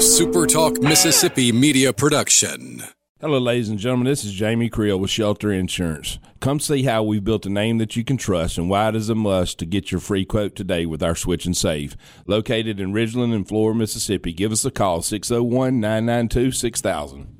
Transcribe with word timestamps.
SuperTalk 0.00 0.82
Mississippi 0.82 1.52
media 1.52 1.92
production. 1.92 2.82
Hello, 3.20 3.38
ladies 3.38 3.68
and 3.68 3.78
gentlemen. 3.78 4.06
This 4.06 4.24
is 4.24 4.32
Jamie 4.32 4.70
Creel 4.70 4.98
with 4.98 5.10
Shelter 5.10 5.52
Insurance. 5.52 6.18
Come 6.40 6.58
see 6.58 6.84
how 6.84 7.02
we've 7.02 7.22
built 7.22 7.44
a 7.44 7.50
name 7.50 7.76
that 7.76 7.96
you 7.96 8.02
can 8.02 8.16
trust 8.16 8.56
and 8.56 8.70
why 8.70 8.88
it 8.88 8.96
is 8.96 9.10
a 9.10 9.14
must 9.14 9.58
to 9.58 9.66
get 9.66 9.92
your 9.92 10.00
free 10.00 10.24
quote 10.24 10.56
today 10.56 10.86
with 10.86 11.02
our 11.02 11.14
Switch 11.14 11.44
and 11.44 11.54
Save. 11.54 11.98
Located 12.26 12.80
in 12.80 12.94
Ridgeland 12.94 13.34
and 13.34 13.46
Flora, 13.46 13.74
Mississippi. 13.74 14.32
Give 14.32 14.52
us 14.52 14.64
a 14.64 14.70
call 14.70 15.02
601 15.02 15.78
992 15.78 16.52
6000. 16.52 17.39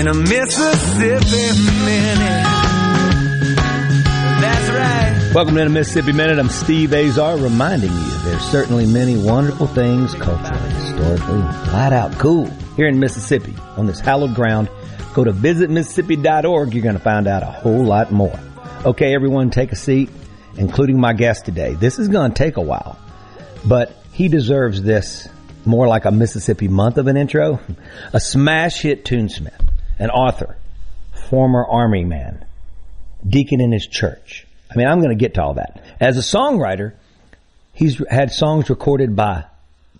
In 0.00 0.08
a 0.08 0.14
Mississippi 0.14 1.60
minute. 1.84 2.46
That's 4.40 4.70
right. 4.70 5.32
Welcome 5.34 5.56
to 5.56 5.64
the 5.64 5.68
Mississippi 5.68 6.12
Minute. 6.12 6.38
I'm 6.38 6.48
Steve 6.48 6.94
Azar 6.94 7.36
reminding 7.36 7.92
you 7.92 8.10
there's 8.24 8.40
certainly 8.44 8.86
many 8.86 9.22
wonderful 9.22 9.66
things 9.66 10.14
culturally, 10.14 10.72
historically, 10.72 11.42
flat 11.68 11.92
out 11.92 12.18
cool 12.18 12.46
here 12.76 12.88
in 12.88 12.98
Mississippi 12.98 13.54
on 13.76 13.86
this 13.86 14.00
hallowed 14.00 14.34
ground. 14.34 14.70
Go 15.12 15.22
to 15.22 15.32
visitmississippi.org. 15.32 16.72
You're 16.72 16.82
going 16.82 16.96
to 16.96 17.02
find 17.02 17.28
out 17.28 17.42
a 17.42 17.50
whole 17.50 17.84
lot 17.84 18.10
more. 18.10 18.40
Okay, 18.86 19.14
everyone, 19.14 19.50
take 19.50 19.70
a 19.70 19.76
seat, 19.76 20.08
including 20.56 20.98
my 20.98 21.12
guest 21.12 21.44
today. 21.44 21.74
This 21.74 21.98
is 21.98 22.08
going 22.08 22.32
to 22.32 22.38
take 22.38 22.56
a 22.56 22.62
while, 22.62 22.98
but 23.66 23.94
he 24.12 24.28
deserves 24.28 24.82
this 24.82 25.28
more 25.66 25.86
like 25.88 26.06
a 26.06 26.10
Mississippi 26.10 26.68
month 26.68 26.96
of 26.96 27.06
an 27.06 27.18
intro. 27.18 27.60
A 28.12 28.20
smash 28.20 28.80
hit 28.80 29.04
tunesmith, 29.04 29.69
an 30.00 30.10
author, 30.10 30.56
former 31.28 31.64
army 31.64 32.04
man, 32.04 32.44
deacon 33.24 33.60
in 33.60 33.70
his 33.70 33.86
church. 33.86 34.46
I 34.72 34.76
mean, 34.76 34.88
I'm 34.88 34.98
going 34.98 35.16
to 35.16 35.22
get 35.22 35.34
to 35.34 35.42
all 35.42 35.54
that. 35.54 35.84
As 36.00 36.16
a 36.16 36.36
songwriter, 36.36 36.94
he's 37.74 38.02
had 38.08 38.32
songs 38.32 38.70
recorded 38.70 39.14
by 39.14 39.44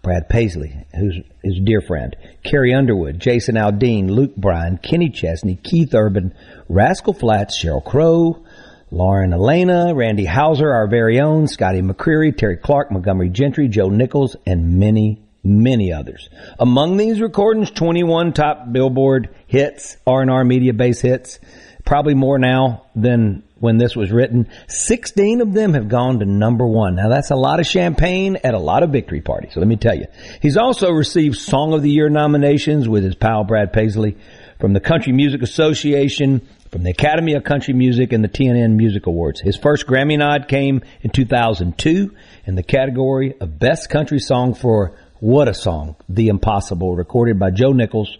Brad 0.03 0.29
Paisley, 0.29 0.75
who's 0.97 1.21
his 1.43 1.61
dear 1.63 1.83
friend, 1.83 2.17
Carrie 2.43 2.73
Underwood, 2.73 3.21
Jason 3.21 3.57
Aldean, 3.57 4.09
Luke 4.09 4.35
Bryan, 4.35 4.79
Kenny 4.79 5.11
Chesney, 5.11 5.57
Keith 5.57 5.95
Urban, 5.95 6.35
Rascal 6.69 7.13
Flatts, 7.13 7.63
Sheryl 7.63 7.85
Crow, 7.85 8.43
Lauren 8.91 9.33
Alaina, 9.35 9.95
Randy 9.95 10.25
Houser, 10.25 10.73
our 10.73 10.89
very 10.89 11.21
own, 11.21 11.47
Scotty 11.47 11.83
McCreery, 11.83 12.35
Terri 12.35 12.61
Clark, 12.61 12.91
Montgomery 12.91 13.29
Gentry, 13.29 13.69
Joe 13.69 13.91
Nichols, 13.91 14.37
and 14.47 14.79
many, 14.79 15.21
many 15.43 15.93
others. 15.93 16.29
Among 16.59 16.97
these 16.97 17.21
recordings, 17.21 17.71
21 17.71 18.33
top 18.33 18.73
Billboard 18.73 19.35
hits, 19.47 19.97
R&R 20.07 20.45
media 20.45 20.73
base 20.73 21.01
hits, 21.01 21.39
probably 21.85 22.15
more 22.15 22.39
now 22.39 22.87
than 22.95 23.43
when 23.59 23.77
this 23.77 23.95
was 23.95 24.11
written. 24.11 24.49
16 24.69 25.41
of 25.41 25.53
them 25.53 25.75
have 25.75 25.89
gone 25.89 26.19
to 26.19 26.25
number 26.25 26.67
one. 26.67 26.97
Now 26.97 27.09
that's 27.09 27.31
a 27.31 27.37
lot 27.37 27.61
of 27.61 27.67
champagne 27.67 28.37
at 28.43 28.55
a 28.55 28.59
lot 28.59 28.83
of 28.83 28.91
victory 28.91 29.21
parties. 29.21 29.55
So 29.55 29.61
let 29.61 29.69
me 29.69 29.77
tell 29.77 29.95
you. 29.95 30.07
He's 30.41 30.57
also 30.57 30.91
received 30.91 31.37
Song 31.37 31.73
of 31.75 31.83
the 31.83 31.91
Year 31.91 32.09
nominations 32.09 32.89
with 32.89 33.05
his 33.05 33.15
pal 33.15 33.45
Brad 33.45 33.73
Paisley 33.73 34.17
from 34.59 34.73
the 34.73 34.81
Country 34.81 35.13
Music 35.13 35.43
Association, 35.43 36.47
from 36.71 36.83
the 36.83 36.91
Academy 36.91 37.35
of 37.35 37.45
Country 37.45 37.75
Music 37.75 38.13
and 38.13 38.23
the 38.23 38.29
TNN 38.29 38.77
Music 38.77 39.07
Awards. 39.07 39.41
His 39.41 39.57
first 39.57 39.87
Grammy 39.87 40.19
nod 40.19 40.49
came 40.49 40.83
in 41.03 41.11
2002 41.11 42.15
in 42.47 42.55
the 42.55 42.63
category 42.63 43.35
of 43.41 43.59
Best 43.59 43.91
Country 43.91 44.21
Song 44.21 44.55
for 44.55 44.97
What 45.21 45.49
a 45.49 45.55
Song, 45.55 45.97
The 46.09 46.29
Impossible, 46.29 46.97
recorded 46.97 47.39
by 47.39 47.51
Joe 47.51 47.73
Nichols 47.73 48.17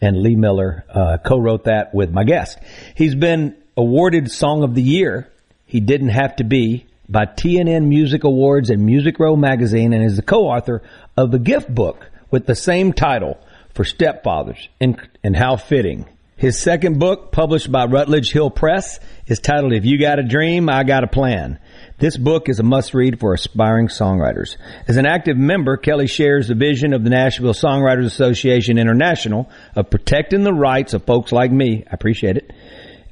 and 0.00 0.22
Lee 0.22 0.34
Miller 0.34 0.82
uh, 0.88 1.18
co-wrote 1.22 1.64
that 1.64 1.94
with 1.94 2.10
my 2.10 2.24
guest. 2.24 2.58
He's 2.94 3.14
been 3.14 3.54
awarded 3.76 4.30
Song 4.30 4.62
of 4.62 4.74
the 4.74 4.80
Year. 4.80 5.30
He 5.66 5.80
didn't 5.80 6.08
have 6.08 6.36
to 6.36 6.44
be 6.44 6.86
by 7.06 7.26
TNN 7.26 7.88
Music 7.88 8.24
Awards 8.24 8.70
and 8.70 8.86
Music 8.86 9.18
Row 9.18 9.36
magazine 9.36 9.92
and 9.92 10.02
is 10.02 10.16
the 10.16 10.22
co-author 10.22 10.80
of 11.18 11.32
the 11.32 11.38
gift 11.38 11.74
book 11.74 12.08
with 12.30 12.46
the 12.46 12.54
same 12.54 12.94
title 12.94 13.38
for 13.74 13.84
stepfathers 13.84 14.68
and, 14.80 14.98
and 15.22 15.36
how 15.36 15.56
fitting. 15.56 16.06
His 16.38 16.58
second 16.58 16.98
book, 16.98 17.30
published 17.30 17.70
by 17.70 17.84
Rutledge 17.84 18.32
Hill 18.32 18.48
Press, 18.48 19.00
is 19.26 19.38
titled 19.38 19.74
If 19.74 19.84
You 19.84 19.98
Got 19.98 20.18
a 20.18 20.22
Dream, 20.22 20.70
I 20.70 20.84
Got 20.84 21.04
a 21.04 21.08
Plan. 21.08 21.58
This 21.98 22.16
book 22.16 22.48
is 22.48 22.60
a 22.60 22.62
must 22.62 22.94
read 22.94 23.18
for 23.18 23.34
aspiring 23.34 23.88
songwriters. 23.88 24.56
As 24.86 24.98
an 24.98 25.06
active 25.06 25.36
member, 25.36 25.76
Kelley 25.76 26.06
shares 26.06 26.46
the 26.46 26.54
vision 26.54 26.92
of 26.92 27.02
the 27.02 27.10
Nashville 27.10 27.54
Songwriters 27.54 28.06
Association 28.06 28.78
International 28.78 29.50
of 29.74 29.90
protecting 29.90 30.44
the 30.44 30.52
rights 30.52 30.94
of 30.94 31.04
folks 31.04 31.32
like 31.32 31.50
me. 31.50 31.82
I 31.84 31.90
appreciate 31.92 32.36
it. 32.36 32.52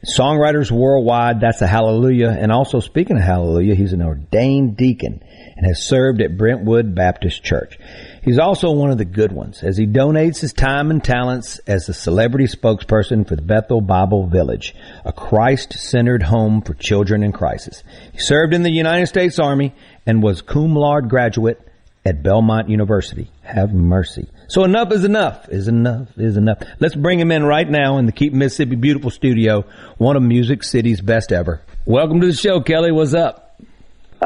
Songwriters 0.06 0.70
worldwide, 0.70 1.40
that's 1.40 1.62
a 1.62 1.66
hallelujah. 1.66 2.30
And 2.30 2.52
also 2.52 2.78
speaking 2.78 3.16
of 3.16 3.24
hallelujah, 3.24 3.74
he's 3.74 3.92
an 3.92 4.02
ordained 4.02 4.76
deacon 4.76 5.20
and 5.56 5.66
has 5.66 5.86
served 5.86 6.20
at 6.20 6.36
Brentwood 6.36 6.94
Baptist 6.94 7.42
Church. 7.42 7.78
He's 8.22 8.38
also 8.38 8.72
one 8.72 8.90
of 8.90 8.98
the 8.98 9.04
good 9.04 9.32
ones 9.32 9.62
as 9.62 9.76
he 9.76 9.86
donates 9.86 10.40
his 10.40 10.52
time 10.52 10.90
and 10.90 11.02
talents 11.02 11.58
as 11.66 11.86
the 11.86 11.94
celebrity 11.94 12.46
spokesperson 12.46 13.26
for 13.26 13.36
the 13.36 13.42
Bethel 13.42 13.80
Bible 13.80 14.26
Village, 14.26 14.74
a 15.04 15.12
Christ-centered 15.12 16.24
home 16.24 16.60
for 16.60 16.74
children 16.74 17.22
in 17.22 17.32
crisis. 17.32 17.82
He 18.12 18.18
served 18.18 18.52
in 18.52 18.64
the 18.64 18.70
United 18.70 19.06
States 19.06 19.38
Army 19.38 19.74
and 20.04 20.22
was 20.22 20.42
cum 20.42 20.74
laude 20.74 21.08
graduate 21.08 21.60
at 22.04 22.22
Belmont 22.22 22.68
University. 22.68 23.30
Have 23.42 23.72
mercy. 23.72 24.28
So 24.48 24.62
enough 24.64 24.92
is 24.92 25.04
enough. 25.04 25.48
Is 25.48 25.66
enough 25.68 26.08
is 26.16 26.36
enough. 26.36 26.58
Let's 26.78 26.94
bring 26.94 27.18
him 27.18 27.32
in 27.32 27.44
right 27.44 27.68
now 27.68 27.98
in 27.98 28.06
the 28.06 28.12
Keep 28.12 28.32
Mississippi 28.32 28.76
Beautiful 28.76 29.10
studio, 29.10 29.64
one 29.98 30.16
of 30.16 30.22
Music 30.22 30.62
City's 30.62 31.00
best 31.00 31.32
ever. 31.32 31.62
Welcome 31.84 32.20
to 32.20 32.26
the 32.26 32.32
show, 32.32 32.60
Kelley. 32.60 32.92
What's 32.92 33.14
up? 33.14 33.45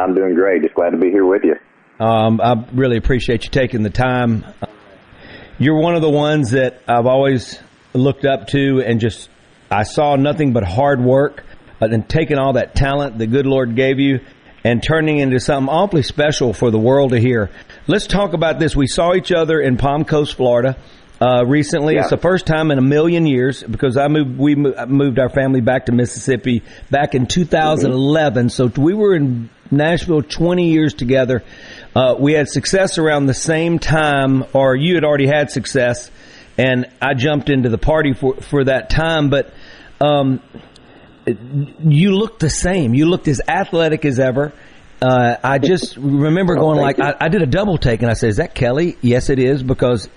I'm 0.00 0.14
doing 0.14 0.34
great. 0.34 0.62
Just 0.62 0.74
glad 0.74 0.90
to 0.90 0.96
be 0.96 1.10
here 1.10 1.24
with 1.26 1.42
you. 1.44 1.54
Um, 2.04 2.40
I 2.40 2.64
really 2.72 2.96
appreciate 2.96 3.44
you 3.44 3.50
taking 3.50 3.82
the 3.82 3.90
time. 3.90 4.44
You're 5.58 5.78
one 5.80 5.94
of 5.94 6.00
the 6.02 6.10
ones 6.10 6.52
that 6.52 6.80
I've 6.88 7.06
always 7.06 7.60
looked 7.92 8.24
up 8.24 8.46
to 8.48 8.80
and 8.80 9.00
just, 9.00 9.28
I 9.70 9.82
saw 9.82 10.16
nothing 10.16 10.52
but 10.52 10.64
hard 10.64 11.00
work 11.02 11.44
and 11.80 12.08
taking 12.08 12.38
all 12.38 12.54
that 12.54 12.74
talent 12.74 13.18
the 13.18 13.26
good 13.26 13.46
Lord 13.46 13.76
gave 13.76 13.98
you 13.98 14.20
and 14.64 14.82
turning 14.82 15.18
into 15.18 15.40
something 15.40 15.68
awfully 15.68 16.02
special 16.02 16.52
for 16.52 16.70
the 16.70 16.78
world 16.78 17.10
to 17.12 17.20
hear. 17.20 17.50
Let's 17.86 18.06
talk 18.06 18.32
about 18.32 18.58
this. 18.58 18.74
We 18.76 18.86
saw 18.86 19.14
each 19.14 19.32
other 19.32 19.60
in 19.60 19.76
Palm 19.76 20.04
Coast, 20.04 20.34
Florida. 20.34 20.76
Uh, 21.20 21.44
recently, 21.46 21.94
Yeah. 21.96 22.00
it's 22.02 22.10
the 22.10 22.16
first 22.16 22.46
time 22.46 22.70
in 22.70 22.78
a 22.78 22.82
million 22.82 23.26
years 23.26 23.62
because 23.62 23.98
I 23.98 24.08
moved. 24.08 24.38
We 24.38 24.54
moved 24.54 25.18
our 25.18 25.28
family 25.28 25.60
back 25.60 25.86
to 25.86 25.92
Mississippi 25.92 26.62
back 26.90 27.14
in 27.14 27.26
2011. 27.26 28.48
So 28.48 28.70
we 28.78 28.94
were 28.94 29.14
in 29.14 29.50
Nashville 29.70 30.22
20 30.22 30.70
years 30.70 30.94
together. 30.94 31.42
Uh, 31.94 32.14
we 32.18 32.32
had 32.32 32.48
success 32.48 32.98
around 32.98 33.26
the 33.26 33.34
same 33.34 33.78
time, 33.78 34.44
or 34.52 34.74
you 34.76 34.94
had 34.94 35.04
already 35.04 35.26
had 35.26 35.50
success, 35.50 36.10
and 36.58 36.86
I 37.00 37.14
jumped 37.14 37.50
into 37.50 37.68
the 37.68 37.78
party 37.78 38.12
for 38.12 38.36
for 38.36 38.64
that 38.64 38.90
time. 38.90 39.30
But 39.30 39.52
um, 40.00 40.40
you 41.26 42.12
looked 42.12 42.40
the 42.40 42.50
same. 42.50 42.94
You 42.94 43.06
looked 43.06 43.28
as 43.28 43.40
athletic 43.46 44.04
as 44.04 44.18
ever. 44.18 44.52
Uh, 45.02 45.36
I 45.42 45.58
just 45.58 45.96
remember 45.96 46.56
going 46.56 46.78
thank 46.78 46.98
like, 46.98 47.16
I, 47.22 47.26
I 47.26 47.28
did 47.28 47.42
a 47.42 47.46
double 47.46 47.78
take 47.78 48.02
and 48.02 48.10
I 48.10 48.14
said, 48.14 48.30
is 48.30 48.36
that 48.36 48.54
Kelley? 48.54 48.98
Yes, 49.00 49.30
it 49.30 49.38
is 49.38 49.62
because, 49.62 50.10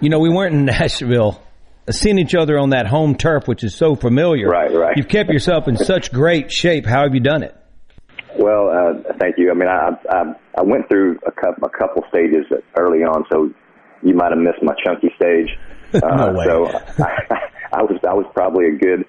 you 0.00 0.10
know, 0.10 0.18
we 0.18 0.28
weren't 0.28 0.54
in 0.54 0.64
Nashville 0.66 1.42
seeing 1.90 2.18
each 2.18 2.34
other 2.34 2.58
on 2.58 2.70
that 2.70 2.86
home 2.86 3.16
turf, 3.16 3.48
which 3.48 3.64
is 3.64 3.74
so 3.74 3.94
familiar. 3.94 4.48
Right, 4.48 4.72
right. 4.72 4.96
You've 4.96 5.08
kept 5.08 5.30
yourself 5.30 5.66
in 5.66 5.76
such 5.76 6.12
great 6.12 6.52
shape. 6.52 6.86
How 6.86 7.04
have 7.04 7.14
you 7.14 7.20
done 7.20 7.42
it? 7.42 7.56
Well, 8.38 8.70
uh, 8.70 9.12
thank 9.18 9.36
you. 9.38 9.50
I 9.50 9.54
mean, 9.54 9.68
I, 9.68 9.90
I 10.10 10.22
I 10.58 10.62
went 10.62 10.88
through 10.88 11.18
a 11.26 11.32
couple 11.32 11.64
a 11.64 11.70
couple 11.70 12.02
stages 12.08 12.46
early 12.78 13.00
on, 13.00 13.24
so 13.30 13.50
you 14.02 14.14
might 14.14 14.30
have 14.30 14.38
missed 14.38 14.62
my 14.62 14.74
chunky 14.84 15.10
stage. 15.16 15.48
Uh, 15.94 15.98
No 16.16 16.32
way. 16.32 16.46
So 16.46 16.66
I, 17.04 17.36
I 17.74 17.82
was 17.82 18.00
I 18.08 18.14
was 18.14 18.24
probably 18.32 18.68
a 18.68 18.78
good 18.78 19.04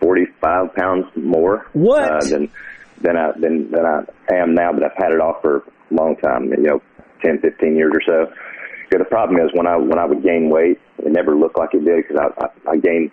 45 0.00 0.74
pounds 0.74 1.04
more. 1.14 1.66
What? 1.74 2.02
Uh, 2.02 2.20
than, 2.30 2.50
than 3.02 3.16
I, 3.16 3.32
than, 3.38 3.70
than 3.70 3.84
I 3.84 4.34
am 4.34 4.54
now, 4.54 4.72
but 4.72 4.82
I've 4.84 4.96
had 4.96 5.12
it 5.12 5.20
off 5.20 5.42
for 5.42 5.58
a 5.58 5.62
long 5.94 6.16
time, 6.16 6.44
you 6.56 6.62
know, 6.62 6.80
ten 7.22 7.38
fifteen 7.40 7.76
years 7.76 7.92
or 7.94 8.00
so. 8.06 8.32
The 8.90 9.04
problem 9.04 9.40
is 9.44 9.50
when 9.52 9.66
I, 9.66 9.76
when 9.76 9.98
I 9.98 10.06
would 10.06 10.22
gain 10.22 10.48
weight, 10.48 10.78
it 10.98 11.12
never 11.12 11.36
looked 11.36 11.58
like 11.58 11.74
it 11.74 11.84
did 11.84 12.04
because 12.06 12.16
I, 12.16 12.44
I, 12.44 12.72
I 12.72 12.76
gained 12.76 13.10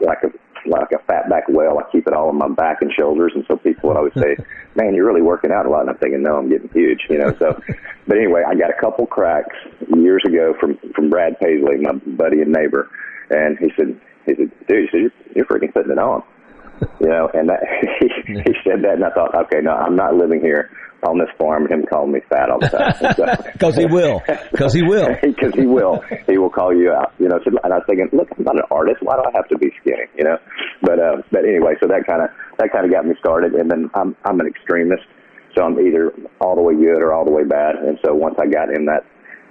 like 0.00 0.18
a, 0.24 0.28
like 0.66 0.88
a 0.92 0.98
fat 1.04 1.28
back 1.28 1.44
whale. 1.48 1.78
I 1.78 1.90
keep 1.90 2.06
it 2.06 2.12
all 2.12 2.28
on 2.28 2.38
my 2.38 2.48
back 2.48 2.78
and 2.80 2.90
shoulders. 2.92 3.32
And 3.34 3.44
so 3.48 3.56
people 3.56 3.88
would 3.88 3.96
always 3.96 4.14
say, 4.14 4.36
man, 4.74 4.94
you're 4.94 5.06
really 5.06 5.22
working 5.22 5.52
out 5.52 5.66
a 5.66 5.70
lot. 5.70 5.82
And 5.82 5.90
I'm 5.90 5.98
thinking, 5.98 6.22
no, 6.22 6.36
I'm 6.36 6.48
getting 6.48 6.68
huge, 6.70 7.00
you 7.08 7.18
know, 7.18 7.34
so, 7.38 7.60
but 8.06 8.16
anyway, 8.16 8.42
I 8.46 8.54
got 8.54 8.70
a 8.70 8.80
couple 8.80 9.06
cracks 9.06 9.56
years 9.94 10.22
ago 10.26 10.54
from, 10.60 10.78
from 10.94 11.10
Brad 11.10 11.38
Paisley, 11.40 11.78
my 11.78 11.92
buddy 11.92 12.40
and 12.40 12.52
neighbor. 12.52 12.90
And 13.30 13.58
he 13.58 13.72
said, 13.76 13.98
he 14.26 14.34
said, 14.34 14.50
dude, 14.68 14.84
he 14.84 14.88
said, 14.90 15.00
you're, 15.00 15.12
you're 15.34 15.46
freaking 15.46 15.72
putting 15.72 15.92
it 15.92 15.98
on. 15.98 16.22
You 17.00 17.08
know, 17.08 17.28
and 17.32 17.48
that, 17.48 17.60
he, 18.00 18.08
he 18.46 18.52
said 18.64 18.82
that, 18.82 18.94
and 18.94 19.04
I 19.04 19.10
thought, 19.10 19.34
okay, 19.46 19.60
no, 19.62 19.72
I'm 19.72 19.96
not 19.96 20.14
living 20.14 20.40
here 20.40 20.70
on 21.06 21.18
this 21.18 21.28
farm. 21.38 21.68
Him 21.68 21.84
calling 21.84 22.12
me 22.12 22.20
fat 22.28 22.50
all 22.50 22.58
the 22.58 22.68
time. 22.68 22.94
Because 23.54 23.76
he 23.76 23.86
will. 23.86 24.22
Because 24.50 24.72
he 24.72 24.82
will. 24.82 25.08
Because 25.22 25.54
he 25.54 25.66
will. 25.66 26.02
He 26.26 26.38
will 26.38 26.50
call 26.50 26.74
you 26.74 26.92
out. 26.92 27.12
You 27.18 27.28
know. 27.28 27.38
So, 27.44 27.52
and 27.62 27.72
I 27.72 27.78
was 27.78 27.86
thinking, 27.86 28.08
look, 28.12 28.28
I'm 28.36 28.44
not 28.44 28.56
an 28.56 28.68
artist. 28.70 28.98
Why 29.02 29.16
do 29.16 29.22
I 29.22 29.32
have 29.34 29.48
to 29.48 29.58
be 29.58 29.70
skinny? 29.80 30.08
You 30.16 30.24
know. 30.24 30.38
But 30.82 30.98
uh, 30.98 31.22
but 31.30 31.44
anyway, 31.44 31.74
so 31.80 31.88
that 31.88 32.06
kind 32.08 32.22
of 32.22 32.28
that 32.58 32.72
kind 32.72 32.84
of 32.84 32.92
got 32.92 33.06
me 33.06 33.14
started. 33.20 33.54
And 33.54 33.70
then 33.70 33.90
I'm 33.94 34.16
I'm 34.24 34.40
an 34.40 34.46
extremist, 34.46 35.04
so 35.56 35.64
I'm 35.64 35.78
either 35.80 36.12
all 36.40 36.56
the 36.56 36.62
way 36.62 36.74
good 36.74 37.02
or 37.02 37.12
all 37.12 37.24
the 37.24 37.32
way 37.32 37.44
bad. 37.44 37.76
And 37.76 37.98
so 38.04 38.14
once 38.14 38.36
I 38.40 38.46
got 38.46 38.72
in 38.72 38.86
that 38.86 39.04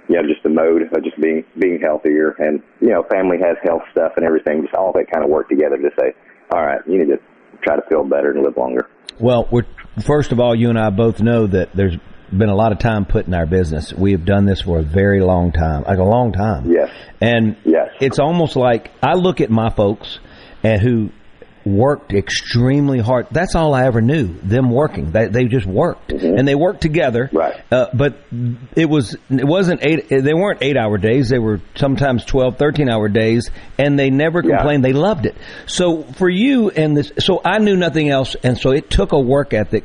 you 0.08 0.16
know, 0.16 0.22
just 0.28 0.42
the 0.42 0.50
mode 0.52 0.82
of 0.82 1.04
just 1.04 1.20
being 1.20 1.44
being 1.58 1.80
healthier 1.80 2.36
and 2.38 2.62
you 2.80 2.90
know, 2.90 3.04
family 3.10 3.38
has 3.40 3.56
health 3.64 3.82
stuff 3.92 4.12
and 4.16 4.24
everything, 4.24 4.62
just 4.62 4.74
all 4.74 4.92
that 4.92 5.10
kind 5.10 5.24
of 5.24 5.30
work 5.30 5.48
together 5.48 5.76
to 5.76 5.90
say, 5.98 6.12
All 6.52 6.64
right, 6.64 6.80
you 6.86 6.98
need 6.98 7.08
to 7.08 7.18
try 7.62 7.76
to 7.76 7.82
feel 7.88 8.04
better 8.04 8.30
and 8.30 8.42
live 8.42 8.56
longer. 8.56 8.88
Well, 9.18 9.48
we're 9.50 9.66
first 10.04 10.32
of 10.32 10.40
all, 10.40 10.54
you 10.54 10.68
and 10.70 10.78
I 10.78 10.90
both 10.90 11.20
know 11.20 11.46
that 11.46 11.70
there's 11.74 11.96
been 12.36 12.48
a 12.48 12.54
lot 12.54 12.72
of 12.72 12.78
time 12.78 13.04
put 13.04 13.26
in 13.26 13.34
our 13.34 13.46
business. 13.46 13.92
We 13.92 14.12
have 14.12 14.24
done 14.24 14.44
this 14.44 14.62
for 14.62 14.78
a 14.78 14.82
very 14.82 15.20
long 15.20 15.52
time, 15.52 15.84
like 15.84 15.98
a 15.98 16.04
long 16.04 16.32
time. 16.32 16.70
Yes. 16.70 16.90
And 17.20 17.56
Yes. 17.64 17.90
it's 18.00 18.18
almost 18.18 18.56
like 18.56 18.90
I 19.02 19.14
look 19.14 19.40
at 19.40 19.50
my 19.50 19.70
folks 19.70 20.18
and 20.62 20.80
who 20.80 21.10
worked 21.64 22.12
extremely 22.12 22.98
hard. 22.98 23.26
That's 23.30 23.54
all 23.54 23.74
I 23.74 23.84
ever 23.86 24.00
knew. 24.00 24.34
Them 24.42 24.70
working. 24.70 25.10
They 25.12 25.28
they 25.28 25.44
just 25.46 25.66
worked 25.66 26.12
and 26.12 26.46
they 26.46 26.54
worked 26.54 26.80
together. 26.82 27.30
Right. 27.32 27.54
Uh, 27.72 27.86
but 27.94 28.18
it 28.76 28.86
was 28.88 29.16
it 29.30 29.44
wasn't 29.46 29.84
eight. 29.84 30.08
They 30.08 30.34
weren't 30.34 30.58
eight 30.62 30.76
hour 30.76 30.98
days. 30.98 31.28
They 31.30 31.38
were 31.38 31.60
sometimes 31.74 32.24
12, 32.24 32.58
13 32.58 32.88
hour 32.90 33.08
days, 33.08 33.50
and 33.78 33.98
they 33.98 34.10
never 34.10 34.42
Yeah. 34.44 34.56
complained. 34.56 34.84
They 34.84 34.92
loved 34.92 35.26
it. 35.26 35.34
So 35.66 36.02
for 36.02 36.28
you 36.28 36.70
and 36.70 36.96
this, 36.96 37.12
so 37.18 37.40
I 37.44 37.58
knew 37.58 37.76
nothing 37.76 38.10
else, 38.10 38.36
and 38.42 38.58
so 38.58 38.70
it 38.72 38.90
took 38.90 39.12
a 39.12 39.20
work 39.20 39.54
ethic 39.54 39.84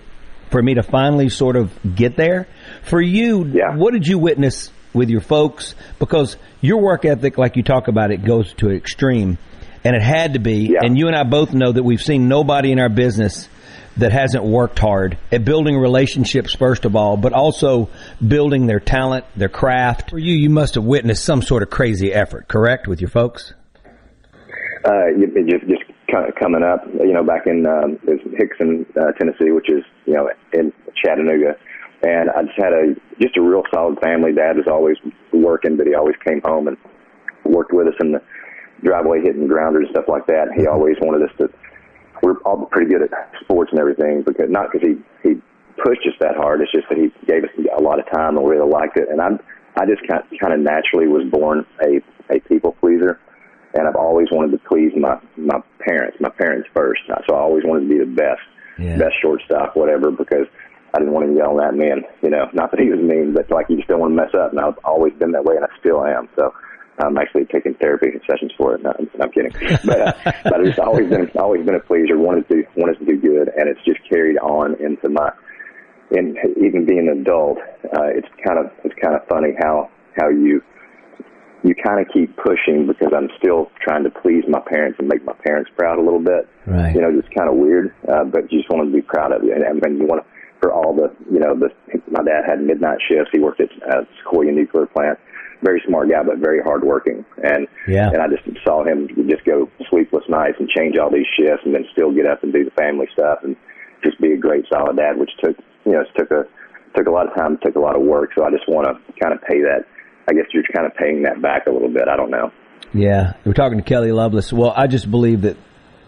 for 0.49 0.61
me 0.61 0.73
to 0.73 0.83
finally 0.83 1.29
sort 1.29 1.55
of 1.55 1.71
get 1.95 2.15
there. 2.17 2.47
For 2.83 2.99
you, 2.99 3.45
Yeah. 3.45 3.75
what 3.75 3.93
did 3.93 4.07
you 4.07 4.17
witness 4.17 4.71
with 4.93 5.09
your 5.09 5.21
folks? 5.21 5.75
Because 5.99 6.37
your 6.59 6.81
work 6.81 7.05
ethic, 7.05 7.37
like 7.37 7.55
you 7.55 7.63
talk 7.63 7.87
about, 7.87 8.11
it 8.11 8.25
goes 8.25 8.51
to 8.55 8.69
an 8.69 8.75
extreme, 8.75 9.37
and 9.83 9.95
it 9.95 10.01
had 10.01 10.33
to 10.33 10.39
be. 10.39 10.69
Yeah. 10.73 10.79
And 10.83 10.97
you 10.97 11.07
and 11.07 11.15
I 11.15 11.23
both 11.23 11.53
know 11.53 11.71
that 11.71 11.83
we've 11.83 12.01
seen 12.01 12.27
nobody 12.27 12.71
in 12.71 12.79
our 12.79 12.89
business 12.89 13.47
that 13.97 14.11
hasn't 14.13 14.43
worked 14.45 14.79
hard 14.79 15.17
at 15.31 15.43
building 15.43 15.77
relationships 15.77 16.55
first 16.55 16.85
of 16.85 16.95
all, 16.95 17.17
but 17.17 17.33
also 17.33 17.89
building 18.25 18.65
their 18.65 18.79
talent, 18.79 19.25
their 19.35 19.49
craft. 19.49 20.11
For 20.11 20.17
you, 20.17 20.33
you 20.35 20.49
must 20.49 20.75
have 20.75 20.83
witnessed 20.85 21.23
some 21.25 21.41
sort 21.41 21.63
of 21.63 21.69
crazy 21.69 22.13
effort, 22.13 22.47
correct, 22.47 22.87
with 22.87 23.01
your 23.01 23.09
folks? 23.09 23.53
Uh, 24.85 25.07
you- 25.17 25.31
you 25.35 25.45
just 25.45 25.67
just 25.67 25.83
kind 26.11 26.27
of 26.27 26.35
coming 26.35 26.63
up, 26.63 26.85
you 26.93 27.11
know, 27.13 27.23
back 27.23 27.45
in 27.45 27.65
um, 27.67 27.97
Hixson, 28.07 28.85
uh, 28.97 29.11
Tennessee, 29.19 29.51
which 29.51 29.69
is 29.69 29.83
you 30.05 30.13
know 30.13 30.29
in 30.53 30.71
Chattanooga, 31.03 31.55
and 32.01 32.29
I 32.29 32.43
just 32.43 32.57
had 32.57 32.71
a 32.73 32.95
just 33.21 33.35
a 33.37 33.41
real 33.41 33.63
solid 33.73 33.99
family. 33.99 34.31
Dad 34.33 34.55
was 34.55 34.67
always 34.71 34.95
working, 35.33 35.75
but 35.75 35.85
he 35.87 35.93
always 35.95 36.15
came 36.25 36.41
home 36.45 36.67
and 36.69 36.77
worked 37.43 37.73
with 37.73 37.87
us 37.87 37.93
in 38.01 38.13
the 38.13 38.21
driveway, 38.83 39.21
hitting 39.21 39.47
grounders 39.47 39.85
and 39.87 39.91
stuff 39.91 40.05
like 40.07 40.25
that. 40.27 40.49
He 40.55 40.63
mm-hmm. 40.63 40.73
always 40.73 40.95
wanted 41.01 41.29
us 41.29 41.35
to. 41.37 41.49
We're 42.21 42.37
all 42.43 42.65
pretty 42.65 42.91
good 42.91 43.01
at 43.01 43.11
sports 43.41 43.71
and 43.71 43.79
everything, 43.79 44.23
because 44.25 44.49
not 44.49 44.71
because 44.71 44.87
he 44.87 44.97
he 45.27 45.41
pushed 45.77 46.05
us 46.05 46.13
that 46.19 46.35
hard. 46.35 46.61
It's 46.61 46.71
just 46.71 46.89
that 46.89 46.97
he 46.97 47.11
gave 47.25 47.43
us 47.43 47.49
a 47.77 47.81
lot 47.81 47.99
of 47.99 48.05
time 48.11 48.35
and 48.35 48.45
we 48.45 48.51
really 48.51 48.69
liked 48.69 48.97
it. 48.97 49.07
And 49.09 49.21
I 49.21 49.29
I 49.77 49.85
just 49.85 50.05
kind 50.07 50.23
kind 50.39 50.53
of 50.53 50.59
naturally 50.59 51.07
was 51.07 51.23
born 51.31 51.65
a 51.81 52.01
a 52.33 52.39
people 52.41 52.73
pleaser 52.79 53.19
and 53.73 53.87
I've 53.87 53.95
always 53.95 54.27
wanted 54.31 54.51
to 54.51 54.59
please 54.67 54.91
my 54.95 55.19
my 55.37 55.61
parents, 55.79 56.17
my 56.19 56.29
parents 56.29 56.67
first. 56.73 57.01
So 57.07 57.35
I 57.35 57.39
always 57.39 57.63
wanted 57.65 57.87
to 57.87 57.89
be 57.89 57.99
the 57.99 58.05
best, 58.05 58.41
Yeah. 58.77 58.97
best 58.97 59.15
shortstop, 59.21 59.75
whatever, 59.75 60.11
because 60.11 60.47
I 60.93 60.99
didn't 60.99 61.13
want 61.13 61.27
to 61.27 61.35
yell 61.35 61.59
at 61.61 61.71
that 61.71 61.77
man. 61.77 62.03
You 62.21 62.29
know, 62.29 62.49
not 62.53 62.71
that 62.71 62.79
he 62.79 62.89
was 62.89 62.99
mean, 62.99 63.33
but 63.33 63.49
like 63.51 63.69
you 63.69 63.77
just 63.77 63.87
don't 63.87 63.99
want 63.99 64.11
to 64.11 64.15
mess 64.15 64.33
up. 64.33 64.51
And 64.51 64.59
I've 64.59 64.79
always 64.83 65.13
been 65.13 65.31
that 65.33 65.45
way, 65.45 65.55
and 65.55 65.65
I 65.65 65.69
still 65.79 66.03
am. 66.05 66.27
So 66.35 66.53
I'm 66.99 67.17
actually 67.17 67.45
taking 67.45 67.73
therapy 67.75 68.07
sessions 68.29 68.51
for 68.57 68.75
it. 68.75 68.83
No, 68.83 68.93
I'm, 69.21 69.31
kidding, 69.31 69.51
but 69.85 70.01
uh, 70.01 70.13
but 70.43 70.67
I've 70.67 70.79
always 70.79 71.09
been 71.09 71.29
always 71.37 71.65
been 71.65 71.75
a 71.75 71.79
pleaser. 71.79 72.17
Wanted 72.17 72.47
to 72.49 72.63
wanted 72.75 72.99
to 72.99 73.05
do 73.05 73.17
good, 73.19 73.49
and 73.55 73.69
it's 73.69 73.83
just 73.85 73.99
carried 74.09 74.37
on 74.37 74.75
into 74.81 75.09
my. 75.09 75.31
And 76.11 76.35
even 76.57 76.87
being 76.87 77.07
an 77.07 77.21
adult, 77.21 77.59
uh, 77.59 78.09
it's 78.09 78.27
kind 78.43 78.57
of 78.57 78.71
it's 78.83 78.95
kind 78.99 79.13
of 79.13 79.27
funny 79.29 79.53
how 79.61 79.91
how 80.17 80.29
you 80.29 80.61
you 81.63 81.75
kind 81.75 81.99
of 81.99 82.11
keep 82.13 82.35
pushing 82.37 82.87
because 82.87 83.11
I'm 83.15 83.29
still 83.37 83.71
trying 83.81 84.03
to 84.03 84.09
please 84.09 84.43
my 84.47 84.61
parents 84.61 84.97
and 84.99 85.07
make 85.07 85.23
my 85.25 85.33
parents 85.45 85.69
proud 85.77 85.99
a 85.99 86.01
little 86.01 86.23
bit. 86.23 86.47
Right. 86.65 86.95
You 86.95 87.01
know, 87.01 87.11
it's 87.11 87.27
kind 87.35 87.49
of 87.49 87.55
weird, 87.55 87.93
uh, 88.07 88.23
but 88.23 88.51
you 88.51 88.59
just 88.59 88.69
want 88.69 88.87
to 88.87 88.93
be 88.93 89.01
proud 89.01 89.31
of 89.33 89.43
you. 89.43 89.53
And, 89.53 89.63
and 89.63 89.99
you 89.99 90.05
want 90.07 90.23
to, 90.23 90.27
for 90.61 90.71
all 90.73 90.95
the, 90.95 91.13
you 91.31 91.39
know, 91.39 91.55
the, 91.55 91.69
my 92.09 92.23
dad 92.23 92.43
had 92.47 92.61
midnight 92.61 92.99
shifts. 93.07 93.29
He 93.31 93.39
worked 93.39 93.59
at 93.59 93.69
uh, 93.83 94.03
Sequoyah 94.23 94.53
Nuclear 94.53 94.85
Plant. 94.87 95.19
Very 95.61 95.81
smart 95.87 96.09
guy, 96.09 96.23
but 96.23 96.37
very 96.39 96.61
hardworking. 96.61 97.25
And, 97.43 97.67
Yeah. 97.87 98.09
and 98.09 98.21
I 98.21 98.27
just 98.27 98.43
saw 98.63 98.83
him 98.83 99.07
just 99.29 99.43
go 99.45 99.69
sleepless 99.89 100.23
nights 100.29 100.55
and 100.59 100.69
change 100.69 100.97
all 100.97 101.11
these 101.11 101.27
shifts 101.37 101.63
and 101.65 101.75
then 101.75 101.85
still 101.91 102.11
get 102.13 102.25
up 102.25 102.43
and 102.43 102.53
do 102.53 102.63
the 102.63 102.71
family 102.71 103.07
stuff 103.13 103.39
and 103.43 103.55
just 104.03 104.19
be 104.21 104.31
a 104.33 104.37
great 104.37 104.65
solid 104.71 104.95
dad, 104.95 105.17
which 105.17 105.31
took, 105.43 105.57
you 105.85 105.91
know, 105.91 106.01
it 106.01 106.07
took 106.17 106.31
a, 106.31 106.43
took 106.95 107.07
a 107.07 107.11
lot 107.11 107.27
of 107.27 107.35
time, 107.35 107.57
took 107.63 107.75
a 107.75 107.79
lot 107.79 107.95
of 107.95 108.01
work. 108.03 108.31
So 108.37 108.45
I 108.45 108.51
just 108.51 108.67
want 108.69 108.87
to 108.87 109.13
kind 109.21 109.33
of 109.33 109.41
pay 109.41 109.59
that. 109.61 109.83
I 110.29 110.33
guess 110.33 110.45
you're 110.53 110.63
kind 110.73 110.85
of 110.87 110.95
paying 110.95 111.23
that 111.23 111.41
back 111.41 111.67
a 111.67 111.71
little 111.71 111.89
bit. 111.91 112.07
I 112.07 112.15
don't 112.15 112.31
know. 112.31 112.51
Yeah, 112.93 113.33
we're 113.45 113.53
talking 113.53 113.77
to 113.79 113.83
Kelley 113.83 114.11
Lovelace. 114.11 114.53
Well, 114.53 114.73
I 114.75 114.87
just 114.87 115.09
believe 115.09 115.41
that 115.41 115.57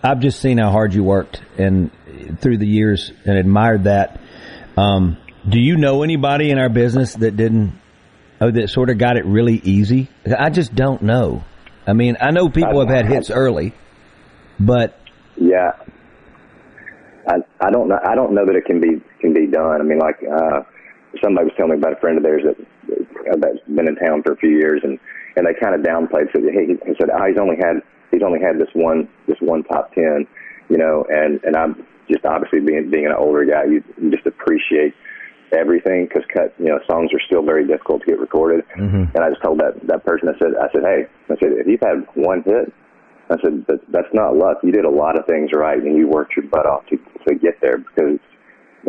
I've 0.03 0.19
just 0.19 0.39
seen 0.39 0.57
how 0.57 0.71
hard 0.71 0.93
you 0.93 1.03
worked 1.03 1.41
and 1.57 1.91
through 2.39 2.57
the 2.57 2.67
years 2.67 3.11
and 3.25 3.37
admired 3.37 3.83
that. 3.83 4.19
Um, 4.77 5.17
do 5.47 5.59
you 5.59 5.75
know 5.77 6.03
anybody 6.03 6.49
in 6.49 6.57
our 6.59 6.69
business 6.69 7.13
that 7.15 7.35
didn't, 7.35 7.73
oh, 8.41 8.51
that 8.51 8.69
sort 8.69 8.89
of 8.89 8.97
got 8.97 9.15
it 9.17 9.25
really 9.25 9.61
easy? 9.63 10.09
I 10.37 10.49
just 10.49 10.75
don't 10.75 11.01
know. 11.01 11.43
I 11.87 11.93
mean, 11.93 12.17
I 12.19 12.31
know 12.31 12.49
people 12.49 12.79
have 12.79 12.89
had 12.89 13.05
hits 13.05 13.29
early, 13.29 13.73
but 14.59 14.99
Yeah. 15.37 15.71
I 17.27 17.37
I 17.59 17.69
don't 17.69 17.87
know 17.87 17.99
I 18.03 18.15
don't 18.15 18.33
know 18.33 18.45
that 18.45 18.55
it 18.55 18.65
can 18.65 18.81
be 18.81 19.01
can 19.19 19.33
be 19.33 19.47
done. 19.47 19.79
I 19.79 19.83
mean 19.83 19.99
like 19.99 20.17
uh 20.23 20.61
somebody 21.23 21.45
was 21.45 21.53
telling 21.55 21.73
me 21.73 21.77
about 21.77 21.93
a 21.93 21.99
friend 21.99 22.17
of 22.17 22.23
theirs 22.23 22.41
that 22.43 22.57
uh, 23.31 23.37
that's 23.37 23.59
been 23.67 23.87
in 23.87 23.95
town 23.95 24.23
for 24.23 24.33
a 24.33 24.37
few 24.37 24.49
years 24.49 24.81
and 24.83 24.99
and 25.35 25.45
they 25.45 25.53
kind 25.61 25.75
of 25.75 25.81
downplayed 25.81 26.31
said 26.33 26.41
he, 26.41 26.73
he 26.73 26.93
said 26.99 27.09
oh, 27.13 27.25
he's 27.27 27.37
only 27.39 27.57
had 27.57 27.77
he's 28.11 28.23
only 28.23 28.39
had 28.39 28.59
this 28.59 28.69
one 28.73 29.07
this 29.27 29.37
one 29.39 29.63
top 29.63 29.93
10, 29.93 30.27
you 30.69 30.77
know, 30.77 31.05
and 31.09 31.39
and 31.43 31.55
I'm 31.55 31.85
just 32.09 32.25
obviously 32.25 32.59
being 32.59 32.89
being 32.89 33.05
an 33.05 33.13
older 33.17 33.45
guy, 33.45 33.65
you, 33.65 33.83
you 34.01 34.11
just 34.11 34.25
appreciate 34.25 34.93
everything 35.53 36.07
because 36.07 36.23
cut 36.33 36.53
you 36.57 36.65
know 36.65 36.79
songs 36.89 37.11
are 37.13 37.21
still 37.25 37.43
very 37.43 37.67
difficult 37.67 38.01
to 38.01 38.07
get 38.07 38.19
recorded. 38.19 38.65
Mm-hmm. 38.77 39.15
And 39.15 39.23
I 39.23 39.29
just 39.29 39.41
told 39.43 39.59
that 39.59 39.75
that 39.87 40.05
person 40.05 40.29
I 40.29 40.37
said 40.39 40.55
I 40.59 40.71
said 40.71 40.83
hey 40.83 41.07
I 41.29 41.35
said 41.39 41.51
if 41.53 41.67
you've 41.67 41.81
had 41.81 42.07
one 42.15 42.43
hit 42.43 42.73
I 43.31 43.39
said, 43.41 43.65
that, 43.67 43.79
that's 43.87 44.11
not 44.13 44.35
luck. 44.35 44.57
You 44.61 44.71
did 44.71 44.83
a 44.83 44.89
lot 44.89 45.17
of 45.17 45.25
things 45.25 45.51
right, 45.53 45.77
and 45.77 45.95
you 45.95 46.07
worked 46.07 46.35
your 46.35 46.45
butt 46.47 46.65
off 46.65 46.85
to 46.87 46.97
to 47.27 47.35
get 47.35 47.61
there. 47.61 47.77
Because, 47.77 48.19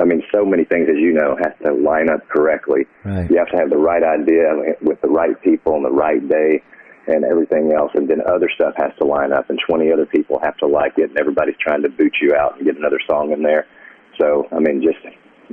I 0.00 0.04
mean, 0.04 0.22
so 0.34 0.44
many 0.44 0.64
things, 0.64 0.88
as 0.90 0.98
you 0.98 1.12
know, 1.12 1.36
have 1.38 1.58
to 1.60 1.72
line 1.72 2.10
up 2.10 2.28
correctly. 2.28 2.86
Right. 3.04 3.30
You 3.30 3.38
have 3.38 3.48
to 3.50 3.56
have 3.56 3.70
the 3.70 3.78
right 3.78 4.02
idea 4.02 4.74
with 4.82 5.00
the 5.00 5.08
right 5.08 5.40
people 5.42 5.74
on 5.74 5.84
the 5.84 5.92
right 5.92 6.26
day, 6.28 6.62
and 7.06 7.24
everything 7.24 7.72
else, 7.72 7.92
and 7.94 8.10
then 8.10 8.18
other 8.26 8.50
stuff 8.52 8.74
has 8.76 8.90
to 8.98 9.06
line 9.06 9.32
up, 9.32 9.48
and 9.48 9.58
20 9.68 9.92
other 9.92 10.06
people 10.06 10.40
have 10.42 10.56
to 10.58 10.66
like 10.66 10.98
it, 10.98 11.10
and 11.10 11.18
everybody's 11.18 11.58
trying 11.60 11.82
to 11.82 11.88
boot 11.88 12.14
you 12.20 12.34
out 12.34 12.56
and 12.56 12.66
get 12.66 12.76
another 12.76 13.00
song 13.08 13.30
in 13.30 13.42
there. 13.42 13.66
So, 14.20 14.48
I 14.50 14.58
mean, 14.58 14.82
just 14.82 14.98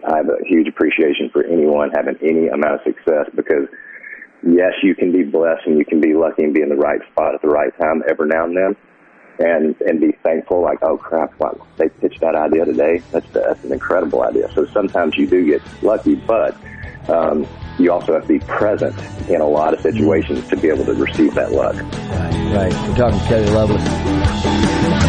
I 0.08 0.18
have 0.18 0.30
a 0.30 0.38
huge 0.46 0.68
appreciation 0.68 1.30
for 1.32 1.44
anyone 1.44 1.92
having 1.92 2.18
any 2.22 2.48
amount 2.48 2.76
of 2.76 2.82
success 2.84 3.30
because 3.36 3.68
yes, 4.44 4.74
you 4.84 4.96
can 4.96 5.12
be 5.12 5.24
blessed 5.24 5.66
and 5.66 5.78
you 5.78 5.86
can 5.86 6.02
be 6.02 6.14
lucky 6.14 6.44
and 6.44 6.54
be 6.54 6.62
in 6.62 6.70
the 6.70 6.76
right 6.76 7.02
spot 7.12 7.36
at 7.36 7.42
the 7.42 7.50
right 7.50 7.76
time 7.80 8.04
every 8.10 8.28
now 8.28 8.46
and 8.46 8.56
then, 8.56 8.76
and 9.40 9.76
and 9.82 10.00
be 10.00 10.12
thankful. 10.24 10.62
Like, 10.62 10.80
oh 10.82 10.98
crap, 10.98 11.38
wow, 11.40 11.56
they 11.78 11.90
pitched 11.90 12.22
that 12.22 12.36
idea 12.36 12.66
today. 12.66 13.02
That's 13.12 13.30
that's 13.32 13.64
an 13.64 13.74
incredible 13.74 14.24
idea. 14.24 14.52
So 14.54 14.66
sometimes 14.68 15.18
you 15.18 15.28
do 15.28 15.46
get 15.46 15.62
lucky, 15.84 16.16
but 16.16 16.56
um, 17.10 17.48
you 17.78 17.92
also 17.92 18.14
have 18.14 18.24
to 18.24 18.28
be 18.28 18.40
present 18.40 18.96
in 19.30 19.42
a 19.42 19.48
lot 19.48 19.74
of 19.74 19.82
situations 19.82 20.48
to 20.50 20.58
be 20.58 20.70
able 20.70 20.86
to 20.86 20.94
receive 20.94 21.34
that 21.36 21.52
luck. 21.52 21.76
right, 21.76 22.56
right. 22.56 22.88
We're 22.88 22.96
talking 22.96 23.20
Kelley 23.28 23.50
Lovelace. 23.50 25.09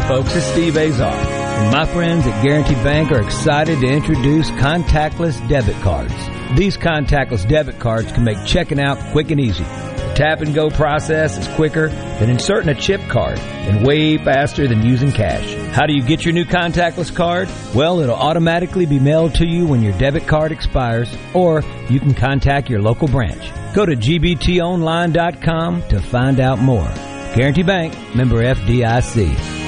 Folks, 0.00 0.34
it's 0.34 0.46
Steve 0.46 0.76
Azar. 0.76 1.12
And 1.14 1.70
my 1.70 1.86
friends 1.86 2.26
at 2.26 2.42
Guarantee 2.42 2.74
Bank 2.74 3.12
are 3.12 3.20
excited 3.20 3.80
to 3.80 3.86
introduce 3.86 4.50
contactless 4.52 5.46
debit 5.48 5.76
cards. 5.82 6.14
These 6.56 6.76
contactless 6.76 7.48
debit 7.48 7.78
cards 7.78 8.10
can 8.12 8.24
make 8.24 8.44
checking 8.44 8.80
out 8.80 8.98
quick 9.12 9.30
and 9.30 9.40
easy. 9.40 9.62
The 9.62 10.12
tap 10.16 10.40
and 10.40 10.54
go 10.54 10.70
process 10.70 11.38
is 11.38 11.48
quicker 11.54 11.88
than 11.88 12.30
inserting 12.30 12.70
a 12.70 12.74
chip 12.74 13.00
card 13.08 13.38
and 13.38 13.86
way 13.86 14.16
faster 14.18 14.66
than 14.66 14.84
using 14.84 15.12
cash. 15.12 15.54
How 15.74 15.86
do 15.86 15.92
you 15.92 16.02
get 16.02 16.24
your 16.24 16.34
new 16.34 16.44
contactless 16.44 17.14
card? 17.14 17.48
Well, 17.74 18.00
it'll 18.00 18.14
automatically 18.16 18.86
be 18.86 18.98
mailed 18.98 19.34
to 19.36 19.46
you 19.46 19.66
when 19.66 19.82
your 19.82 19.96
debit 19.98 20.26
card 20.26 20.50
expires, 20.50 21.16
or 21.34 21.62
you 21.88 22.00
can 22.00 22.14
contact 22.14 22.68
your 22.68 22.82
local 22.82 23.06
branch. 23.08 23.52
Go 23.74 23.86
to 23.86 23.94
gbtonline.com 23.94 25.82
to 25.88 26.00
find 26.00 26.40
out 26.40 26.58
more. 26.58 26.92
Guarantee 27.34 27.62
Bank, 27.62 27.94
member 28.14 28.42
FDIC. 28.42 29.63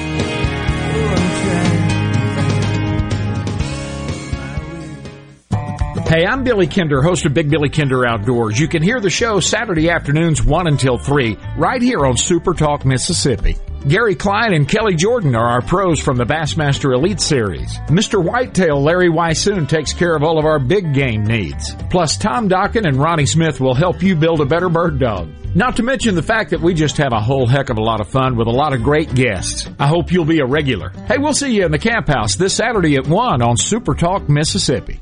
Hey, 6.07 6.25
I'm 6.25 6.45
Billy 6.45 6.67
Kinder, 6.67 7.01
host 7.01 7.25
of 7.25 7.33
Big 7.33 7.49
Billy 7.49 7.67
Kinder 7.67 8.07
Outdoors. 8.07 8.57
You 8.57 8.69
can 8.69 8.81
hear 8.81 9.01
the 9.01 9.09
show 9.09 9.41
Saturday 9.41 9.89
afternoons 9.89 10.41
1 10.41 10.67
until 10.67 10.97
3, 10.97 11.37
right 11.57 11.81
here 11.81 12.05
on 12.05 12.15
Super 12.15 12.53
Talk, 12.53 12.85
Mississippi. 12.85 13.57
Gary 13.89 14.15
Klein 14.15 14.53
and 14.53 14.69
Kelly 14.69 14.95
Jordan 14.95 15.35
are 15.35 15.49
our 15.49 15.61
pros 15.61 15.99
from 15.99 16.15
the 16.15 16.23
Bassmaster 16.23 16.93
Elite 16.93 17.19
Series. 17.19 17.77
Mr. 17.89 18.23
Whitetail 18.23 18.81
Larry 18.81 19.09
Weishuhn 19.09 19.67
takes 19.67 19.91
care 19.91 20.15
of 20.15 20.23
all 20.23 20.39
of 20.39 20.45
our 20.45 20.59
big 20.59 20.93
game 20.93 21.25
needs. 21.25 21.75
Plus, 21.89 22.15
Tom 22.15 22.47
Dokken 22.47 22.87
and 22.87 22.95
Ronnie 22.95 23.25
Smith 23.25 23.59
will 23.59 23.75
help 23.75 24.01
you 24.01 24.15
build 24.15 24.39
a 24.39 24.45
better 24.45 24.69
bird 24.69 24.99
dog. 24.99 25.29
Not 25.55 25.75
to 25.75 25.83
mention 25.83 26.15
the 26.15 26.23
fact 26.23 26.51
that 26.51 26.61
we 26.61 26.73
just 26.73 26.95
have 26.99 27.11
a 27.11 27.19
whole 27.19 27.47
heck 27.47 27.69
of 27.69 27.77
a 27.77 27.83
lot 27.83 27.99
of 27.99 28.07
fun 28.07 28.37
with 28.37 28.47
a 28.47 28.51
lot 28.51 28.71
of 28.71 28.81
great 28.81 29.13
guests. 29.13 29.69
I 29.77 29.87
hope 29.87 30.13
you'll 30.13 30.23
be 30.23 30.39
a 30.39 30.45
regular. 30.45 30.91
Hey, 31.09 31.17
we'll 31.17 31.33
see 31.33 31.53
you 31.53 31.65
in 31.65 31.71
the 31.71 31.77
camp 31.77 32.07
house 32.07 32.35
this 32.37 32.53
Saturday 32.53 32.95
at 32.95 33.07
1 33.07 33.41
on 33.41 33.57
Super 33.57 33.93
Talk, 33.93 34.29
Mississippi. 34.29 35.01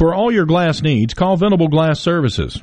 For 0.00 0.14
all 0.14 0.32
your 0.32 0.46
glass 0.46 0.80
needs, 0.80 1.12
call 1.12 1.36
Venable 1.36 1.68
Glass 1.68 2.00
Services. 2.00 2.62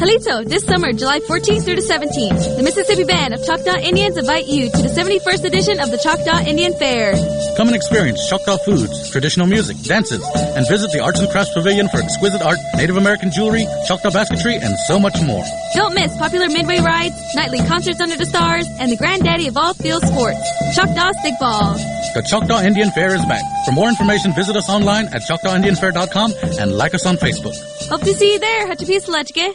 Halito, 0.00 0.44
this 0.48 0.64
summer, 0.64 0.92
July 0.92 1.20
14th 1.20 1.64
through 1.64 1.76
the 1.76 1.86
17th, 1.86 2.56
the 2.56 2.62
Mississippi 2.62 3.04
Band 3.04 3.34
of 3.34 3.44
Choctaw 3.44 3.78
Indians 3.78 4.16
invite 4.16 4.46
you 4.46 4.70
to 4.70 4.82
the 4.82 4.88
71st 4.88 5.44
edition 5.44 5.80
of 5.80 5.90
the 5.90 5.98
Choctaw 5.98 6.40
Indian 6.46 6.72
Fair. 6.74 7.14
Come 7.56 7.68
and 7.68 7.76
experience 7.76 8.18
Choctaw 8.28 8.56
foods, 8.64 9.10
traditional 9.10 9.46
music, 9.46 9.76
dances, 9.82 10.24
and 10.56 10.66
visit 10.68 10.90
the 10.90 11.00
Arts 11.00 11.20
and 11.20 11.30
Crafts 11.30 11.52
Pavilion 11.54 11.88
for 11.88 11.98
exquisite 11.98 12.42
art, 12.42 12.58
Native 12.76 12.96
American 12.96 13.30
jewelry, 13.30 13.66
Choctaw 13.86 14.10
basketry, 14.10 14.56
and 14.56 14.78
so 14.86 14.98
much 14.98 15.20
more. 15.22 15.44
Don't 15.74 15.94
miss 15.94 16.16
popular 16.18 16.48
midway 16.48 16.80
rides, 16.80 17.14
nightly 17.34 17.58
concerts 17.66 18.00
under 18.00 18.16
the 18.16 18.26
stars, 18.26 18.66
and 18.80 18.90
the 18.90 18.96
granddaddy 18.96 19.48
of 19.48 19.56
all 19.56 19.74
field 19.74 20.02
sports, 20.02 20.40
Choctaw 20.74 21.12
Stickball. 21.22 21.74
The 22.14 22.22
Choctaw 22.28 22.62
Indian 22.62 22.90
Fair 22.92 23.14
is 23.14 23.24
back. 23.26 23.42
For 23.66 23.72
more 23.72 23.88
information, 23.88 24.32
visit 24.34 24.56
us 24.56 24.68
online 24.68 25.06
at 25.08 25.22
ChoctawIndianFair.com 25.22 26.32
and 26.58 26.72
like 26.72 26.94
us 26.94 27.06
on 27.06 27.16
Facebook. 27.16 27.54
Hope 27.88 28.02
to 28.02 28.14
see 28.14 28.32
you 28.32 28.38
there, 28.38 28.66
Hatchapisalachke. 28.66 29.54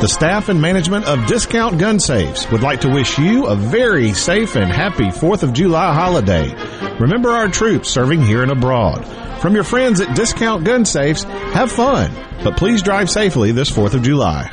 The 0.00 0.08
staff 0.08 0.48
and 0.48 0.62
management 0.62 1.04
of 1.04 1.26
Discount 1.26 1.78
Gun 1.78 2.00
Safes 2.00 2.50
would 2.50 2.62
like 2.62 2.80
to 2.80 2.88
wish 2.88 3.18
you 3.18 3.44
a 3.44 3.54
very 3.54 4.14
safe 4.14 4.56
and 4.56 4.72
happy 4.72 5.08
4th 5.08 5.42
of 5.42 5.52
July 5.52 5.92
holiday. 5.92 6.54
Remember 6.98 7.28
our 7.28 7.48
troops 7.48 7.90
serving 7.90 8.22
here 8.22 8.42
and 8.42 8.50
abroad. 8.50 9.04
From 9.42 9.54
your 9.54 9.62
friends 9.62 10.00
at 10.00 10.16
Discount 10.16 10.64
Gun 10.64 10.86
Safes, 10.86 11.24
have 11.24 11.70
fun, 11.70 12.10
but 12.42 12.56
please 12.56 12.80
drive 12.80 13.10
safely 13.10 13.52
this 13.52 13.70
4th 13.70 13.92
of 13.92 14.02
July. 14.02 14.50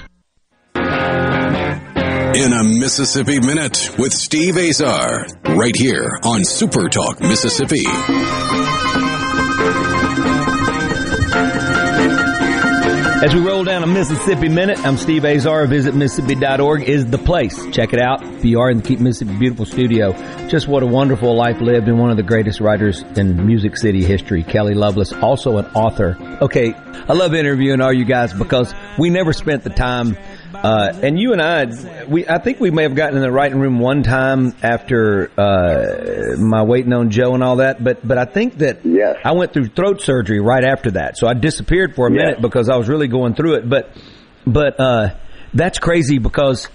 In 0.75 2.51
a 2.51 2.63
Mississippi 2.65 3.39
Minute 3.39 3.95
with 3.97 4.11
Steve 4.11 4.57
Azar, 4.57 5.27
right 5.45 5.75
here 5.77 6.19
on 6.23 6.43
Super 6.43 6.89
Talk 6.89 7.21
Mississippi. 7.21 7.85
As 13.19 13.33
we 13.33 13.41
roll 13.41 13.63
down 13.63 13.81
a 13.81 13.87
Mississippi 13.87 14.47
Minute, 14.47 14.77
I'm 14.85 14.95
Steve 14.95 15.25
Azar. 15.25 15.65
Visit 15.65 15.95
Mississippi.org 15.95 16.83
is 16.83 17.07
the 17.07 17.17
place. 17.17 17.65
Check 17.71 17.91
it 17.91 17.99
out 17.99 18.23
if 18.23 18.45
you 18.45 18.59
are 18.59 18.69
in 18.69 18.77
the 18.77 18.83
Keep 18.83 18.99
Mississippi 18.99 19.35
Beautiful 19.39 19.65
studio. 19.65 20.13
Just 20.49 20.67
what 20.67 20.83
a 20.83 20.85
wonderful 20.85 21.35
life 21.35 21.59
lived 21.59 21.87
and 21.87 21.97
one 21.97 22.11
of 22.11 22.17
the 22.17 22.21
greatest 22.21 22.59
writers 22.59 23.01
in 23.15 23.43
Music 23.43 23.75
City 23.75 24.03
history, 24.03 24.43
Kelley 24.43 24.75
Lovelace, 24.75 25.13
also 25.13 25.57
an 25.57 25.65
author. 25.73 26.15
Okay, 26.41 26.75
I 26.75 27.13
love 27.13 27.33
interviewing 27.33 27.81
all 27.81 27.91
you 27.91 28.05
guys 28.05 28.33
because 28.33 28.71
we 28.99 29.09
never 29.09 29.33
spent 29.33 29.63
the 29.63 29.71
time 29.71 30.15
uh, 30.53 30.99
and 31.03 31.19
you 31.19 31.33
and 31.33 31.41
I, 31.41 32.05
we 32.05 32.27
I 32.27 32.39
think 32.39 32.59
we 32.59 32.71
may 32.71 32.83
have 32.83 32.95
gotten 32.95 33.15
in 33.17 33.21
the 33.21 33.31
writing 33.31 33.59
room 33.59 33.79
one 33.79 34.03
time 34.03 34.53
after 34.63 35.31
uh, 35.37 36.37
my 36.37 36.63
waiting 36.63 36.93
on 36.93 37.09
Joe 37.09 37.33
and 37.33 37.43
all 37.43 37.57
that. 37.57 37.83
But 37.83 38.05
but 38.07 38.17
I 38.17 38.25
think 38.25 38.59
that 38.59 38.85
yes. 38.85 39.17
I 39.23 39.33
went 39.33 39.53
through 39.53 39.67
throat 39.67 40.01
surgery 40.01 40.39
right 40.39 40.63
after 40.63 40.91
that, 40.91 41.17
so 41.17 41.27
I 41.27 41.33
disappeared 41.33 41.95
for 41.95 42.07
a 42.07 42.11
Yes. 42.11 42.17
minute 42.21 42.41
because 42.41 42.69
I 42.69 42.77
was 42.77 42.87
really 42.89 43.07
going 43.07 43.33
through 43.35 43.55
it. 43.55 43.69
But 43.69 43.91
but 44.45 44.79
uh, 44.79 45.15
that's 45.53 45.79
crazy 45.79 46.17
because 46.19 46.67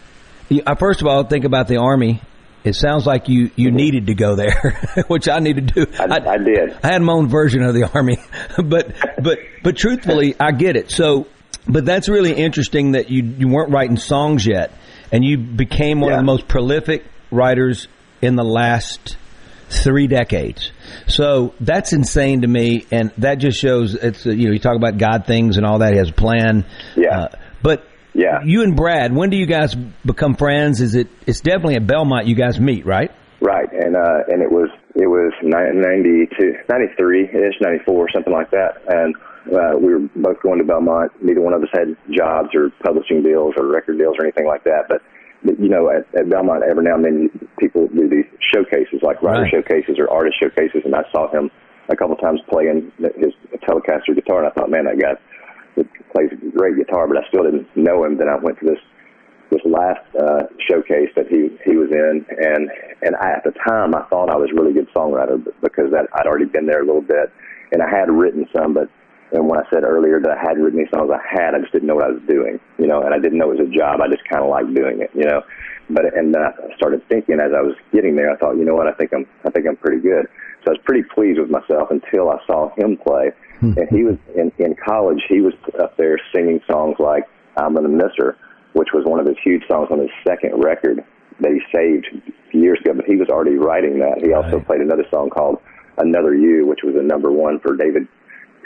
I 0.66 0.74
first 0.74 1.00
of 1.00 1.06
all 1.06 1.24
think 1.24 1.44
about 1.44 1.68
the 1.68 1.78
army. 1.78 2.20
It 2.64 2.76
sounds 2.76 3.06
like 3.08 3.28
you, 3.28 3.50
you 3.56 3.72
needed 3.72 4.06
to 4.06 4.14
go 4.14 4.36
there, 4.36 4.80
which 5.08 5.28
I 5.28 5.40
needed 5.40 5.66
to 5.74 5.84
do. 5.84 5.92
I, 5.98 6.04
I 6.24 6.38
did. 6.38 6.78
I 6.80 6.92
had 6.92 7.02
my 7.02 7.12
own 7.12 7.26
version 7.28 7.64
of 7.64 7.74
the 7.74 7.90
army, 7.92 8.18
but 8.56 8.94
but 9.20 9.38
but 9.64 9.76
truthfully, 9.76 10.36
I 10.38 10.52
get 10.52 10.76
it. 10.76 10.88
So, 10.92 11.26
but 11.66 11.84
that's 11.84 12.08
really 12.08 12.32
interesting 12.32 12.92
that 12.92 13.10
you 13.10 13.22
you 13.22 13.48
weren't 13.48 13.70
writing 13.70 13.96
songs 13.96 14.46
yet, 14.46 14.72
and 15.10 15.24
you 15.24 15.38
became 15.38 16.00
one 16.00 16.12
of 16.12 16.18
the 16.18 16.24
most 16.24 16.48
prolific 16.48 17.04
writers 17.30 17.88
in 18.20 18.36
the 18.36 18.44
last 18.44 19.16
three 19.68 20.06
decades. 20.06 20.70
So 21.06 21.54
that's 21.60 21.92
insane 21.92 22.42
to 22.42 22.48
me, 22.48 22.86
and 22.90 23.12
that 23.18 23.36
just 23.36 23.58
shows 23.58 23.94
it's 23.94 24.24
you 24.26 24.46
know 24.46 24.52
you 24.52 24.58
talk 24.58 24.76
about 24.76 24.98
God 24.98 25.26
things 25.26 25.56
and 25.56 25.66
all 25.66 25.78
that. 25.78 25.92
He 25.92 25.98
has 25.98 26.10
a 26.10 26.14
plan. 26.14 26.64
Yeah. 26.96 27.20
Uh, 27.20 27.28
but 27.62 27.86
yeah, 28.14 28.40
you 28.44 28.62
and 28.62 28.76
Brad, 28.76 29.14
when 29.14 29.30
do 29.30 29.36
you 29.36 29.46
guys 29.46 29.74
become 29.74 30.34
friends? 30.34 30.80
Is 30.80 30.94
it? 30.94 31.08
It's 31.26 31.40
definitely 31.40 31.76
at 31.76 31.86
Belmont. 31.86 32.26
You 32.26 32.34
guys 32.34 32.60
meet, 32.60 32.84
right? 32.84 33.10
Right, 33.40 33.68
and 33.72 33.96
uh, 33.96 34.22
and 34.28 34.42
it 34.42 34.50
was 34.50 34.68
it 34.94 35.06
was 35.06 35.32
ninety 35.42 36.28
two, 36.38 36.54
ninety 36.68 36.94
three 36.96 37.24
ish, 37.24 37.54
ninety 37.60 37.82
four, 37.84 38.08
something 38.12 38.32
like 38.32 38.50
that, 38.50 38.82
and 38.86 39.14
uh, 39.48 39.76
we 39.78 39.92
were 39.94 40.06
both 40.16 40.40
going 40.42 40.58
to 40.58 40.64
Belmont. 40.64 41.10
Neither 41.22 41.40
one 41.40 41.52
of 41.54 41.62
us 41.62 41.68
had 41.72 41.96
jobs 42.10 42.50
or 42.54 42.70
publishing 42.84 43.22
deals 43.22 43.54
or 43.56 43.66
record 43.66 43.98
deals 43.98 44.16
or 44.18 44.24
anything 44.24 44.46
like 44.46 44.64
that, 44.64 44.86
but. 44.88 45.02
but, 45.44 45.58
You 45.58 45.68
know, 45.68 45.90
at, 45.90 46.06
at 46.14 46.30
Belmont, 46.30 46.62
every 46.62 46.84
now 46.84 46.94
and 46.94 47.04
then 47.04 47.48
people 47.58 47.88
do 47.88 48.08
these 48.08 48.26
showcases, 48.54 49.02
like 49.02 49.20
writer 49.22 49.42
Right. 49.42 49.50
showcases 49.50 49.98
or 49.98 50.06
artist 50.08 50.38
showcases, 50.38 50.82
and 50.84 50.94
I 50.94 51.02
saw 51.10 51.26
him 51.34 51.50
a 51.88 51.96
couple 51.96 52.14
times 52.16 52.40
playing 52.48 52.92
his 53.18 53.34
Telecaster 53.66 54.14
guitar, 54.14 54.38
and 54.38 54.46
I 54.46 54.50
thought, 54.54 54.70
man, 54.70 54.84
that 54.84 55.00
guy 55.02 55.14
plays 56.14 56.30
great 56.56 56.76
guitar, 56.76 57.08
but 57.08 57.16
I 57.18 57.26
still 57.28 57.42
didn't 57.42 57.66
know 57.74 58.04
him. 58.04 58.18
Then 58.18 58.28
I 58.28 58.36
went 58.36 58.58
to 58.60 58.66
this 58.66 58.78
this 59.50 59.60
last 59.66 60.00
uh, 60.16 60.44
showcase 60.70 61.10
that 61.16 61.26
he 61.28 61.50
he 61.66 61.76
was 61.76 61.90
in, 61.90 62.24
and 62.38 62.70
and 63.02 63.16
I, 63.16 63.32
at 63.32 63.42
the 63.44 63.52
time 63.68 63.94
I 63.94 64.02
thought 64.08 64.30
I 64.30 64.36
was 64.36 64.48
a 64.50 64.54
really 64.54 64.72
good 64.72 64.88
songwriter 64.94 65.42
because 65.60 65.90
that 65.90 66.06
I'd 66.14 66.26
already 66.26 66.46
been 66.46 66.66
there 66.66 66.82
a 66.82 66.86
little 66.86 67.02
bit, 67.02 67.32
and 67.72 67.82
I 67.82 67.88
had 67.90 68.10
written 68.10 68.46
some, 68.56 68.72
but 68.74 68.88
and 69.32 69.48
when 69.48 69.58
I 69.58 69.64
said 69.72 69.84
earlier 69.84 70.20
that 70.20 70.30
I 70.30 70.38
hadn't 70.38 70.62
written 70.62 70.80
any 70.80 70.88
songs, 70.92 71.10
I 71.10 71.20
had, 71.24 71.54
I 71.54 71.60
just 71.60 71.72
didn't 71.72 71.88
know 71.88 71.94
what 71.94 72.04
I 72.04 72.12
was 72.12 72.22
doing, 72.28 72.60
you 72.78 72.86
know, 72.86 73.00
and 73.00 73.14
I 73.14 73.18
didn't 73.18 73.38
know 73.38 73.50
it 73.50 73.58
was 73.58 73.66
a 73.66 73.76
job. 73.76 74.00
I 74.00 74.08
just 74.08 74.28
kind 74.28 74.44
of 74.44 74.50
liked 74.50 74.74
doing 74.74 75.00
it, 75.00 75.10
you 75.14 75.24
know. 75.24 75.42
But 75.88 76.16
and 76.16 76.34
then 76.34 76.42
I 76.42 76.52
started 76.76 77.02
thinking 77.08 77.40
as 77.40 77.52
I 77.56 77.60
was 77.60 77.74
getting 77.92 78.14
there, 78.14 78.30
I 78.30 78.36
thought, 78.36 78.56
you 78.56 78.64
know 78.64 78.74
what, 78.74 78.86
I 78.86 78.92
think 78.92 79.12
I'm 79.14 79.26
I 79.44 79.50
think 79.50 79.66
I'm 79.66 79.76
pretty 79.76 80.00
good. 80.00 80.28
So 80.64 80.68
I 80.68 80.70
was 80.76 80.80
pretty 80.84 81.02
pleased 81.14 81.40
with 81.40 81.50
myself 81.50 81.90
until 81.90 82.30
I 82.30 82.38
saw 82.46 82.70
him 82.76 82.96
play, 82.96 83.32
hmm. 83.60 83.72
and 83.76 83.88
he 83.88 84.04
was 84.04 84.16
in 84.36 84.52
in 84.58 84.76
college. 84.76 85.22
He 85.28 85.40
was 85.40 85.54
up 85.80 85.96
there 85.96 86.20
singing 86.34 86.60
songs 86.70 86.96
like 86.98 87.24
"I'm 87.56 87.74
Gonna 87.74 87.88
Miss 87.88 88.12
Her," 88.18 88.36
which 88.74 88.92
was 88.92 89.04
one 89.06 89.18
of 89.18 89.26
his 89.26 89.36
huge 89.42 89.66
songs 89.66 89.88
on 89.90 89.98
his 89.98 90.10
second 90.26 90.62
record 90.62 91.02
that 91.40 91.50
he 91.50 91.60
saved 91.74 92.06
years 92.52 92.78
ago. 92.80 92.92
But 92.94 93.06
he 93.06 93.16
was 93.16 93.28
already 93.28 93.56
writing 93.56 93.98
that. 94.00 94.22
He 94.22 94.34
also 94.34 94.60
played 94.60 94.82
another 94.82 95.04
song 95.10 95.30
called 95.30 95.58
"Another 95.96 96.34
You," 96.34 96.66
which 96.66 96.84
was 96.84 96.94
a 96.96 97.02
number 97.02 97.32
one 97.32 97.58
for 97.60 97.76
David 97.76 98.06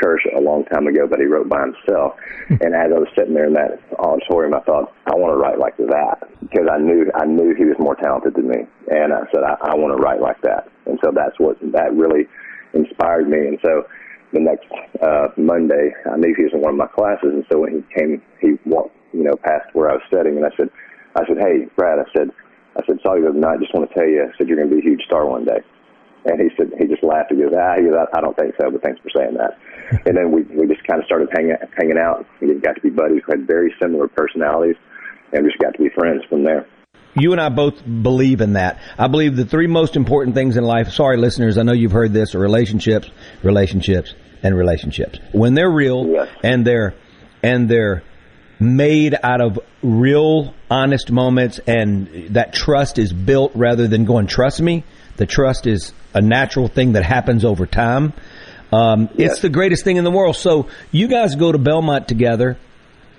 Kersh 0.02 0.24
a 0.36 0.40
long 0.40 0.64
time 0.66 0.86
ago, 0.86 1.06
but 1.06 1.18
he 1.18 1.26
wrote 1.26 1.48
by 1.48 1.60
himself. 1.60 2.14
and 2.48 2.74
as 2.74 2.92
I 2.92 2.98
was 2.98 3.08
sitting 3.16 3.34
there 3.34 3.46
in 3.46 3.54
that 3.54 3.80
auditorium, 3.98 4.54
I 4.54 4.60
thought, 4.60 4.92
I 5.06 5.14
want 5.16 5.32
to 5.32 5.38
write 5.38 5.58
like 5.58 5.76
that 5.78 6.28
because 6.40 6.68
I 6.70 6.78
knew 6.78 7.10
I 7.14 7.24
knew 7.24 7.54
he 7.54 7.64
was 7.64 7.76
more 7.78 7.96
talented 7.96 8.34
than 8.34 8.48
me, 8.48 8.66
and 8.88 9.12
I 9.12 9.24
said, 9.32 9.42
I, 9.44 9.72
I 9.72 9.74
want 9.74 9.96
to 9.96 10.02
write 10.02 10.20
like 10.20 10.40
that. 10.42 10.68
And 10.86 10.98
so 11.02 11.10
that's 11.14 11.38
what 11.38 11.58
that 11.72 11.94
really 11.94 12.28
inspired 12.74 13.28
me. 13.28 13.38
And 13.38 13.58
so 13.64 13.86
the 14.32 14.40
next 14.40 14.66
uh, 15.02 15.28
Monday, 15.36 15.92
I 16.10 16.16
knew 16.16 16.34
he 16.36 16.44
was 16.44 16.52
in 16.52 16.60
one 16.60 16.74
of 16.74 16.78
my 16.78 16.88
classes, 16.88 17.32
and 17.32 17.44
so 17.50 17.60
when 17.60 17.72
he 17.72 17.82
came, 17.94 18.22
he 18.40 18.58
walked, 18.64 18.94
you 19.12 19.24
know, 19.24 19.36
past 19.36 19.72
where 19.72 19.90
I 19.90 19.94
was 19.94 20.02
studying, 20.08 20.36
and 20.36 20.46
I 20.46 20.50
said, 20.56 20.68
I 21.16 21.26
said, 21.26 21.38
hey, 21.38 21.66
Brad, 21.76 21.98
I 21.98 22.04
said, 22.12 22.30
I 22.76 22.84
said, 22.86 22.98
saw 23.02 23.14
you 23.14 23.22
the 23.22 23.30
other 23.30 23.38
night. 23.38 23.60
Just 23.60 23.72
want 23.72 23.88
to 23.88 23.94
tell 23.94 24.06
you, 24.06 24.22
I 24.22 24.36
said 24.36 24.48
you're 24.48 24.58
going 24.58 24.68
to 24.68 24.74
be 24.74 24.80
a 24.80 24.84
huge 24.84 25.02
star 25.06 25.24
one 25.24 25.44
day. 25.44 25.64
And 26.26 26.40
he 26.40 26.50
said, 26.56 26.72
he 26.78 26.86
just 26.86 27.02
laughed. 27.02 27.30
He 27.30 27.38
goes, 27.38 27.52
ah, 27.54 27.74
he 27.76 27.86
goes, 27.86 27.94
I 27.94 28.18
I 28.18 28.20
don't 28.20 28.36
think 28.36 28.54
so, 28.60 28.70
but 28.70 28.82
thanks 28.82 29.00
for 29.00 29.10
saying 29.14 29.34
that. 29.38 29.58
and 30.06 30.16
then 30.16 30.32
we 30.32 30.42
we 30.42 30.66
just 30.66 30.86
kind 30.86 31.00
of 31.00 31.06
started 31.06 31.28
hanging 31.32 31.56
hanging 31.76 31.98
out. 31.98 32.26
We 32.40 32.54
got 32.54 32.74
to 32.74 32.80
be 32.80 32.90
buddies. 32.90 33.22
We 33.28 33.38
had 33.38 33.46
very 33.46 33.72
similar 33.80 34.08
personalities, 34.08 34.76
and 35.32 35.44
we 35.44 35.50
just 35.50 35.62
got 35.62 35.74
to 35.74 35.78
be 35.78 35.88
friends 35.90 36.22
from 36.28 36.44
there. 36.44 36.66
You 37.18 37.32
and 37.32 37.40
I 37.40 37.48
both 37.48 37.82
believe 37.84 38.40
in 38.42 38.54
that. 38.54 38.78
I 38.98 39.08
believe 39.08 39.36
the 39.36 39.46
three 39.46 39.68
most 39.68 39.96
important 39.96 40.34
things 40.34 40.56
in 40.58 40.64
life, 40.64 40.90
sorry 40.90 41.16
listeners, 41.16 41.56
I 41.56 41.62
know 41.62 41.72
you've 41.72 41.92
heard 41.92 42.12
this, 42.12 42.34
are 42.34 42.38
relationships, 42.38 43.08
relationships, 43.42 44.14
and 44.42 44.54
relationships. 44.54 45.18
When 45.32 45.54
they're 45.54 45.70
real 45.70 46.26
and 46.42 46.66
they're 46.66 46.94
and 47.42 47.68
they're 47.68 48.02
made 48.58 49.14
out 49.22 49.40
of 49.40 49.58
real 49.82 50.54
honest 50.70 51.10
moments 51.10 51.58
and 51.66 52.34
that 52.34 52.52
trust 52.52 52.98
is 52.98 53.12
built 53.12 53.52
rather 53.54 53.86
than 53.86 54.04
going 54.04 54.26
trust 54.26 54.60
me, 54.60 54.84
the 55.16 55.26
trust 55.26 55.66
is 55.66 55.92
a 56.16 56.20
natural 56.22 56.66
thing 56.68 56.92
that 56.92 57.04
happens 57.04 57.44
over 57.44 57.66
time. 57.66 58.12
Um, 58.72 59.08
It's 59.16 59.40
the 59.40 59.48
greatest 59.48 59.84
thing 59.84 59.96
in 59.96 60.04
the 60.04 60.10
world. 60.10 60.34
So 60.36 60.66
you 60.90 61.06
guys 61.08 61.34
go 61.36 61.52
to 61.52 61.58
Belmont 61.58 62.08
together 62.08 62.56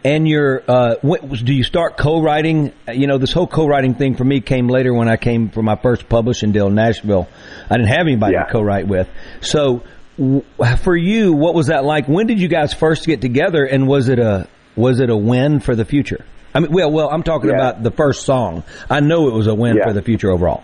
and 0.04 0.28
you're 0.28 0.62
uh, 0.68 0.96
what, 1.02 1.30
do 1.32 1.54
you 1.54 1.64
start 1.64 1.98
co-writing? 1.98 2.74
You 2.92 3.08
know, 3.08 3.18
this 3.18 3.32
whole 3.32 3.48
co-writing 3.48 3.96
thing 3.96 4.16
for 4.16 4.24
me 4.26 4.42
came 4.42 4.68
later 4.68 4.94
when 4.94 5.08
I 5.08 5.16
came 5.18 5.50
for 5.50 5.62
my 5.64 5.76
first 5.76 6.10
publishing 6.10 6.52
deal 6.52 6.68
in 6.68 6.76
Nashville. 6.76 7.28
I 7.70 7.76
didn't 7.78 7.90
have 7.90 8.02
anybody 8.08 8.34
to 8.36 8.46
co-write 8.52 8.88
with. 8.88 9.08
So, 9.42 9.84
w- 10.18 10.44
for 10.84 10.96
you, 10.96 11.34
what 11.34 11.54
was 11.56 11.68
that 11.68 11.84
like? 11.86 12.08
When 12.08 12.28
did 12.28 12.40
you 12.40 12.48
guys 12.48 12.74
first 12.74 13.06
get 13.06 13.22
together, 13.22 13.64
and 13.66 13.88
was 13.88 14.08
it 14.10 14.20
a 14.20 14.48
was 14.76 15.00
it 15.00 15.10
a 15.10 15.18
win 15.18 15.60
for 15.60 15.76
the 15.76 15.86
future? 15.86 16.24
I 16.54 16.60
mean, 16.60 16.72
well, 16.72 16.92
well, 16.92 17.10
I'm 17.10 17.24
talking 17.24 17.50
Yeah. 17.50 17.56
about 17.56 17.84
the 17.84 17.92
first 17.92 18.24
song. 18.24 18.64
I 18.90 19.00
know 19.00 19.28
it 19.28 19.34
was 19.34 19.48
a 19.48 19.56
win 19.56 19.78
Yeah. 19.78 19.84
for 19.88 19.94
the 19.94 20.02
future 20.02 20.30
overall. 20.32 20.64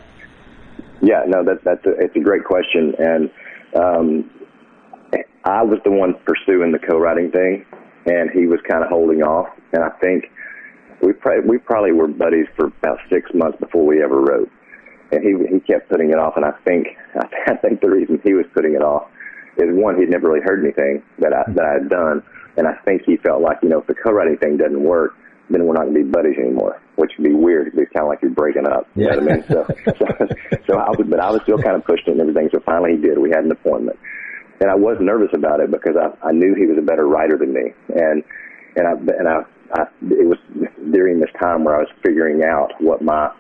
Yeah, 1.04 1.24
no, 1.28 1.44
that 1.44 1.64
that's 1.66 1.86
a, 1.86 1.92
it's 2.00 2.16
a 2.16 2.22
great 2.22 2.46
question, 2.46 2.96
and 2.98 3.30
um, 3.76 4.32
I 5.44 5.62
was 5.62 5.80
the 5.84 5.92
one 5.92 6.16
pursuing 6.26 6.72
the 6.72 6.80
co-writing 6.80 7.30
thing, 7.30 7.66
and 8.06 8.32
he 8.32 8.48
was 8.48 8.60
kind 8.68 8.84
of 8.84 8.90
holding 8.90 9.22
off. 9.22 9.50
And 9.74 9.84
I 9.84 9.90
think 10.00 10.32
we 11.02 11.12
probably 11.12 11.50
we 11.50 11.58
probably 11.58 11.92
were 11.92 12.08
buddies 12.08 12.48
for 12.56 12.68
about 12.68 13.00
six 13.12 13.30
months 13.34 13.60
before 13.60 13.86
we 13.86 14.02
ever 14.02 14.22
wrote, 14.22 14.50
and 15.12 15.20
he 15.20 15.36
he 15.52 15.60
kept 15.60 15.90
putting 15.90 16.12
it 16.12 16.18
off. 16.18 16.38
And 16.38 16.46
I 16.46 16.52
think 16.64 16.88
I 17.48 17.56
think 17.58 17.82
the 17.82 17.90
reason 17.90 18.22
he 18.24 18.34
was 18.34 18.46
putting 18.54 18.74
it 18.74 18.82
off 18.82 19.10
is 19.58 19.68
one 19.76 20.00
he'd 20.00 20.10
never 20.10 20.30
really 20.30 20.46
heard 20.46 20.64
anything 20.64 21.04
that 21.20 21.34
I 21.34 21.44
that 21.52 21.66
I 21.66 21.74
had 21.84 21.90
done, 21.90 22.24
and 22.56 22.66
I 22.66 22.76
think 22.86 23.02
he 23.06 23.18
felt 23.18 23.42
like 23.42 23.58
you 23.62 23.68
know 23.68 23.82
if 23.82 23.88
the 23.88 23.96
co-writing 23.96 24.38
thing 24.38 24.56
doesn't 24.56 24.82
work, 24.82 25.12
then 25.54 25.66
we're 25.66 25.74
not 25.74 25.86
going 25.86 25.96
to 25.96 26.04
be 26.04 26.10
buddies 26.10 26.38
anymore, 26.38 26.82
which 26.96 27.12
would 27.18 27.24
be 27.24 27.34
weird. 27.34 27.68
It'd 27.68 27.80
be 27.80 27.86
kind 27.94 28.06
of 28.06 28.10
like 28.10 28.22
you're 28.22 28.32
breaking 28.32 28.68
up. 28.68 28.88
You 28.96 29.10
know 29.10 29.20
what 29.20 29.32
I 29.32 29.36
mean? 29.36 29.44
So, 29.48 29.60
so, 30.00 30.06
so 30.68 30.74
I 30.78 30.90
was, 30.90 31.06
but 31.08 31.20
I 31.20 31.30
was 31.30 31.42
still 31.44 31.58
kind 31.58 31.76
of 31.76 31.86
pushed 31.86 32.08
it 32.08 32.12
and 32.12 32.22
everything. 32.22 32.50
So 32.52 32.60
finally 32.66 32.96
he 32.96 33.02
did. 33.02 33.18
We 33.18 33.30
had 33.30 33.46
an 33.46 33.52
appointment, 33.52 34.00
and 34.62 34.70
I 34.70 34.76
was 34.76 34.98
nervous 35.00 35.30
about 35.34 35.60
it 35.60 35.72
because 35.72 35.96
I, 35.96 36.10
I 36.26 36.32
knew 36.32 36.56
he 36.56 36.66
was 36.66 36.78
a 36.78 36.86
better 36.86 37.08
writer 37.08 37.38
than 37.38 37.54
me, 37.54 37.74
and 37.94 38.24
and 38.76 38.88
I 38.88 38.94
and 38.94 39.28
I, 39.28 39.38
I 39.74 39.82
it 40.10 40.28
was 40.28 40.40
during 40.92 41.20
this 41.20 41.32
time 41.40 41.64
where 41.64 41.76
I 41.76 41.80
was 41.80 41.92
figuring 42.04 42.44
out 42.44 42.72
what 42.80 43.02
my 43.02 43.32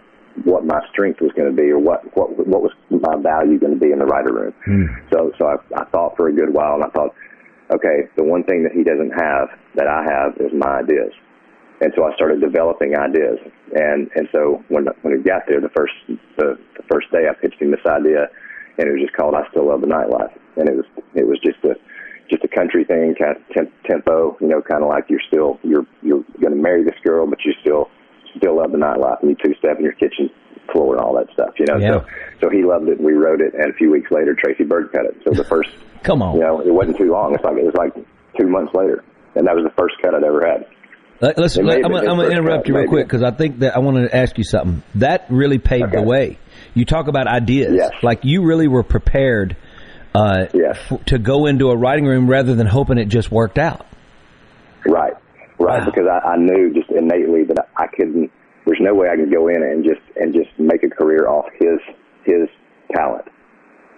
what 0.45 0.65
my 0.65 0.82
strength 0.91 1.21
was 1.21 1.32
going 1.38 1.49
to 1.49 1.56
be 1.56 1.69
or 1.69 1.80
what 1.80 2.06
what 2.17 2.36
what 2.47 2.62
was 2.62 2.73
my 2.89 3.15
value 3.21 3.60
going 3.60 3.73
to 3.73 3.80
be 3.80 3.91
in 3.91 3.99
the 3.99 4.06
writer 4.06 4.34
room. 4.34 4.54
Hmm. 4.65 4.86
So 5.12 5.32
so 5.38 5.45
I, 5.47 5.82
I 5.82 5.86
thought 5.86 6.17
for 6.17 6.28
a 6.30 6.34
good 6.34 6.54
while, 6.54 6.76
and 6.76 6.84
I 6.84 6.89
thought, 6.89 7.13
okay, 7.73 8.10
the 8.17 8.23
one 8.23 8.43
thing 8.43 8.63
that 8.63 8.73
he 8.73 8.84
doesn't 8.84 9.12
have 9.12 9.49
that 9.76 9.88
I 9.88 10.04
have 10.04 10.38
is 10.38 10.52
my 10.54 10.80
ideas. 10.80 11.13
And 11.82 11.92
so 11.96 12.06
I 12.06 12.16
started 12.16 12.40
developing 12.40 12.96
ideas, 12.96 13.40
and 13.76 14.10
and 14.16 14.28
so 14.32 14.64
when 14.70 14.86
when 15.02 15.18
we 15.18 15.24
got 15.24 15.44
there, 15.48 15.60
the 15.60 15.74
first 15.76 15.94
the, 16.38 16.58
the 16.78 16.84
first 16.92 17.12
day 17.12 17.28
I 17.30 17.34
pitched 17.34 17.62
him 17.62 17.72
this 17.72 17.86
idea, 17.86 18.30
and 18.78 18.88
it 18.88 18.92
was 18.92 19.02
just 19.02 19.16
called 19.18 19.36
"I 19.36 19.50
Still 19.50 19.68
Love 19.68 19.82
the 19.82 19.88
Nightlife," 19.88 20.32
and 20.56 20.70
it 20.70 20.76
was 20.76 20.86
it 21.16 21.28
was 21.28 21.40
just 21.44 21.60
a 21.66 21.76
just 22.30 22.44
a 22.44 22.48
country 22.48 22.86
thing, 22.86 23.16
kind 23.20 23.36
of 23.36 23.44
temp, 23.54 23.72
tempo, 23.86 24.38
you 24.40 24.48
know, 24.48 24.62
kind 24.62 24.82
of 24.84 24.90
like 24.90 25.06
you're 25.10 25.22
still 25.28 25.60
you're 25.64 25.86
you're 26.02 26.24
going 26.40 26.56
to 26.56 26.62
marry 26.62 26.84
this 26.84 26.96
girl, 27.04 27.28
but 27.28 27.40
you 27.44 27.54
still 27.62 27.90
still 28.38 28.58
love 28.58 28.72
the 28.72 28.78
nightlife, 28.78 29.20
and 29.22 29.32
you 29.32 29.36
two 29.44 29.54
step 29.60 29.78
in 29.78 29.84
your 29.84 29.94
kitchen 29.94 30.30
floor 30.72 30.96
and 30.96 31.04
all 31.04 31.14
that 31.16 31.28
stuff, 31.34 31.54
you 31.60 31.66
know. 31.66 31.78
Yeah. 31.78 32.00
So 32.00 32.06
so 32.42 32.50
he 32.50 32.64
loved 32.64 32.88
it. 32.88 33.02
We 33.02 33.14
wrote 33.14 33.42
it, 33.42 33.54
and 33.56 33.70
a 33.70 33.74
few 33.74 33.92
weeks 33.92 34.10
later, 34.12 34.36
Tracy 34.40 34.64
Byrd 34.64 34.92
cut 34.94 35.06
it. 35.06 35.18
So 35.26 35.32
the 35.32 35.44
first 35.44 35.70
Come 36.04 36.22
on, 36.22 36.36
you 36.36 36.42
know, 36.42 36.62
it 36.62 36.72
wasn't 36.74 36.98
too 36.98 37.12
long. 37.12 37.34
It's 37.36 37.44
like 37.44 37.58
it 37.58 37.66
was 37.66 37.76
like 37.76 37.94
two 38.40 38.48
months 38.48 38.74
later. 38.74 39.04
and 39.36 39.48
that 39.48 39.56
was 39.56 39.66
the 39.66 39.74
first 39.78 39.96
cut 40.02 40.16
I'd 40.16 40.24
ever 40.24 40.46
had. 40.46 40.66
Let, 41.24 41.40
us 41.40 41.58
I'm, 41.58 41.70
I'm 41.70 41.90
going 41.90 42.30
to 42.30 42.32
interrupt 42.32 42.68
you 42.68 42.76
real 42.76 42.90
quick 42.90 43.08
because 43.08 43.24
I 43.24 43.32
think 43.32 43.60
that 43.60 43.78
I 43.78 43.80
want 43.80 43.96
to 43.96 44.14
ask 44.14 44.38
you 44.38 44.44
something. 44.44 44.84
That 44.96 45.28
really 45.30 45.58
paved 45.58 45.86
okay. 45.86 45.96
the 45.96 46.04
way. 46.04 46.38
You 46.74 46.84
talk 46.84 47.08
about 47.08 47.28
ideas. 47.28 47.72
Yes. 47.78 47.92
Like 48.02 48.26
you 48.26 48.44
really 48.44 48.68
were 48.68 48.84
prepared 48.84 49.56
uh, 50.14 50.48
yes. 50.54 50.78
f- 50.92 51.06
to 51.06 51.20
go 51.20 51.46
into 51.46 51.70
a 51.70 51.78
writing 51.78 52.06
room 52.06 52.30
rather 52.30 52.56
than 52.56 52.68
hoping 52.68 52.98
it 52.98 53.06
just 53.06 53.32
worked 53.32 53.58
out. 53.58 53.86
Right. 54.86 55.14
Right. 55.58 55.80
Wow. 55.80 55.86
Because 55.86 56.08
I, 56.12 56.32
I 56.32 56.36
knew 56.36 56.74
just 56.74 56.90
innately 56.90 57.46
that 57.46 57.70
I 57.78 57.88
couldn't. 57.88 58.30
There's 58.66 58.82
no 58.82 58.94
way 58.94 59.08
I 59.08 59.16
could 59.16 59.32
go 59.32 59.48
in 59.48 59.64
and 59.64 59.86
just 59.86 60.02
and 60.18 60.34
just 60.34 60.50
make 60.60 60.84
a 60.84 60.90
career 60.90 61.30
off 61.30 61.46
his 61.58 61.80
his 62.26 62.50
talent. 62.94 63.30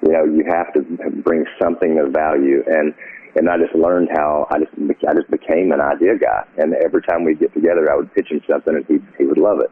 You 0.06 0.12
know, 0.12 0.26
you 0.26 0.46
have 0.48 0.72
to 0.74 0.82
bring 1.24 1.46
something 1.60 1.98
of 1.98 2.14
value 2.14 2.62
and 2.68 2.94
and 3.36 3.50
I 3.50 3.58
just 3.58 3.76
learned 3.76 4.10
how 4.12 4.48
I 4.50 4.60
just 4.60 4.72
I 5.08 5.14
just 5.14 5.30
became 5.30 5.72
an 5.72 5.82
idea 5.82 6.18
guy. 6.18 6.46
And 6.58 6.74
every 6.84 7.02
time 7.02 7.24
we'd 7.24 7.40
get 7.40 7.54
together, 7.54 7.92
I 7.92 7.96
would 7.96 8.14
pitch 8.14 8.32
him 8.32 8.42
something, 8.50 8.76
and 8.76 8.86
he 8.88 9.00
he 9.18 9.26
would 9.26 9.38
love 9.38 9.60
it. 9.60 9.72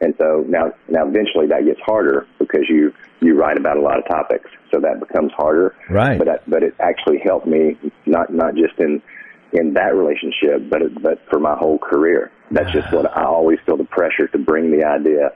And 0.00 0.14
so 0.20 0.44
now 0.48 0.72
now 0.88 1.06
eventually 1.06 1.46
that 1.48 1.64
gets 1.64 1.80
harder 1.84 2.26
because 2.38 2.64
you 2.68 2.92
you 3.20 3.38
write 3.38 3.58
about 3.58 3.76
a 3.76 3.80
lot 3.80 3.98
of 3.98 4.08
topics, 4.08 4.50
so 4.72 4.80
that 4.80 5.00
becomes 5.00 5.32
harder. 5.36 5.76
Right. 5.88 6.18
But 6.18 6.26
that, 6.26 6.50
but 6.50 6.62
it 6.62 6.74
actually 6.80 7.18
helped 7.22 7.46
me 7.46 7.76
not 8.06 8.32
not 8.32 8.54
just 8.54 8.78
in 8.78 9.02
in 9.52 9.74
that 9.74 9.94
relationship, 9.94 10.68
but 10.68 10.82
it, 10.82 11.02
but 11.02 11.20
for 11.30 11.38
my 11.38 11.54
whole 11.56 11.78
career. 11.78 12.32
That's 12.50 12.72
just 12.72 12.92
what 12.92 13.06
I 13.16 13.24
always 13.24 13.58
feel 13.64 13.76
the 13.76 13.84
pressure 13.84 14.28
to 14.28 14.38
bring 14.38 14.70
the 14.70 14.84
idea, 14.84 15.30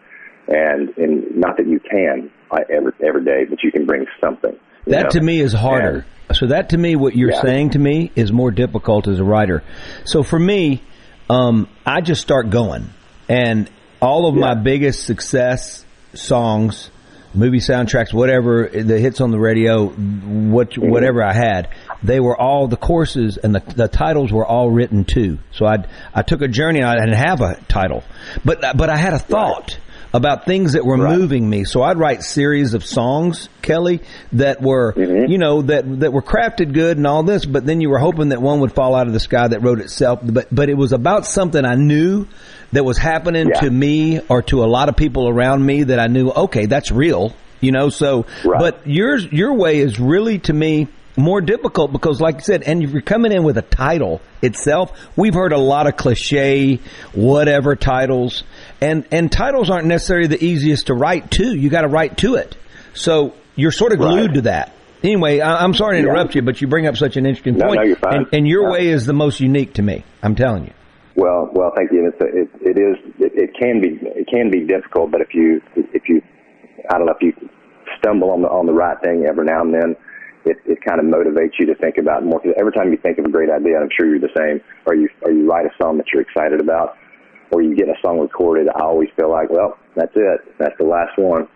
and 0.48 0.90
and 0.96 1.36
not 1.36 1.56
that 1.58 1.66
you 1.66 1.80
can 1.80 2.30
every 2.70 2.92
every 3.06 3.24
day, 3.24 3.44
but 3.48 3.62
you 3.62 3.70
can 3.70 3.86
bring 3.86 4.06
something. 4.22 4.58
That 4.88 5.04
know? 5.04 5.10
to 5.10 5.20
me 5.20 5.40
is 5.40 5.52
harder. 5.52 6.06
And, 6.28 6.36
so 6.36 6.48
that 6.48 6.70
to 6.70 6.78
me, 6.78 6.96
what 6.96 7.16
you're 7.16 7.32
yeah. 7.32 7.42
saying 7.42 7.70
to 7.70 7.78
me 7.78 8.10
is 8.14 8.32
more 8.32 8.50
difficult 8.50 9.08
as 9.08 9.18
a 9.18 9.24
writer. 9.24 9.62
So 10.04 10.22
for 10.22 10.38
me, 10.38 10.82
um, 11.30 11.68
I 11.86 12.00
just 12.00 12.20
start 12.20 12.50
going, 12.50 12.90
and 13.28 13.70
all 14.00 14.26
of 14.26 14.34
yeah. 14.34 14.40
my 14.40 14.54
biggest 14.54 15.04
success 15.04 15.84
songs, 16.14 16.90
movie 17.34 17.58
soundtracks, 17.58 18.12
whatever 18.12 18.68
the 18.68 18.98
hits 18.98 19.20
on 19.20 19.30
the 19.30 19.38
radio, 19.38 19.86
what 19.86 20.70
mm-hmm. 20.70 20.90
whatever 20.90 21.22
I 21.22 21.32
had, 21.32 21.70
they 22.02 22.20
were 22.20 22.38
all 22.38 22.68
the 22.68 22.76
courses 22.76 23.38
and 23.38 23.54
the, 23.54 23.60
the 23.74 23.88
titles 23.88 24.32
were 24.32 24.46
all 24.46 24.70
written 24.70 25.04
too. 25.04 25.38
So 25.52 25.66
I 25.66 25.84
I 26.14 26.22
took 26.22 26.42
a 26.42 26.48
journey. 26.48 26.82
I 26.82 26.94
didn't 26.94 27.14
have 27.14 27.40
a 27.40 27.56
title, 27.68 28.04
but 28.44 28.60
but 28.76 28.90
I 28.90 28.96
had 28.96 29.14
a 29.14 29.18
thought. 29.18 29.70
Right 29.70 29.80
about 30.12 30.46
things 30.46 30.72
that 30.72 30.84
were 30.84 30.96
right. 30.96 31.18
moving 31.18 31.48
me. 31.48 31.64
So 31.64 31.82
I'd 31.82 31.98
write 31.98 32.22
series 32.22 32.74
of 32.74 32.84
songs, 32.84 33.48
Kelley, 33.62 34.00
that 34.32 34.62
were, 34.62 34.92
mm-hmm. 34.94 35.30
you 35.30 35.38
know, 35.38 35.62
that, 35.62 36.00
that 36.00 36.12
were 36.12 36.22
crafted 36.22 36.72
good 36.72 36.96
and 36.96 37.06
all 37.06 37.22
this, 37.22 37.44
but 37.44 37.66
then 37.66 37.80
you 37.80 37.90
were 37.90 37.98
hoping 37.98 38.30
that 38.30 38.40
one 38.40 38.60
would 38.60 38.72
fall 38.72 38.94
out 38.94 39.06
of 39.06 39.12
the 39.12 39.20
sky 39.20 39.48
that 39.48 39.62
wrote 39.62 39.80
itself. 39.80 40.20
But, 40.22 40.48
but 40.50 40.68
it 40.68 40.74
was 40.74 40.92
about 40.92 41.26
something 41.26 41.64
I 41.64 41.74
knew 41.74 42.26
that 42.72 42.84
was 42.84 42.98
happening 42.98 43.48
yeah. 43.48 43.60
to 43.60 43.70
me 43.70 44.20
or 44.28 44.42
to 44.42 44.64
a 44.64 44.66
lot 44.66 44.88
of 44.88 44.96
people 44.96 45.28
around 45.28 45.64
me 45.64 45.84
that 45.84 45.98
I 45.98 46.06
knew, 46.06 46.30
okay, 46.30 46.66
that's 46.66 46.90
real, 46.90 47.34
you 47.60 47.72
know, 47.72 47.90
so, 47.90 48.26
right. 48.44 48.58
but 48.58 48.86
yours, 48.86 49.26
your 49.30 49.54
way 49.54 49.78
is 49.78 49.98
really 49.98 50.38
to 50.40 50.52
me, 50.52 50.88
more 51.18 51.40
difficult 51.40 51.92
because, 51.92 52.20
like 52.20 52.36
I 52.36 52.40
said, 52.40 52.62
and 52.62 52.82
if 52.82 52.90
you're 52.90 53.02
coming 53.02 53.32
in 53.32 53.42
with 53.42 53.58
a 53.58 53.62
title 53.62 54.20
itself, 54.40 54.92
we've 55.16 55.34
heard 55.34 55.52
a 55.52 55.58
lot 55.58 55.86
of 55.88 55.96
cliche, 55.96 56.78
whatever 57.12 57.74
titles, 57.74 58.44
and 58.80 59.06
and 59.10 59.30
titles 59.30 59.70
aren't 59.70 59.86
necessarily 59.86 60.26
the 60.28 60.42
easiest 60.42 60.86
to 60.88 60.94
write 60.94 61.30
to. 61.32 61.54
You 61.54 61.68
got 61.70 61.82
to 61.82 61.88
write 61.88 62.18
to 62.18 62.36
it, 62.36 62.56
so 62.94 63.34
you're 63.56 63.72
sort 63.72 63.92
of 63.92 63.98
glued 63.98 64.26
right. 64.26 64.34
to 64.34 64.40
that. 64.42 64.74
Anyway, 65.02 65.40
I, 65.40 65.64
am 65.64 65.74
sorry 65.74 65.96
to 65.96 66.00
interrupt 66.00 66.34
yeah. 66.34 66.40
you, 66.40 66.46
but 66.46 66.60
you 66.60 66.66
bring 66.66 66.86
up 66.86 66.96
such 66.96 67.16
an 67.16 67.24
interesting 67.24 67.56
no, 67.56 67.66
point, 67.66 68.02
no, 68.02 68.08
and, 68.10 68.26
and, 68.32 68.48
your 68.48 68.72
way 68.72 68.88
is 68.88 69.06
the 69.06 69.12
most 69.12 69.38
unique 69.38 69.74
to 69.74 69.82
me. 69.82 70.04
I'm 70.22 70.34
telling 70.34 70.64
you. 70.64 70.72
Well, 71.14 71.50
well, 71.52 71.72
thank 71.76 71.92
you. 71.92 72.10
It's 72.10 72.20
a, 72.20 72.26
it, 72.26 72.76
it 72.76 72.80
is. 72.80 73.14
It, 73.18 73.32
it 73.34 73.50
can 73.58 73.80
be. 73.80 73.98
It 74.02 74.26
can 74.26 74.50
be 74.50 74.66
difficult, 74.66 75.12
but 75.12 75.20
if 75.20 75.34
you 75.34 75.60
if 75.76 76.08
you, 76.08 76.20
I 76.90 76.98
don't 76.98 77.06
know 77.06 77.14
if 77.18 77.22
you 77.22 77.32
stumble 77.98 78.30
on 78.30 78.42
the 78.42 78.48
on 78.48 78.66
the 78.66 78.72
right 78.72 78.96
thing 79.02 79.26
every 79.28 79.44
now 79.44 79.62
and 79.62 79.74
then, 79.74 79.96
it, 80.44 80.58
it 80.66 80.78
kind 80.82 81.00
of 81.00 81.06
motivates 81.06 81.58
you 81.58 81.66
to 81.66 81.74
think 81.76 81.98
about 81.98 82.24
more. 82.24 82.40
Cause 82.40 82.54
every 82.58 82.72
time 82.72 82.90
you 82.90 82.98
think 82.98 83.18
of 83.18 83.24
a 83.24 83.30
great 83.30 83.50
idea, 83.50 83.78
I'm 83.78 83.88
sure 83.96 84.08
you're 84.08 84.20
the 84.20 84.34
same, 84.36 84.60
or 84.86 84.94
you 84.94 85.08
or 85.22 85.32
you 85.32 85.48
write 85.48 85.66
a 85.66 85.74
song 85.82 85.98
that 85.98 86.06
you're 86.12 86.22
excited 86.22 86.60
about, 86.60 86.96
or 87.52 87.62
you 87.62 87.74
get 87.74 87.88
a 87.88 87.94
song 88.02 88.20
recorded, 88.20 88.68
I 88.68 88.82
always 88.82 89.08
feel 89.16 89.30
like, 89.30 89.50
well, 89.50 89.78
that's 89.94 90.12
it. 90.14 90.40
That's 90.58 90.76
the 90.78 90.84
last 90.84 91.18
one. 91.18 91.48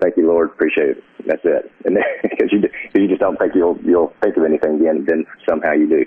Thank 0.00 0.16
you, 0.16 0.26
Lord. 0.26 0.50
Appreciate 0.50 0.98
it. 0.98 1.04
That's 1.26 1.42
it. 1.44 1.70
And 1.84 1.96
because 2.22 2.48
you 2.52 2.60
you 2.94 3.08
just 3.08 3.20
don't 3.20 3.38
think 3.38 3.54
you'll 3.54 3.78
you'll 3.84 4.12
think 4.22 4.36
of 4.36 4.44
anything 4.44 4.80
again, 4.80 5.04
then 5.06 5.24
somehow 5.48 5.72
you 5.72 5.88
do. 5.88 6.04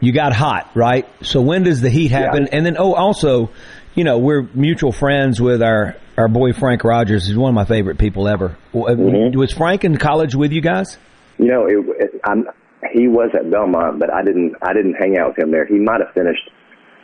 You 0.00 0.12
got 0.12 0.32
hot, 0.32 0.70
right? 0.74 1.06
So 1.22 1.40
when 1.40 1.62
does 1.62 1.80
the 1.80 1.90
heat 1.90 2.10
happen? 2.10 2.44
Yeah. 2.44 2.56
And 2.56 2.66
then 2.66 2.76
oh, 2.78 2.94
also, 2.94 3.50
you 3.94 4.04
know, 4.04 4.18
we're 4.18 4.42
mutual 4.54 4.92
friends 4.92 5.40
with 5.40 5.62
our 5.62 5.96
our 6.16 6.28
boy 6.28 6.52
Frank 6.52 6.84
Rogers. 6.84 7.26
He's 7.26 7.36
one 7.36 7.48
of 7.50 7.54
my 7.54 7.64
favorite 7.64 7.98
people 7.98 8.28
ever. 8.28 8.56
Mm-hmm. 8.74 9.38
Was 9.38 9.52
Frank 9.52 9.84
in 9.84 9.96
college 9.96 10.34
with 10.34 10.52
you 10.52 10.60
guys? 10.60 10.98
You 11.38 11.46
know, 11.46 11.66
it, 11.66 12.04
it, 12.04 12.20
I'm, 12.24 12.46
he 12.92 13.08
was 13.08 13.30
at 13.34 13.50
Belmont, 13.50 13.98
but 13.98 14.12
I 14.12 14.22
didn't 14.22 14.54
I 14.62 14.72
didn't 14.72 14.94
hang 14.94 15.18
out 15.18 15.28
with 15.28 15.38
him 15.38 15.50
there. 15.50 15.66
He 15.66 15.78
might 15.78 16.00
have 16.04 16.14
finished 16.14 16.50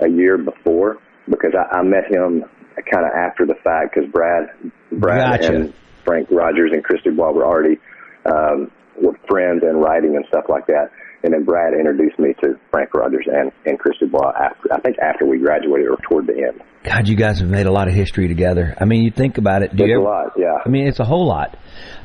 a 0.01 0.09
year 0.09 0.39
before 0.39 0.99
because 1.33 1.53
I, 1.59 1.79
I 1.79 1.83
met 1.83 2.07
him 2.09 2.45
kind 2.91 3.05
of 3.05 3.13
after 3.13 3.45
the 3.47 3.55
fact 3.65 3.95
because 3.95 4.11
Brad, 4.11 4.49
Brad 4.93 5.41
gotcha. 5.41 5.55
and 5.55 5.75
Frank 6.05 6.29
Rogers 6.31 6.71
and 6.73 6.85
Chris 6.85 7.03
DuBois 7.03 7.33
were 7.33 7.45
already 7.45 7.79
um, 8.27 8.71
were 9.01 9.17
friends 9.29 9.63
and 9.63 9.81
writing 9.81 10.17
and 10.17 10.25
stuff 10.29 10.45
like 10.49 10.67
that. 10.67 10.91
And 11.25 11.33
then 11.33 11.45
Brad 11.45 11.73
introduced 11.75 12.19
me 12.19 12.35
to 12.43 12.59
Frank 12.71 12.93
Rogers 12.95 13.27
and, 13.33 13.53
and 13.65 13.79
Chris 13.79 13.97
DuBois 14.01 14.33
after, 14.39 14.73
I 14.73 14.81
think 14.81 14.99
after 14.99 15.25
we 15.25 15.39
graduated 15.39 15.89
or 15.89 15.97
toward 16.09 16.27
the 16.27 16.35
end. 16.35 16.61
God, 16.83 17.07
you 17.07 17.15
guys 17.15 17.39
have 17.39 17.49
made 17.49 17.67
a 17.67 17.73
lot 17.73 17.87
of 17.87 17.95
history 17.95 18.27
together. 18.27 18.75
I 18.81 18.85
mean, 18.85 19.05
you 19.05 19.13
think 19.13 19.39
about 19.39 19.63
it. 19.63 19.75
Do 19.75 19.85
it's 19.85 19.89
you 19.89 19.99
ever, 19.99 20.03
a 20.03 20.11
lot, 20.11 20.33
yeah. 20.37 20.59
I 20.65 20.69
mean, 20.69 20.89
it's 20.89 20.99
a 20.99 21.05
whole 21.05 21.27
lot. 21.27 21.57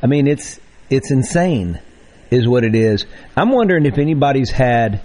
I 0.04 0.08
mean, 0.08 0.28
it's, 0.28 0.60
it's 0.90 1.10
insane 1.10 1.82
is 2.30 2.48
what 2.48 2.64
it 2.64 2.76
is. 2.76 3.06
I'm 3.36 3.52
wondering 3.52 3.86
if 3.86 3.98
anybody's 3.98 4.52
had 4.52 5.02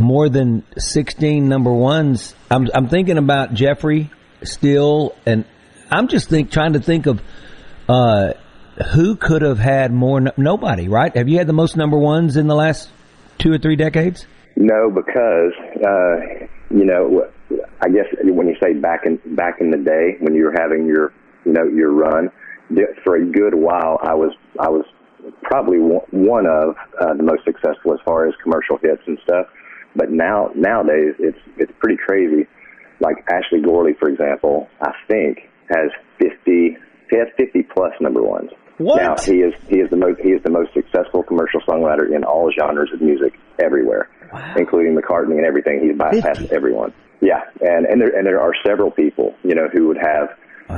more 0.00 0.28
than 0.28 0.64
16 0.78 1.48
number 1.48 1.72
ones. 1.72 2.34
I'm, 2.50 2.68
I'm 2.74 2.88
thinking 2.88 3.18
about 3.18 3.54
Jeffrey 3.54 4.10
Steele, 4.42 5.14
and 5.26 5.44
I'm 5.90 6.08
just 6.08 6.28
think 6.28 6.50
trying 6.50 6.72
to 6.72 6.80
think 6.80 7.06
of 7.06 7.22
uh, 7.88 8.32
who 8.94 9.16
could 9.16 9.42
have 9.42 9.58
had 9.58 9.92
more. 9.92 10.20
Nobody, 10.36 10.88
right? 10.88 11.14
Have 11.16 11.28
you 11.28 11.38
had 11.38 11.46
the 11.46 11.52
most 11.52 11.76
number 11.76 11.98
ones 11.98 12.36
in 12.36 12.46
the 12.46 12.54
last 12.54 12.88
two 13.38 13.52
or 13.52 13.58
three 13.58 13.76
decades? 13.76 14.26
No, 14.56 14.90
because 14.90 15.52
uh, 15.84 16.46
you 16.70 16.84
know, 16.84 17.28
I 17.80 17.88
guess 17.88 18.06
when 18.22 18.48
you 18.48 18.56
say 18.62 18.74
back 18.74 19.00
in 19.04 19.20
back 19.34 19.60
in 19.60 19.70
the 19.70 19.78
day 19.78 20.16
when 20.20 20.34
you 20.34 20.44
were 20.44 20.54
having 20.58 20.86
your 20.86 21.12
you 21.44 21.52
know 21.52 21.64
your 21.64 21.92
run, 21.92 22.30
for 23.04 23.16
a 23.16 23.24
good 23.24 23.54
while 23.54 23.98
I 24.02 24.14
was 24.14 24.32
I 24.58 24.68
was 24.68 24.84
probably 25.42 25.78
one 25.78 26.46
of 26.46 26.76
uh, 27.00 27.14
the 27.14 27.22
most 27.22 27.44
successful 27.44 27.92
as 27.92 28.00
far 28.04 28.26
as 28.26 28.34
commercial 28.42 28.78
hits 28.78 29.02
and 29.06 29.18
stuff. 29.24 29.46
But 29.96 30.10
now 30.10 30.50
nowadays 30.54 31.14
it's 31.18 31.38
it's 31.56 31.72
pretty 31.78 31.98
crazy. 31.98 32.46
Like 33.00 33.16
Ashley 33.32 33.62
Gorley, 33.62 33.94
for 33.98 34.08
example, 34.08 34.68
I 34.80 34.92
think 35.08 35.38
has 35.70 35.90
fifty 36.18 36.76
he 37.10 37.16
has 37.16 37.28
fifty 37.36 37.62
plus 37.62 37.92
number 38.00 38.22
ones. 38.22 38.50
What? 38.78 39.02
Now 39.02 39.16
he 39.16 39.40
is 39.40 39.54
he 39.68 39.76
is 39.76 39.90
the 39.90 39.96
most 39.96 40.20
he 40.20 40.30
is 40.30 40.42
the 40.42 40.50
most 40.50 40.72
successful 40.74 41.22
commercial 41.22 41.60
songwriter 41.68 42.14
in 42.14 42.24
all 42.24 42.50
genres 42.58 42.90
of 42.94 43.00
music 43.00 43.34
everywhere, 43.62 44.08
wow. 44.32 44.54
including 44.56 44.96
McCartney 44.96 45.36
and 45.36 45.46
everything. 45.46 45.80
He's 45.82 45.96
bypassed 45.96 46.48
50. 46.48 46.54
everyone. 46.54 46.92
Yeah, 47.20 47.40
and 47.60 47.84
and 47.86 48.00
there 48.00 48.16
and 48.16 48.26
there 48.26 48.40
are 48.40 48.52
several 48.66 48.90
people 48.90 49.34
you 49.42 49.54
know 49.54 49.68
who 49.72 49.88
would 49.88 49.98
have 49.98 50.30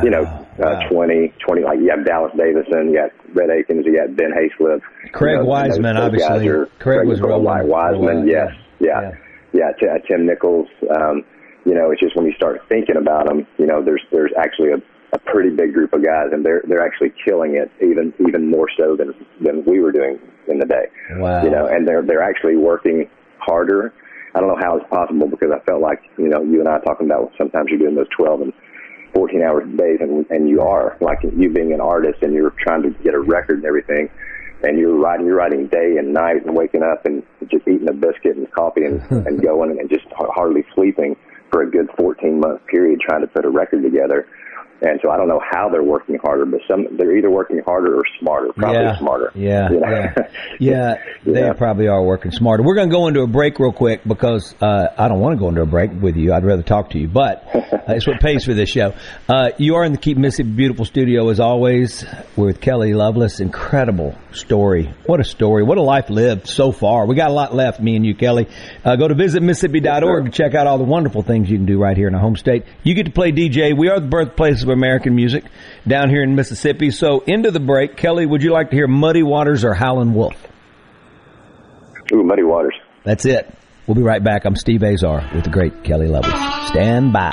you 0.03 0.11
know, 0.11 0.23
uh, 0.23 0.47
wow. 0.59 0.89
20, 0.91 1.35
20, 1.47 1.63
like 1.63 1.79
you 1.79 1.91
have 1.91 2.07
Dallas 2.07 2.33
Davidson, 2.37 2.89
you 2.89 2.97
got 2.97 3.11
Rhett 3.35 3.51
Akins, 3.51 3.85
you 3.85 3.97
got 3.97 4.17
Ben 4.17 4.31
Hayslip. 4.33 4.81
Craig 5.13 5.33
you 5.33 5.39
know, 5.41 5.45
Wiseman, 5.45 5.97
obviously. 5.97 6.49
Craig, 6.49 6.69
Craig 6.79 7.07
was 7.07 7.21
real 7.21 7.43
Wiseman, 7.43 8.27
yes. 8.27 8.49
Yeah. 8.83 9.13
Yeah. 9.53 9.71
yeah. 9.81 9.99
Tim 10.09 10.27
Nichols. 10.27 10.69
Um, 10.91 11.25
you 11.65 11.75
know, 11.75 11.91
it's 11.91 12.01
just 12.01 12.17
when 12.17 12.27
you 12.27 12.35
start 12.35 12.61
thinking 12.69 12.97
about 12.97 13.27
them, 13.27 13.47
you 13.57 13.67
know, 13.67 13.83
there's, 13.83 14.03
there's 14.11 14.33
actually 14.37 14.73
a, 14.73 14.83
a 15.15 15.19
pretty 15.31 15.51
big 15.51 15.73
group 15.73 15.93
of 15.93 16.03
guys 16.05 16.29
and 16.33 16.45
they're, 16.45 16.63
they're 16.67 16.85
actually 16.85 17.13
killing 17.25 17.55
it 17.55 17.71
even, 17.81 18.13
even 18.27 18.51
more 18.51 18.67
so 18.77 18.97
than, 18.97 19.15
than 19.41 19.65
we 19.65 19.79
were 19.79 19.93
doing 19.93 20.19
in 20.49 20.59
the 20.59 20.67
day. 20.67 20.91
Wow. 21.17 21.45
You 21.45 21.51
know, 21.51 21.67
and 21.67 21.87
they're, 21.87 22.03
they're 22.03 22.23
actually 22.23 22.57
working 22.57 23.09
harder. 23.39 23.95
I 24.35 24.41
don't 24.41 24.49
know 24.49 24.59
how 24.61 24.77
it's 24.77 24.89
possible 24.91 25.29
because 25.29 25.51
I 25.55 25.63
felt 25.65 25.83
like, 25.83 26.03
you 26.19 26.29
know, 26.29 26.43
you 26.43 26.59
and 26.59 26.69
I 26.69 26.81
talking 26.81 27.07
about 27.07 27.31
sometimes 27.39 27.69
you're 27.71 27.79
doing 27.79 27.95
those 27.95 28.11
12 28.19 28.41
and 28.41 28.53
14 29.15 29.43
hours 29.43 29.69
days, 29.77 29.99
and, 30.01 30.27
and 30.31 30.49
you 30.49 30.63
are 30.63 30.97
like 31.01 31.19
you 31.23 31.51
being 31.51 31.73
an 31.73 31.81
artist 31.81 32.23
and 32.23 32.33
you're 32.33 32.55
trying 32.59 32.83
to 32.83 32.91
get 33.05 33.15
a 33.15 33.21
record 33.21 33.59
and 33.59 33.67
everything 33.67 34.09
and 34.63 34.79
you're 34.79 34.97
writing, 34.97 35.27
you're 35.27 35.37
writing 35.37 35.67
day 35.67 35.97
and 35.99 36.13
night 36.13 36.45
and 36.45 36.57
waking 36.57 36.83
up 36.83 37.05
and 37.05 37.23
just 37.51 37.67
eating 37.67 37.89
a 37.89 37.93
biscuit 37.93 38.37
and 38.37 38.51
coffee 38.53 38.85
and, 38.85 39.03
and 39.27 39.43
going 39.43 39.79
and 39.79 39.89
just 39.91 40.07
hardly 40.13 40.65
sleeping 40.75 41.17
for 41.51 41.63
a 41.63 41.71
good 41.71 41.89
14 41.99 42.41
month 42.41 42.65
period 42.67 43.01
trying 43.01 43.21
to 43.21 43.27
put 43.27 43.45
a 43.45 43.51
record 43.51 43.83
together. 43.83 44.27
And 44.85 44.99
so 45.01 45.11
I 45.11 45.17
don't 45.17 45.29
know 45.29 45.41
how 45.53 45.69
they're 45.69 45.83
working 45.85 46.19
harder, 46.23 46.45
but 46.45 46.61
some 46.69 46.97
they're 46.97 47.17
either 47.17 47.31
working 47.31 47.61
harder 47.65 47.95
or 47.97 48.03
smarter. 48.19 48.53
Probably 48.53 48.83
yeah. 48.83 48.99
smarter. 48.99 49.31
Yeah, 49.35 49.71
you 49.71 49.81
know? 49.81 49.89
yeah, 49.89 50.15
yeah. 50.59 50.95
They 51.25 51.41
Yeah. 51.41 51.53
probably 51.53 51.87
are 51.87 52.03
working 52.03 52.33
smarter. 52.33 52.65
We're 52.65 52.75
going 52.75 52.89
to 52.91 52.95
go 52.95 53.07
into 53.07 53.21
a 53.21 53.29
break 53.29 53.61
real 53.61 53.73
quick 53.73 54.03
because 54.05 54.55
uh, 54.61 54.89
I 54.99 55.07
don't 55.07 55.21
want 55.21 55.37
to 55.37 55.41
go 55.41 55.49
into 55.51 55.63
a 55.63 55.67
break 55.67 55.93
with 55.93 56.17
you. 56.17 56.33
I'd 56.33 56.45
rather 56.45 56.65
talk 56.65 56.91
to 56.91 56.99
you, 56.99 57.07
but 57.07 57.47
uh, 57.55 57.61
it's 57.89 58.07
what 58.09 58.21
pays 58.21 58.45
for 58.45 58.55
this 58.55 58.71
show. 58.71 58.95
Uh, 59.29 59.51
you 59.57 59.77
are 59.77 59.85
in 59.85 59.93
the 59.93 59.99
Keep 59.99 60.17
Mississippi 60.19 60.51
Beautiful 60.51 60.85
studio 60.85 61.29
as 61.29 61.39
always 61.39 62.05
with 62.37 62.61
Kelley 62.61 62.93
Lovelace. 62.93 63.39
Incredible 63.39 64.17
story. 64.33 64.93
What 65.07 65.21
a 65.21 65.25
story. 65.25 65.63
What 65.63 65.79
a 65.79 65.83
life 65.83 66.11
lived 66.11 66.49
so 66.49 66.73
far. 66.73 67.07
We 67.07 67.15
got 67.15 67.31
a 67.31 67.35
lot 67.35 67.55
left, 67.55 67.81
me 67.81 67.95
and 67.95 68.05
you, 68.05 68.17
Kelley. 68.17 68.49
Uh, 68.85 68.97
go 68.97 69.07
to 69.07 69.15
visitmississippi.org 69.15 70.25
to 70.25 70.31
check 70.33 70.55
out 70.55 70.67
all 70.67 70.79
the 70.79 70.85
wonderful 70.85 71.23
things 71.23 71.49
you 71.49 71.57
can 71.57 71.67
do 71.67 71.79
right 71.79 71.97
here 71.97 72.09
in 72.09 72.15
our 72.15 72.21
home 72.21 72.37
state. 72.37 72.65
You 72.83 72.95
get 72.95 73.05
to 73.07 73.13
play 73.13 73.31
DJ. 73.31 73.77
We 73.77 73.89
are 73.89 74.01
the 74.01 74.09
birthplace 74.09 74.63
of 74.65 74.72
American 74.73 75.15
music 75.15 75.45
down 75.87 76.09
here 76.11 76.23
in 76.23 76.35
Mississippi. 76.35 76.91
So 76.91 77.21
into 77.21 77.51
the 77.51 77.61
break, 77.61 77.97
Kelley, 77.97 78.27
would 78.27 78.43
you 78.43 78.53
like 78.53 78.71
to 78.71 78.77
hear 78.77 78.89
Muddy 78.89 79.23
Waters 79.23 79.65
or 79.65 79.75
Howlin' 79.75 80.15
Wolf? 80.15 80.35
Ooh, 82.13 82.23
Muddy 82.25 82.43
Waters. 82.43 82.75
That's 83.05 83.25
it. 83.25 83.53
We'll 83.87 83.95
be 83.95 84.03
right 84.03 84.23
back. 84.23 84.45
I'm 84.45 84.57
Steve 84.57 84.83
Azar 84.83 85.29
with 85.35 85.45
the 85.45 85.51
great 85.51 85.83
Kelley 85.85 86.09
Lovelace. 86.09 86.69
Stand 86.69 87.13
by. 87.13 87.33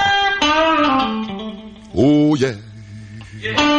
Oh, 1.95 2.35
yeah. 2.35 2.55
Now, 3.41 3.78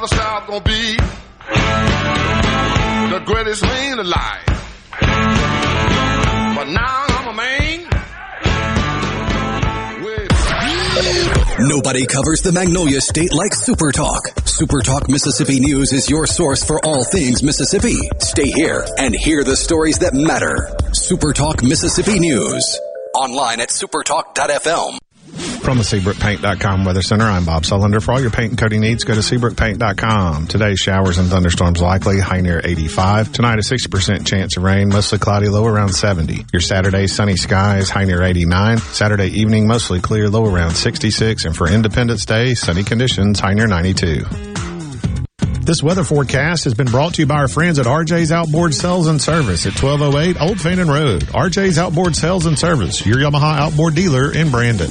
was 0.00 0.10
gonna 0.46 0.60
be 0.62 0.96
the 3.10 3.22
greatest 3.26 3.62
man 3.62 3.98
alive. 3.98 4.46
But 6.56 6.68
now 6.68 7.04
I'm 7.08 7.28
a 7.28 7.32
man. 7.34 7.86
Nobody 11.68 12.06
covers 12.06 12.40
the 12.40 12.52
Magnolia 12.52 13.00
State 13.00 13.32
like 13.34 13.54
Super 13.54 13.92
Talk. 13.92 14.22
Super 14.46 14.80
Talk 14.80 15.10
Mississippi 15.10 15.60
News 15.60 15.92
is 15.92 16.08
your 16.08 16.26
source 16.26 16.64
for 16.64 16.82
all 16.84 17.04
things 17.04 17.42
Mississippi. 17.42 17.96
Stay 18.18 18.50
here 18.50 18.86
and 18.96 19.14
hear 19.14 19.44
the 19.44 19.56
stories 19.56 19.98
that 19.98 20.14
matter. 20.14 20.74
Super 20.94 21.34
Talk 21.34 21.62
Mississippi 21.62 22.18
News. 22.18 22.78
Online 23.14 23.60
at 23.60 23.68
supertalk.fm. 23.68 24.98
From 25.70 25.78
the 25.78 25.84
SeabrookPaint.com 25.84 26.84
Weather 26.84 27.00
Center, 27.00 27.26
I'm 27.26 27.44
Bob 27.44 27.62
Sullender. 27.62 28.02
For 28.02 28.10
all 28.10 28.20
your 28.20 28.32
paint 28.32 28.50
and 28.50 28.58
coating 28.58 28.80
needs, 28.80 29.04
go 29.04 29.14
to 29.14 29.20
SeabrookPaint.com. 29.20 30.48
Today, 30.48 30.74
showers 30.74 31.18
and 31.18 31.28
thunderstorms 31.28 31.80
likely, 31.80 32.18
high 32.18 32.40
near 32.40 32.60
85. 32.64 33.30
Tonight, 33.30 33.60
a 33.60 33.62
60% 33.62 34.26
chance 34.26 34.56
of 34.56 34.64
rain, 34.64 34.88
mostly 34.88 35.20
cloudy, 35.20 35.48
low 35.48 35.64
around 35.64 35.90
70. 35.90 36.44
Your 36.52 36.60
Saturday, 36.60 37.06
sunny 37.06 37.36
skies, 37.36 37.88
high 37.88 38.04
near 38.04 38.20
89. 38.20 38.78
Saturday 38.78 39.28
evening, 39.28 39.68
mostly 39.68 40.00
clear, 40.00 40.28
low 40.28 40.44
around 40.44 40.74
66. 40.74 41.44
And 41.44 41.56
for 41.56 41.68
Independence 41.68 42.24
Day, 42.24 42.54
sunny 42.54 42.82
conditions, 42.82 43.38
high 43.38 43.54
near 43.54 43.68
92. 43.68 44.24
This 45.60 45.84
weather 45.84 46.02
forecast 46.02 46.64
has 46.64 46.74
been 46.74 46.90
brought 46.90 47.14
to 47.14 47.22
you 47.22 47.26
by 47.26 47.36
our 47.36 47.46
friends 47.46 47.78
at 47.78 47.86
RJ's 47.86 48.32
Outboard 48.32 48.74
Sales 48.74 49.06
and 49.06 49.22
Service 49.22 49.66
at 49.66 49.80
1208 49.80 50.42
Old 50.42 50.60
Fannin 50.60 50.88
Road. 50.88 51.22
RJ's 51.26 51.78
Outboard 51.78 52.16
Sales 52.16 52.46
and 52.46 52.58
Service, 52.58 53.06
your 53.06 53.18
Yamaha 53.18 53.56
outboard 53.56 53.94
dealer 53.94 54.34
in 54.34 54.50
Brandon. 54.50 54.90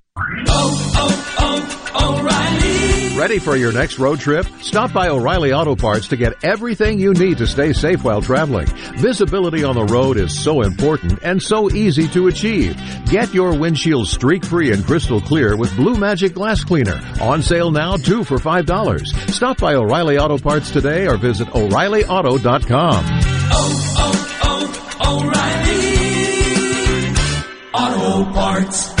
Ready 3.21 3.37
for 3.37 3.55
your 3.55 3.71
next 3.71 3.99
road 3.99 4.19
trip? 4.19 4.47
Stop 4.61 4.93
by 4.93 5.09
O'Reilly 5.09 5.53
Auto 5.53 5.75
Parts 5.75 6.07
to 6.07 6.17
get 6.17 6.43
everything 6.43 6.97
you 6.97 7.13
need 7.13 7.37
to 7.37 7.45
stay 7.45 7.71
safe 7.71 8.03
while 8.03 8.19
traveling. 8.19 8.65
Visibility 8.97 9.63
on 9.63 9.75
the 9.75 9.83
road 9.83 10.17
is 10.17 10.35
so 10.37 10.63
important 10.63 11.19
and 11.21 11.39
so 11.39 11.69
easy 11.69 12.07
to 12.07 12.25
achieve. 12.27 12.75
Get 13.05 13.31
your 13.31 13.55
windshield 13.55 14.07
streak 14.07 14.43
free 14.43 14.71
and 14.71 14.83
crystal 14.83 15.21
clear 15.21 15.55
with 15.55 15.75
Blue 15.75 15.97
Magic 15.99 16.33
Glass 16.33 16.63
Cleaner. 16.63 16.99
On 17.21 17.43
sale 17.43 17.69
now, 17.69 17.95
two 17.95 18.23
for 18.23 18.37
$5. 18.37 19.29
Stop 19.29 19.59
by 19.59 19.75
O'Reilly 19.75 20.17
Auto 20.17 20.39
Parts 20.39 20.71
today 20.71 21.07
or 21.07 21.17
visit 21.17 21.47
O'ReillyAuto.com. 21.53 23.05
Oh, 23.53 23.95
oh, 23.99 24.89
oh, 25.03 25.31
O'Reilly 27.93 28.23
Auto 28.25 28.31
Parts. 28.33 29.00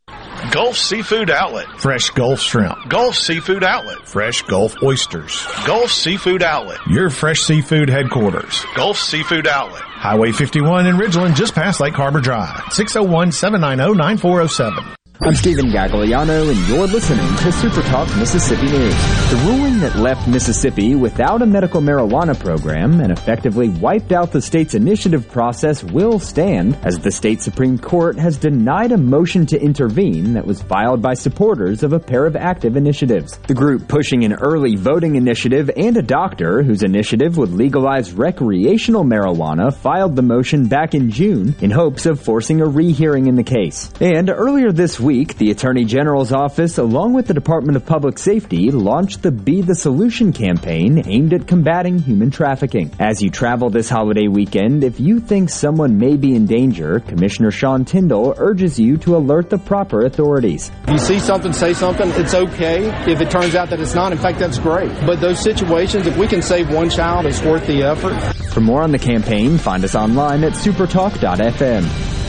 Gulf 0.51 0.77
Seafood 0.77 1.29
Outlet. 1.29 1.67
Fresh 1.79 2.09
Gulf 2.09 2.41
Shrimp. 2.41 2.89
Gulf 2.89 3.15
Seafood 3.15 3.63
Outlet. 3.63 4.05
Fresh 4.05 4.41
Gulf 4.41 4.75
Oysters. 4.83 5.47
Gulf 5.65 5.89
Seafood 5.89 6.43
Outlet. 6.43 6.77
Your 6.87 7.09
fresh 7.09 7.39
seafood 7.39 7.89
headquarters. 7.89 8.65
Gulf 8.75 8.97
Seafood 8.97 9.47
Outlet. 9.47 9.81
Highway 9.81 10.33
51 10.33 10.87
in 10.87 10.97
Ridgeland, 10.97 11.35
just 11.35 11.55
past 11.55 11.79
Lake 11.79 11.93
Harbor 11.93 12.19
Drive. 12.19 12.57
601-790-9407. 12.65 15.00
I'm 15.23 15.35
Stephen 15.35 15.67
Gagliano, 15.67 16.49
and 16.49 16.67
you're 16.67 16.87
listening 16.87 17.35
to 17.37 17.51
Super 17.51 17.83
Talk 17.83 18.07
Mississippi 18.17 18.65
News. 18.65 18.95
The 19.29 19.43
ruling 19.45 19.79
that 19.81 19.95
left 19.97 20.27
Mississippi 20.27 20.95
without 20.95 21.43
a 21.43 21.45
medical 21.45 21.79
marijuana 21.79 22.37
program 22.37 22.99
and 22.99 23.11
effectively 23.11 23.69
wiped 23.69 24.11
out 24.11 24.31
the 24.31 24.41
state's 24.41 24.73
initiative 24.73 25.29
process 25.29 25.83
will 25.83 26.17
stand 26.17 26.75
as 26.81 26.97
the 26.97 27.11
state 27.11 27.43
Supreme 27.43 27.77
Court 27.77 28.17
has 28.17 28.35
denied 28.35 28.93
a 28.93 28.97
motion 28.97 29.45
to 29.45 29.61
intervene 29.61 30.33
that 30.33 30.47
was 30.47 30.63
filed 30.63 31.03
by 31.03 31.13
supporters 31.13 31.83
of 31.83 31.93
a 31.93 31.99
pair 31.99 32.25
of 32.25 32.35
active 32.35 32.75
initiatives. 32.75 33.37
The 33.45 33.53
group 33.53 33.87
pushing 33.87 34.25
an 34.25 34.33
early 34.33 34.75
voting 34.75 35.17
initiative 35.17 35.69
and 35.77 35.97
a 35.97 36.01
doctor 36.01 36.63
whose 36.63 36.81
initiative 36.81 37.37
would 37.37 37.51
legalize 37.51 38.11
recreational 38.11 39.03
marijuana 39.03 39.71
filed 39.71 40.15
the 40.15 40.23
motion 40.23 40.67
back 40.67 40.95
in 40.95 41.11
June 41.11 41.53
in 41.61 41.69
hopes 41.69 42.07
of 42.07 42.19
forcing 42.19 42.59
a 42.59 42.65
rehearing 42.65 43.27
in 43.27 43.35
the 43.35 43.43
case. 43.43 43.91
And 44.01 44.27
earlier 44.31 44.71
this 44.71 44.99
week, 44.99 45.10
week, 45.11 45.37
the 45.37 45.51
Attorney 45.51 45.83
General's 45.83 46.31
office, 46.31 46.77
along 46.77 47.11
with 47.11 47.27
the 47.27 47.33
Department 47.33 47.75
of 47.75 47.85
Public 47.85 48.17
Safety, 48.17 48.71
launched 48.71 49.21
the 49.21 49.29
Be 49.29 49.61
the 49.61 49.75
Solution 49.75 50.31
campaign 50.31 51.03
aimed 51.05 51.33
at 51.33 51.47
combating 51.47 51.99
human 51.99 52.31
trafficking. 52.31 52.89
As 52.97 53.21
you 53.21 53.29
travel 53.29 53.69
this 53.69 53.89
holiday 53.89 54.29
weekend, 54.29 54.85
if 54.85 55.01
you 55.01 55.19
think 55.19 55.49
someone 55.49 55.97
may 55.97 56.15
be 56.15 56.33
in 56.33 56.45
danger, 56.45 57.01
Commissioner 57.01 57.51
Sean 57.51 57.83
Tindell 57.83 58.35
urges 58.37 58.79
you 58.79 58.95
to 58.99 59.17
alert 59.17 59.49
the 59.49 59.57
proper 59.57 60.05
authorities. 60.05 60.71
If 60.83 60.91
you 60.91 60.97
see 60.99 61.19
something, 61.19 61.51
say 61.51 61.73
something. 61.73 62.09
It's 62.11 62.33
okay. 62.33 62.85
If 63.11 63.19
it 63.19 63.29
turns 63.29 63.53
out 63.53 63.69
that 63.71 63.81
it's 63.81 63.93
not, 63.93 64.13
in 64.13 64.17
fact, 64.17 64.39
that's 64.39 64.59
great. 64.59 64.91
But 65.05 65.19
those 65.19 65.41
situations, 65.41 66.07
if 66.07 66.15
we 66.15 66.25
can 66.25 66.41
save 66.41 66.69
one 66.73 66.89
child, 66.89 67.25
it's 67.25 67.41
worth 67.41 67.67
the 67.67 67.83
effort. 67.83 68.17
For 68.53 68.61
more 68.61 68.81
on 68.81 68.93
the 68.93 68.99
campaign, 68.99 69.57
find 69.57 69.83
us 69.83 69.93
online 69.93 70.45
at 70.45 70.53
supertalk.fm. 70.53 72.20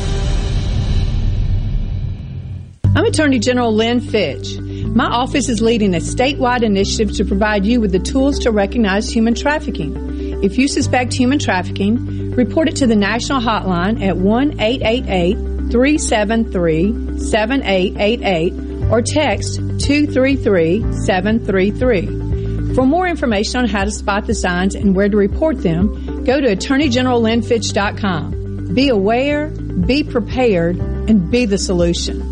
I'm 2.94 3.07
Attorney 3.07 3.38
General 3.38 3.74
Lynn 3.74 4.02
Fitch. 4.02 4.59
My 4.61 5.07
office 5.07 5.48
is 5.48 5.62
leading 5.62 5.94
a 5.94 5.98
statewide 5.98 6.62
initiative 6.62 7.16
to 7.16 7.24
provide 7.24 7.64
you 7.64 7.81
with 7.81 7.90
the 7.90 7.98
tools 7.98 8.38
to 8.40 8.50
recognize 8.50 9.09
human 9.09 9.35
trafficking. 9.35 10.44
If 10.44 10.59
you 10.59 10.68
suspect 10.68 11.14
human 11.14 11.38
trafficking, 11.38 12.33
report 12.33 12.68
it 12.68 12.76
to 12.76 12.87
the 12.87 12.94
national 12.94 13.40
hotline 13.40 14.07
at 14.07 14.18
1 14.18 14.61
888 14.61 15.37
373 15.72 17.18
7888 17.18 18.52
or 18.90 19.00
text 19.00 19.57
233 19.57 20.92
733. 20.92 22.74
For 22.74 22.85
more 22.85 23.07
information 23.07 23.61
on 23.61 23.68
how 23.68 23.85
to 23.85 23.90
spot 23.90 24.26
the 24.26 24.35
signs 24.35 24.74
and 24.74 24.94
where 24.94 25.09
to 25.09 25.16
report 25.16 25.62
them, 25.62 26.24
go 26.24 26.42
to 26.42 26.55
AttorneyGeneralLynnFitch.com. 26.55 28.74
Be 28.74 28.90
aware, 28.90 29.48
be 29.48 30.05
prepared, 30.05 30.76
and 30.76 31.31
be 31.31 31.46
the 31.46 31.57
solution. 31.57 32.31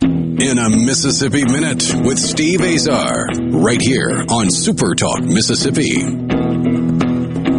In 0.00 0.58
a 0.58 0.70
Mississippi 0.70 1.44
Minute 1.44 1.92
with 2.04 2.18
Steve 2.18 2.60
Azar, 2.60 3.26
right 3.50 3.80
here 3.80 4.24
on 4.30 4.50
Super 4.50 4.94
Talk 4.94 5.22
Mississippi. 5.22 6.02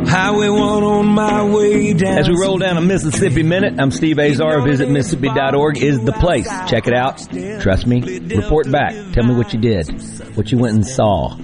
Highway 0.07 0.49
one 0.49 0.83
on 0.83 1.05
my 1.07 1.43
way 1.43 1.93
down. 1.93 2.17
As 2.17 2.29
we 2.29 2.35
roll 2.39 2.57
down 2.57 2.77
a 2.77 2.81
Mississippi 2.81 3.43
Minute, 3.43 3.79
I'm 3.79 3.91
Steve 3.91 4.19
Azar. 4.19 4.61
Visit 4.61 4.89
Mississippi.org 4.89 5.77
is 5.77 5.99
the 5.99 6.13
place. 6.13 6.47
Check 6.67 6.87
it 6.87 6.93
out. 6.93 7.17
Trust 7.61 7.85
me. 7.85 8.01
Report 8.01 8.71
back. 8.71 8.93
Tell 9.13 9.25
me 9.25 9.35
what 9.35 9.53
you 9.53 9.59
did, 9.59 9.87
what 10.35 10.51
you 10.51 10.57
went 10.57 10.75
and 10.75 10.87
saw, 10.87 11.35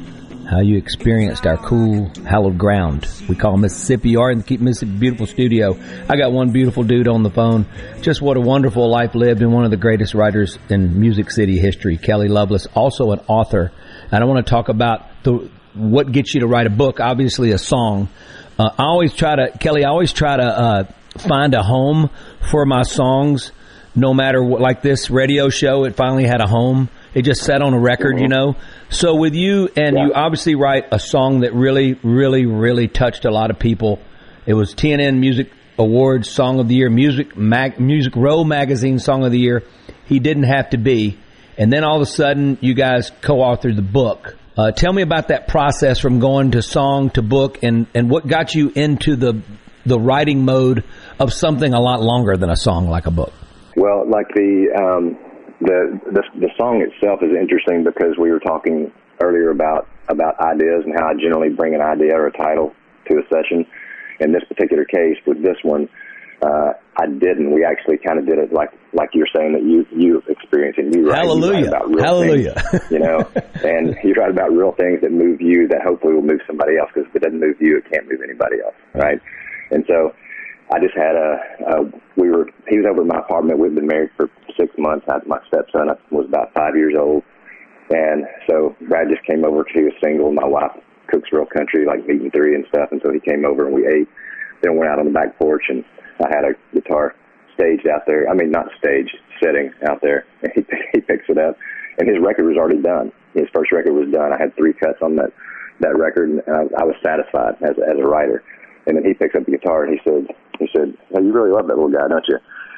how 0.49 0.61
you 0.61 0.77
experienced 0.77 1.47
our 1.47 1.57
cool, 1.57 2.11
hallowed 2.25 2.57
ground 2.57 3.07
we 3.27 3.35
call 3.35 3.57
Mississippi. 3.57 4.13
In 4.13 4.37
the 4.39 4.43
Keep 4.43 4.61
Mississippi 4.61 4.97
Beautiful 4.97 5.25
studio. 5.25 5.77
I 6.07 6.17
got 6.17 6.31
one 6.31 6.51
beautiful 6.51 6.83
dude 6.83 7.07
on 7.07 7.23
the 7.23 7.29
phone. 7.31 7.65
Just 8.01 8.21
what 8.21 8.37
a 8.37 8.41
wonderful 8.41 8.89
life 8.89 9.15
lived 9.15 9.41
and 9.41 9.51
one 9.51 9.65
of 9.65 9.71
the 9.71 9.77
greatest 9.77 10.13
writers 10.13 10.57
in 10.69 10.99
Music 10.99 11.31
City 11.31 11.57
history, 11.57 11.97
Kelly 11.97 12.27
Lovelace, 12.27 12.67
also 12.75 13.11
an 13.11 13.19
author. 13.27 13.71
And 14.11 14.23
I 14.23 14.27
want 14.27 14.45
to 14.45 14.49
talk 14.49 14.69
about 14.69 15.23
the 15.23 15.49
what 15.73 16.11
gets 16.11 16.33
you 16.33 16.41
to 16.41 16.47
write 16.47 16.67
a 16.67 16.69
book. 16.69 16.99
Obviously, 16.99 17.51
a 17.51 17.57
song. 17.57 18.07
Uh, 18.57 18.69
I 18.77 18.83
always 18.83 19.13
try 19.13 19.35
to, 19.35 19.57
Kelly. 19.57 19.83
I 19.83 19.89
always 19.89 20.13
try 20.13 20.37
to 20.37 20.43
uh, 20.43 20.83
find 21.17 21.53
a 21.53 21.63
home 21.63 22.09
for 22.49 22.65
my 22.65 22.83
songs. 22.83 23.51
No 23.95 24.13
matter 24.13 24.43
what, 24.43 24.61
like 24.61 24.81
this 24.81 25.09
radio 25.09 25.49
show, 25.49 25.85
it 25.85 25.95
finally 25.95 26.25
had 26.25 26.41
a 26.41 26.47
home. 26.47 26.89
It 27.15 27.21
just 27.21 27.43
sat 27.43 27.61
on 27.61 27.73
a 27.73 27.79
record, 27.79 28.15
mm-hmm. 28.15 28.23
you 28.23 28.27
know. 28.27 28.55
So 28.89 29.15
with 29.15 29.33
you, 29.33 29.69
and 29.75 29.95
yeah. 29.95 30.05
you 30.05 30.13
obviously 30.13 30.55
write 30.55 30.87
a 30.91 30.99
song 30.99 31.39
that 31.39 31.53
really, 31.53 31.93
really, 32.03 32.45
really 32.45 32.89
touched 32.89 33.23
a 33.23 33.31
lot 33.31 33.49
of 33.49 33.57
people. 33.57 33.99
It 34.45 34.53
was 34.53 34.75
TNN 34.75 35.17
Music 35.19 35.49
Awards 35.79 36.29
Song 36.29 36.59
of 36.59 36.67
the 36.67 36.75
Year, 36.75 36.89
Music 36.89 37.35
Mag, 37.37 37.79
Music 37.79 38.15
Row 38.17 38.43
Magazine 38.43 38.99
Song 38.99 39.23
of 39.23 39.31
the 39.31 39.39
Year. 39.39 39.63
He 40.07 40.19
didn't 40.19 40.43
have 40.43 40.71
to 40.71 40.77
be, 40.77 41.17
and 41.57 41.71
then 41.71 41.85
all 41.85 41.95
of 41.95 42.01
a 42.01 42.05
sudden, 42.05 42.57
you 42.59 42.73
guys 42.73 43.11
co-authored 43.21 43.77
the 43.77 43.81
book. 43.81 44.35
Uh, 44.57 44.71
tell 44.71 44.91
me 44.91 45.01
about 45.01 45.29
that 45.29 45.47
process 45.47 45.99
from 45.99 46.19
going 46.19 46.51
to 46.51 46.61
song 46.61 47.09
to 47.11 47.21
book, 47.21 47.63
and 47.63 47.87
and 47.95 48.09
what 48.09 48.27
got 48.27 48.53
you 48.53 48.71
into 48.75 49.15
the 49.15 49.41
the 49.85 49.99
writing 49.99 50.43
mode 50.43 50.83
of 51.19 51.31
something 51.33 51.73
a 51.73 51.79
lot 51.79 52.01
longer 52.01 52.35
than 52.35 52.49
a 52.49 52.57
song 52.57 52.89
like 52.89 53.05
a 53.05 53.11
book. 53.11 53.33
Well, 53.75 54.09
like 54.09 54.27
the 54.33 54.71
um, 54.77 55.24
the, 55.61 55.99
the 56.11 56.23
the 56.39 56.49
song 56.57 56.81
itself 56.81 57.23
is 57.23 57.31
interesting 57.31 57.83
because 57.83 58.17
we 58.19 58.31
were 58.31 58.39
talking 58.39 58.91
earlier 59.21 59.51
about 59.51 59.87
about 60.09 60.39
ideas 60.39 60.83
and 60.85 60.93
how 60.97 61.07
I 61.07 61.13
generally 61.13 61.49
bring 61.49 61.73
an 61.73 61.81
idea 61.81 62.13
or 62.15 62.27
a 62.27 62.31
title 62.37 62.73
to 63.09 63.17
a 63.19 63.23
session. 63.29 63.65
In 64.19 64.31
this 64.31 64.43
particular 64.47 64.85
case, 64.85 65.17
with 65.27 65.43
this 65.43 65.57
one, 65.63 65.89
uh, 66.41 66.71
I 66.95 67.05
didn't. 67.07 67.51
We 67.51 67.65
actually 67.65 67.97
kind 67.97 68.19
of 68.19 68.25
did 68.25 68.39
it 68.39 68.53
like 68.53 68.71
like 68.93 69.09
you're 69.13 69.27
saying 69.35 69.53
that 69.53 69.63
you 69.63 69.85
you 69.91 70.23
experience 70.27 70.77
and 70.77 70.93
you 70.95 71.09
write, 71.09 71.19
Hallelujah. 71.23 71.47
You 71.47 71.53
write 71.53 71.67
about 71.67 71.87
real 71.89 72.03
Hallelujah. 72.03 72.55
things, 72.71 72.83
you 72.91 72.99
know, 72.99 73.19
and 73.63 73.95
you 74.03 74.13
write 74.13 74.31
about 74.31 74.51
real 74.51 74.71
things 74.71 75.01
that 75.01 75.11
move 75.11 75.41
you 75.41 75.67
that 75.67 75.81
hopefully 75.83 76.13
will 76.13 76.21
move 76.21 76.39
somebody 76.47 76.77
else 76.77 76.89
because 76.93 77.09
if 77.09 77.15
it 77.15 77.23
doesn't 77.23 77.39
move 77.39 77.59
you, 77.59 77.77
it 77.77 77.91
can't 77.91 78.07
move 78.09 78.21
anybody 78.23 78.57
else, 78.63 78.75
right? 78.93 79.19
And 79.71 79.83
so 79.87 80.15
I 80.71 80.79
just 80.79 80.95
had 80.95 81.15
a, 81.15 81.31
a 81.67 81.75
we 82.15 82.29
were 82.29 82.47
he 82.69 82.77
was 82.77 82.85
over 82.89 83.01
in 83.01 83.07
my 83.07 83.19
apartment. 83.19 83.59
We'd 83.59 83.75
been 83.75 83.87
married 83.87 84.11
for 84.15 84.29
six 84.57 84.73
months. 84.77 85.05
I, 85.09 85.19
my 85.25 85.39
stepson 85.47 85.89
was 86.11 86.25
about 86.27 86.53
five 86.53 86.75
years 86.75 86.95
old, 86.97 87.23
and 87.89 88.25
so 88.49 88.75
Brad 88.87 89.07
just 89.09 89.25
came 89.25 89.45
over. 89.45 89.65
He 89.73 89.83
was 89.83 89.93
single. 90.03 90.31
My 90.31 90.47
wife 90.47 90.71
cooks 91.07 91.29
real 91.31 91.45
country, 91.45 91.85
like 91.85 92.05
meat 92.07 92.21
and 92.21 92.33
three 92.33 92.55
and 92.55 92.65
stuff. 92.69 92.89
And 92.91 93.01
so 93.03 93.11
he 93.11 93.19
came 93.19 93.45
over 93.45 93.65
and 93.65 93.75
we 93.75 93.87
ate. 93.87 94.09
Then 94.61 94.77
went 94.77 94.89
out 94.89 94.99
on 94.99 95.05
the 95.05 95.11
back 95.11 95.37
porch 95.37 95.63
and 95.69 95.83
I 96.23 96.29
had 96.29 96.45
a 96.45 96.55
guitar 96.73 97.13
staged 97.53 97.87
out 97.87 98.03
there. 98.07 98.29
I 98.29 98.33
mean, 98.33 98.51
not 98.51 98.67
staged, 98.79 99.15
sitting 99.43 99.71
out 99.87 100.01
there. 100.01 100.25
And 100.41 100.51
he 100.55 100.61
he 100.93 101.01
picks 101.01 101.25
it 101.29 101.37
up, 101.37 101.57
and 101.99 102.07
his 102.07 102.17
record 102.21 102.45
was 102.45 102.57
already 102.57 102.81
done. 102.81 103.11
His 103.33 103.47
first 103.53 103.71
record 103.71 103.93
was 103.93 104.09
done. 104.11 104.31
I 104.31 104.37
had 104.37 104.55
three 104.55 104.73
cuts 104.73 104.99
on 105.01 105.15
that 105.17 105.31
that 105.81 105.97
record, 105.97 106.29
and 106.29 106.41
I, 106.47 106.81
I 106.81 106.83
was 106.85 106.95
satisfied 107.03 107.55
as 107.61 107.75
as 107.77 107.99
a 107.99 108.07
writer. 108.07 108.43
And 108.87 108.97
then 108.97 109.03
he 109.03 109.13
picks 109.13 109.35
up 109.35 109.45
the 109.45 109.57
guitar 109.57 109.83
and 109.83 109.97
he 109.97 109.99
said, 110.05 110.27
he 110.59 110.67
said, 110.75 110.93
well, 111.09 111.23
you 111.23 111.33
really 111.33 111.49
love 111.49 111.65
that 111.67 111.73
little 111.73 111.89
guy, 111.89 112.07
don't 112.07 112.23
you? 112.27 112.37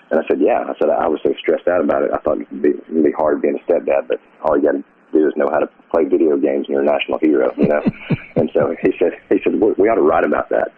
And 0.10 0.20
I 0.20 0.24
said, 0.28 0.40
yeah. 0.40 0.64
I 0.64 0.74
said, 0.80 0.90
I 0.90 1.08
was 1.08 1.20
so 1.24 1.34
stressed 1.40 1.68
out 1.68 1.84
about 1.84 2.04
it. 2.04 2.12
I 2.14 2.18
thought 2.20 2.40
it'd 2.40 2.62
be, 2.62 2.70
it'd 2.70 3.04
be 3.04 3.12
hard 3.12 3.42
being 3.42 3.60
a 3.60 3.64
stepdad, 3.72 4.08
but 4.08 4.20
all 4.44 4.56
you 4.56 4.64
got 4.64 4.80
to 4.80 4.84
do 5.12 5.28
is 5.28 5.34
know 5.36 5.50
how 5.52 5.60
to 5.60 5.70
play 5.92 6.06
video 6.06 6.38
games 6.38 6.68
and 6.68 6.80
you're 6.80 6.84
a 6.84 6.86
national 6.86 7.20
hero, 7.20 7.52
you 7.58 7.68
know? 7.68 7.84
and 8.36 8.50
so 8.54 8.76
he 8.82 8.92
said, 9.00 9.20
he 9.30 9.40
said, 9.44 9.60
we 9.60 9.90
ought 9.90 10.00
to 10.00 10.08
write 10.08 10.26
about 10.26 10.50
that. 10.50 10.72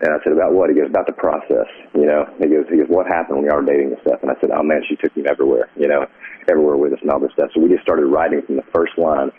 And 0.00 0.14
I 0.14 0.22
said, 0.24 0.32
about 0.32 0.54
what? 0.54 0.70
He 0.70 0.76
goes, 0.76 0.88
about 0.88 1.06
the 1.06 1.12
process, 1.12 1.68
you 1.94 2.06
know? 2.06 2.24
He 2.38 2.46
goes, 2.46 2.64
he 2.70 2.78
goes, 2.78 2.88
what 2.88 3.06
happened 3.06 3.42
when 3.42 3.46
we 3.46 3.52
were 3.52 3.62
dating 3.62 3.92
and 3.92 4.00
stuff? 4.06 4.22
And 4.22 4.30
I 4.30 4.34
said, 4.40 4.50
oh 4.54 4.62
man, 4.62 4.82
she 4.88 4.96
took 4.96 5.14
me 5.16 5.24
everywhere, 5.28 5.68
you 5.76 5.88
know, 5.88 6.06
everywhere 6.48 6.76
with 6.76 6.94
us 6.94 7.00
and 7.02 7.10
all 7.10 7.20
this 7.20 7.32
stuff. 7.34 7.50
So 7.54 7.60
we 7.60 7.68
just 7.68 7.82
started 7.82 8.06
writing 8.06 8.42
from 8.46 8.56
the 8.56 8.66
first 8.72 8.96
line. 8.96 9.30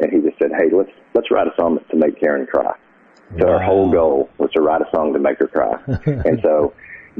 And 0.00 0.12
he 0.12 0.18
just 0.20 0.38
said, 0.38 0.50
hey, 0.56 0.70
let's, 0.72 0.90
let's 1.14 1.30
write 1.30 1.46
a 1.46 1.54
song 1.60 1.78
to 1.90 1.96
make 1.96 2.18
Karen 2.20 2.46
cry. 2.46 2.74
So 3.38 3.46
wow. 3.46 3.52
our 3.54 3.62
whole 3.62 3.90
goal 3.90 4.30
was 4.38 4.50
to 4.52 4.62
write 4.62 4.80
a 4.80 4.88
song 4.94 5.12
to 5.12 5.18
make 5.18 5.38
her 5.38 5.48
cry. 5.48 5.76
and 6.06 6.40
so 6.42 6.72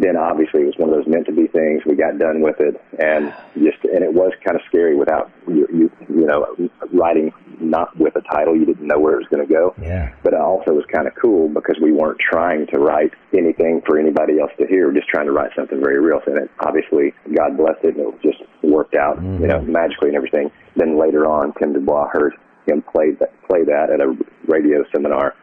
then 0.02 0.16
obviously 0.16 0.62
it 0.62 0.66
was 0.66 0.78
one 0.78 0.90
of 0.90 0.96
those 0.96 1.06
meant 1.06 1.26
to 1.26 1.32
be 1.32 1.46
things. 1.46 1.82
We 1.84 1.96
got 1.96 2.18
done 2.18 2.40
with 2.40 2.60
it, 2.60 2.80
and 2.98 3.34
just 3.54 3.82
and 3.84 4.02
it 4.04 4.12
was 4.12 4.32
kind 4.44 4.56
of 4.56 4.62
scary 4.68 4.96
without 4.96 5.30
you 5.46 5.66
you, 5.72 5.90
you 6.08 6.26
know 6.26 6.46
writing 6.92 7.32
not 7.60 7.96
with 7.98 8.14
a 8.16 8.22
title. 8.22 8.56
You 8.56 8.66
didn't 8.66 8.86
know 8.86 8.98
where 8.98 9.14
it 9.14 9.18
was 9.18 9.28
going 9.30 9.46
to 9.46 9.52
go. 9.52 9.74
Yeah. 9.80 10.12
But 10.22 10.32
it 10.32 10.40
also 10.40 10.72
was 10.72 10.84
kind 10.92 11.06
of 11.06 11.14
cool 11.20 11.48
because 11.48 11.76
we 11.82 11.92
weren't 11.92 12.18
trying 12.18 12.66
to 12.72 12.78
write 12.78 13.12
anything 13.36 13.82
for 13.86 13.98
anybody 13.98 14.40
else 14.40 14.52
to 14.58 14.66
hear. 14.66 14.88
We're 14.88 14.94
just 14.94 15.08
trying 15.08 15.26
to 15.26 15.32
write 15.32 15.50
something 15.56 15.80
very 15.80 16.00
real. 16.00 16.20
And 16.26 16.38
it, 16.38 16.50
obviously, 16.60 17.14
God 17.34 17.56
blessed 17.56 17.84
it. 17.84 17.96
And 17.96 18.14
it 18.14 18.22
just 18.22 18.42
worked 18.62 18.94
out, 18.94 19.20
you 19.22 19.46
know, 19.46 19.58
mm-hmm. 19.58 19.72
magically 19.72 20.08
and 20.08 20.16
everything. 20.16 20.50
Then 20.76 20.98
later 20.98 21.26
on, 21.26 21.52
Tim 21.58 21.72
DuBois 21.72 22.08
heard 22.12 22.34
him 22.66 22.82
play 22.82 23.12
that 23.18 23.32
play 23.48 23.64
that 23.64 23.90
at 23.90 24.00
a 24.00 24.16
radio 24.46 24.84
seminar, 24.92 25.34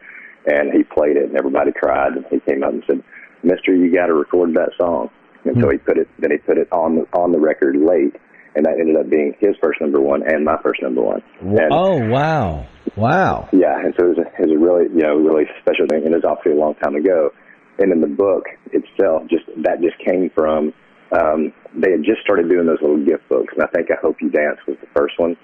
and 0.46 0.72
he 0.72 0.84
played 0.84 1.16
it, 1.16 1.28
and 1.28 1.36
everybody 1.36 1.72
cried. 1.72 2.12
And 2.12 2.24
he 2.30 2.40
came 2.40 2.62
up 2.62 2.70
and 2.70 2.82
said, 2.86 3.02
"Mister, 3.42 3.74
you 3.74 3.92
got 3.94 4.06
to 4.06 4.14
record 4.14 4.54
that 4.54 4.70
song." 4.78 5.10
And 5.44 5.56
so 5.60 5.70
he 5.70 5.78
put 5.78 5.96
it. 5.96 6.08
Then 6.18 6.32
he 6.32 6.38
put 6.38 6.58
it 6.58 6.70
on 6.72 6.96
the 6.96 7.06
on 7.16 7.32
the 7.32 7.38
record 7.38 7.76
late, 7.76 8.16
and 8.56 8.64
that 8.66 8.74
ended 8.80 8.96
up 8.96 9.08
being 9.08 9.34
his 9.38 9.54
first 9.62 9.80
number 9.80 10.00
one 10.00 10.22
and 10.26 10.44
my 10.44 10.56
first 10.62 10.82
number 10.82 11.02
one. 11.02 11.22
And, 11.40 11.70
oh 11.70 11.98
wow, 12.08 12.66
wow. 12.96 13.48
yeah, 13.52 13.78
and 13.78 13.94
so 13.98 14.06
it 14.06 14.16
was, 14.16 14.18
a, 14.18 14.42
it 14.42 14.48
was 14.48 14.56
a 14.56 14.58
really, 14.58 14.84
you 14.90 15.02
know, 15.02 15.14
really 15.14 15.44
special 15.62 15.86
thing, 15.86 16.02
and 16.04 16.12
it 16.14 16.22
was 16.22 16.24
obviously 16.26 16.52
a 16.52 16.60
long 16.60 16.74
time 16.76 16.96
ago. 16.96 17.30
And 17.78 17.92
in 17.92 18.00
the 18.00 18.08
book 18.08 18.46
itself, 18.72 19.28
just 19.28 19.44
that 19.62 19.82
just 19.82 19.98
came 20.02 20.30
from 20.34 20.72
um, 21.12 21.52
they 21.76 21.92
had 21.92 22.02
just 22.02 22.22
started 22.22 22.48
doing 22.48 22.66
those 22.66 22.80
little 22.80 23.04
gift 23.04 23.28
books, 23.28 23.52
and 23.54 23.62
I 23.62 23.68
think 23.68 23.90
I 23.90 24.00
Hope 24.00 24.16
You 24.20 24.30
Dance 24.30 24.58
was 24.66 24.76
the 24.80 24.88
first 24.96 25.14
one, 25.18 25.36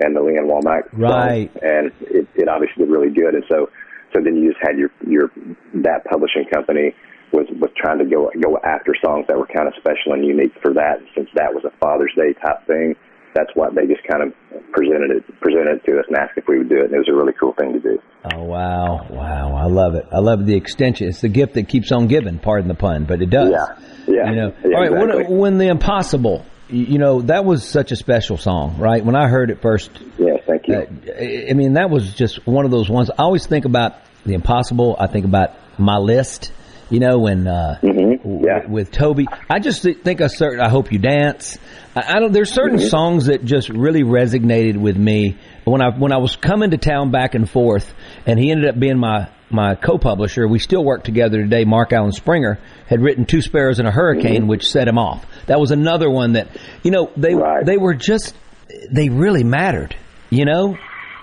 and 0.00 0.14
the 0.14 0.20
Lee 0.20 0.36
Ann 0.36 0.48
song, 0.50 0.82
Right. 0.92 1.50
and 1.62 1.92
it, 2.02 2.28
it 2.34 2.48
obviously 2.48 2.84
did 2.84 2.90
really 2.90 3.08
good. 3.08 3.34
And 3.34 3.44
so, 3.48 3.70
so 4.12 4.20
then 4.22 4.36
you 4.36 4.52
just 4.52 4.60
had 4.60 4.76
your 4.76 4.90
your 5.06 5.30
that 5.86 6.04
publishing 6.10 6.44
company 6.52 6.92
was 7.32 7.46
was 7.60 7.70
trying 7.76 7.98
to 7.98 8.04
go 8.04 8.30
go 8.40 8.58
after 8.64 8.94
songs 9.04 9.26
that 9.28 9.36
were 9.36 9.46
kind 9.46 9.68
of 9.68 9.74
special 9.78 10.12
and 10.12 10.24
unique 10.24 10.54
for 10.62 10.72
that. 10.74 10.98
And 10.98 11.08
since 11.14 11.28
that 11.34 11.52
was 11.52 11.64
a 11.64 11.74
Father's 11.78 12.12
Day 12.16 12.32
type 12.42 12.66
thing, 12.66 12.94
that's 13.34 13.50
what 13.54 13.74
they 13.74 13.86
just 13.86 14.06
kind 14.08 14.22
of 14.22 14.32
presented 14.72 15.10
it 15.10 15.40
presented 15.40 15.76
it 15.78 15.84
to 15.90 15.98
us 15.98 16.06
and 16.08 16.16
asked 16.16 16.36
if 16.36 16.44
we 16.48 16.58
would 16.58 16.68
do 16.68 16.76
it. 16.76 16.86
And 16.86 16.94
it 16.94 16.98
was 16.98 17.08
a 17.08 17.16
really 17.16 17.34
cool 17.38 17.54
thing 17.58 17.72
to 17.74 17.80
do. 17.80 17.98
Oh 18.32 18.44
wow, 18.44 19.06
wow! 19.10 19.54
I 19.54 19.66
love 19.66 19.94
it. 19.94 20.06
I 20.10 20.18
love 20.18 20.46
the 20.46 20.54
extension. 20.54 21.08
It's 21.08 21.20
the 21.20 21.28
gift 21.28 21.54
that 21.54 21.68
keeps 21.68 21.92
on 21.92 22.06
giving. 22.06 22.38
Pardon 22.38 22.68
the 22.68 22.74
pun, 22.74 23.04
but 23.04 23.22
it 23.22 23.30
does. 23.30 23.50
Yeah, 23.50 24.14
yeah. 24.14 24.30
You 24.30 24.36
know. 24.36 24.54
Yeah, 24.64 24.76
All 24.76 24.82
right. 24.82 24.90
When, 24.92 25.10
exactly. 25.10 25.36
when 25.36 25.58
the 25.58 25.68
impossible, 25.68 26.44
you 26.68 26.98
know, 26.98 27.22
that 27.22 27.44
was 27.44 27.64
such 27.68 27.92
a 27.92 27.96
special 27.96 28.38
song, 28.38 28.78
right? 28.78 29.04
When 29.04 29.16
I 29.16 29.28
heard 29.28 29.50
it 29.50 29.60
first. 29.60 29.90
Yeah. 30.18 30.36
Thank 30.46 30.68
you. 30.68 30.76
I 30.76 31.50
I 31.50 31.52
mean, 31.54 31.74
that 31.74 31.90
was 31.90 32.14
just 32.14 32.46
one 32.46 32.64
of 32.64 32.70
those 32.70 32.88
ones. 32.88 33.10
I 33.10 33.22
always 33.22 33.46
think 33.46 33.64
about 33.64 33.96
the 34.24 34.34
impossible. 34.34 34.96
I 34.98 35.06
think 35.06 35.24
about 35.24 35.50
my 35.78 35.98
list. 35.98 36.52
You 36.88 37.00
know, 37.00 37.18
when 37.18 37.46
uh, 37.48 37.78
w- 37.82 38.68
with 38.68 38.92
Toby, 38.92 39.26
I 39.50 39.58
just 39.58 39.82
thi- 39.82 39.94
think 39.94 40.20
of 40.20 40.30
certain. 40.30 40.60
I 40.60 40.68
hope 40.68 40.92
you 40.92 40.98
dance. 41.00 41.58
I, 41.96 42.16
I 42.16 42.20
don't. 42.20 42.32
There's 42.32 42.52
certain 42.52 42.78
Mm-hmm. 42.78 42.88
songs 42.88 43.26
that 43.26 43.44
just 43.44 43.68
really 43.68 44.02
resonated 44.04 44.76
with 44.76 44.96
me. 44.96 45.36
When 45.64 45.82
I 45.82 45.90
when 45.96 46.12
I 46.12 46.18
was 46.18 46.36
coming 46.36 46.70
to 46.70 46.76
town 46.78 47.10
back 47.10 47.34
and 47.34 47.50
forth, 47.50 47.92
and 48.24 48.38
he 48.38 48.50
ended 48.52 48.68
up 48.68 48.78
being 48.78 48.98
my 48.98 49.28
my 49.50 49.74
co-publisher. 49.74 50.46
We 50.46 50.58
still 50.60 50.84
work 50.84 51.02
together 51.02 51.42
today. 51.42 51.64
Mark 51.64 51.92
Alan 51.92 52.12
Springer 52.12 52.58
had 52.88 53.00
written 53.00 53.24
Two 53.26 53.42
Sparrows 53.42 53.78
and 53.80 53.88
a 53.88 53.90
Hurricane, 53.92 54.42
Mm-hmm. 54.42 54.46
which 54.48 54.66
set 54.68 54.86
him 54.86 54.98
off. 54.98 55.26
That 55.46 55.58
was 55.58 55.72
another 55.72 56.08
one 56.08 56.34
that 56.34 56.48
you 56.84 56.92
know 56.92 57.10
they 57.16 57.34
they 57.64 57.78
were 57.78 57.94
just 57.94 58.34
they 58.92 59.08
really 59.08 59.42
mattered. 59.44 59.96
You 60.30 60.44
know. 60.44 60.76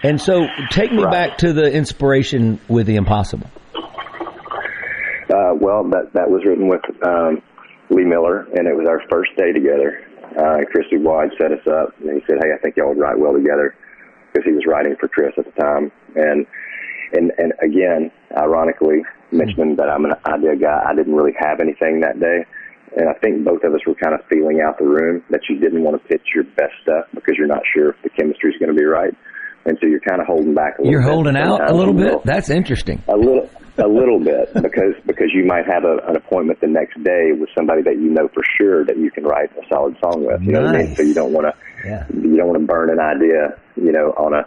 And 0.06 0.20
so, 0.20 0.48
take 0.72 0.92
me 0.92 1.02
back 1.06 1.38
to 1.38 1.54
the 1.54 1.72
inspiration 1.72 2.60
with 2.68 2.88
the 2.88 2.96
impossible. 2.98 3.50
Uh, 5.30 5.54
well, 5.60 5.84
that 5.90 6.12
that 6.14 6.30
was 6.30 6.44
written 6.46 6.68
with 6.68 6.84
um, 7.06 7.42
Lee 7.90 8.06
Miller, 8.06 8.48
and 8.56 8.68
it 8.68 8.76
was 8.76 8.88
our 8.88 9.02
first 9.10 9.32
day 9.38 9.52
together. 9.52 10.06
Uh, 10.34 10.66
Chris 10.72 10.88
DuBois 10.90 11.30
set 11.38 11.52
us 11.52 11.66
up, 11.68 11.94
and 12.02 12.18
he 12.18 12.22
said, 12.28 12.40
"Hey, 12.42 12.52
I 12.54 12.58
think 12.62 12.76
y'all 12.78 12.90
would 12.90 13.00
write 13.00 13.20
well 13.20 13.34
together," 13.34 13.76
because 14.32 14.46
he 14.46 14.54
was 14.54 14.66
writing 14.68 14.96
for 15.00 15.08
Chris 15.08 15.34
at 15.38 15.46
the 15.46 15.56
time. 15.62 15.92
And 16.16 16.46
and 17.14 17.32
and 17.38 17.54
again, 17.62 18.12
ironically, 18.36 19.04
mentioning 19.32 19.76
that 19.78 19.90
I'm 19.90 20.06
an 20.06 20.14
idea 20.26 20.56
guy, 20.56 20.82
I 20.86 20.96
didn't 20.96 21.14
really 21.14 21.36
have 21.40 21.60
anything 21.62 22.02
that 22.02 22.20
day. 22.20 22.46
And 22.96 23.10
I 23.10 23.14
think 23.26 23.44
both 23.44 23.64
of 23.64 23.74
us 23.74 23.82
were 23.88 23.96
kind 23.96 24.14
of 24.14 24.22
feeling 24.30 24.62
out 24.62 24.78
the 24.78 24.86
room 24.86 25.24
that 25.32 25.42
you 25.50 25.58
didn't 25.60 25.82
want 25.82 26.00
to 26.00 26.08
pitch 26.08 26.22
your 26.36 26.44
best 26.44 26.74
stuff 26.84 27.06
because 27.16 27.34
you're 27.38 27.48
not 27.48 27.64
sure 27.74 27.90
if 27.90 27.96
the 28.04 28.10
chemistry 28.10 28.52
is 28.52 28.58
going 28.60 28.70
to 28.70 28.78
be 28.78 28.86
right, 28.86 29.14
and 29.66 29.78
so 29.82 29.88
you're 29.88 30.02
kind 30.02 30.22
of 30.22 30.28
holding 30.28 30.54
back 30.54 30.78
a 30.78 30.82
little. 30.82 30.86
Bit. 30.86 30.92
You're 30.92 31.02
bit 31.02 31.12
holding 31.12 31.38
out 31.38 31.70
a 31.70 31.74
little 31.74 31.94
bit. 31.94 32.24
That's 32.24 32.52
interesting. 32.52 33.02
A 33.08 33.18
little, 33.18 33.50
a 33.78 33.88
little 33.88 34.20
bit, 34.20 34.54
because 34.54 34.94
because 35.06 35.30
you 35.34 35.46
might 35.46 35.66
have 35.66 35.84
a, 35.84 35.98
an 36.08 36.16
appointment 36.16 36.62
the 36.62 36.68
next 36.68 37.02
day 37.04 37.32
with 37.34 37.50
somebody 37.58 37.82
that 37.82 37.96
you 37.96 38.10
know 38.10 38.28
for 38.34 38.44
sure 38.58 38.86
that 38.86 38.98
you 38.98 39.10
can 39.10 39.24
write 39.24 39.52
a 39.58 39.62
solid 39.68 39.96
song 40.00 40.26
with. 40.26 40.42
You 40.42 40.52
know 40.52 40.62
what 40.64 40.76
I 40.76 40.84
mean? 40.84 40.96
So 40.96 41.02
you 41.02 41.14
don't 41.14 41.34
want 41.34 41.48
to, 41.48 41.88
Yeah. 41.88 42.06
you 42.14 42.38
don't 42.38 42.48
want 42.48 42.60
to 42.62 42.66
burn 42.68 42.90
an 42.92 43.00
idea, 43.00 43.58
you 43.76 43.92
know, 43.92 44.14
on 44.18 44.34
a 44.34 44.46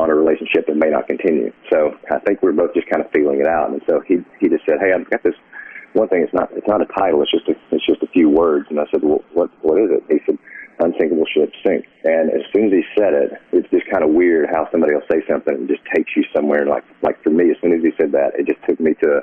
on 0.00 0.10
a 0.10 0.14
relationship 0.14 0.66
that 0.66 0.76
may 0.76 0.90
not 0.90 1.06
continue. 1.06 1.52
So 1.72 1.96
I 2.10 2.18
think 2.20 2.42
we're 2.42 2.52
both 2.52 2.74
just 2.74 2.88
kind 2.90 3.04
of 3.04 3.10
feeling 3.12 3.40
it 3.40 3.46
out. 3.46 3.70
And 3.70 3.80
so 3.86 4.00
he 4.06 4.18
he 4.40 4.48
just 4.48 4.64
said, 4.66 4.76
"Hey, 4.80 4.92
I've 4.92 5.08
got 5.10 5.22
this 5.22 5.34
one 5.92 6.08
thing. 6.08 6.22
It's 6.22 6.34
not 6.34 6.50
it's 6.52 6.66
not 6.66 6.82
a 6.82 6.86
title. 6.86 7.22
It's 7.22 7.30
just 7.30 7.48
a, 7.48 7.54
it's 7.70 7.86
just 7.86 8.02
a 8.02 8.08
few 8.08 8.28
words." 8.28 8.66
And 8.70 8.80
I 8.80 8.84
said, 8.90 9.02
"Well, 9.02 9.22
what 9.32 9.50
what 9.62 9.80
is 9.80 9.90
it?" 9.90 10.02
He 10.10 10.18
said, 10.26 10.38
"Unsinkable 10.80 11.26
ship 11.32 11.52
sink." 11.64 11.86
And 12.04 12.30
as 12.30 12.42
soon 12.54 12.66
as 12.66 12.72
he 12.72 12.84
said 12.98 13.14
it, 13.14 13.32
it's 13.52 13.68
just 13.70 13.88
kind 13.90 14.04
of 14.04 14.10
weird 14.10 14.48
how 14.50 14.68
somebody 14.70 14.94
will 14.94 15.06
say 15.10 15.22
something 15.28 15.54
and 15.54 15.68
just 15.68 15.82
takes 15.94 16.10
you 16.16 16.24
somewhere. 16.34 16.66
Like 16.66 16.84
like 17.02 17.22
for 17.22 17.30
me, 17.30 17.50
as 17.50 17.56
soon 17.60 17.72
as 17.72 17.82
he 17.82 17.92
said 17.96 18.12
that, 18.12 18.38
it 18.38 18.46
just 18.46 18.60
took 18.66 18.78
me 18.80 18.94
to 19.02 19.22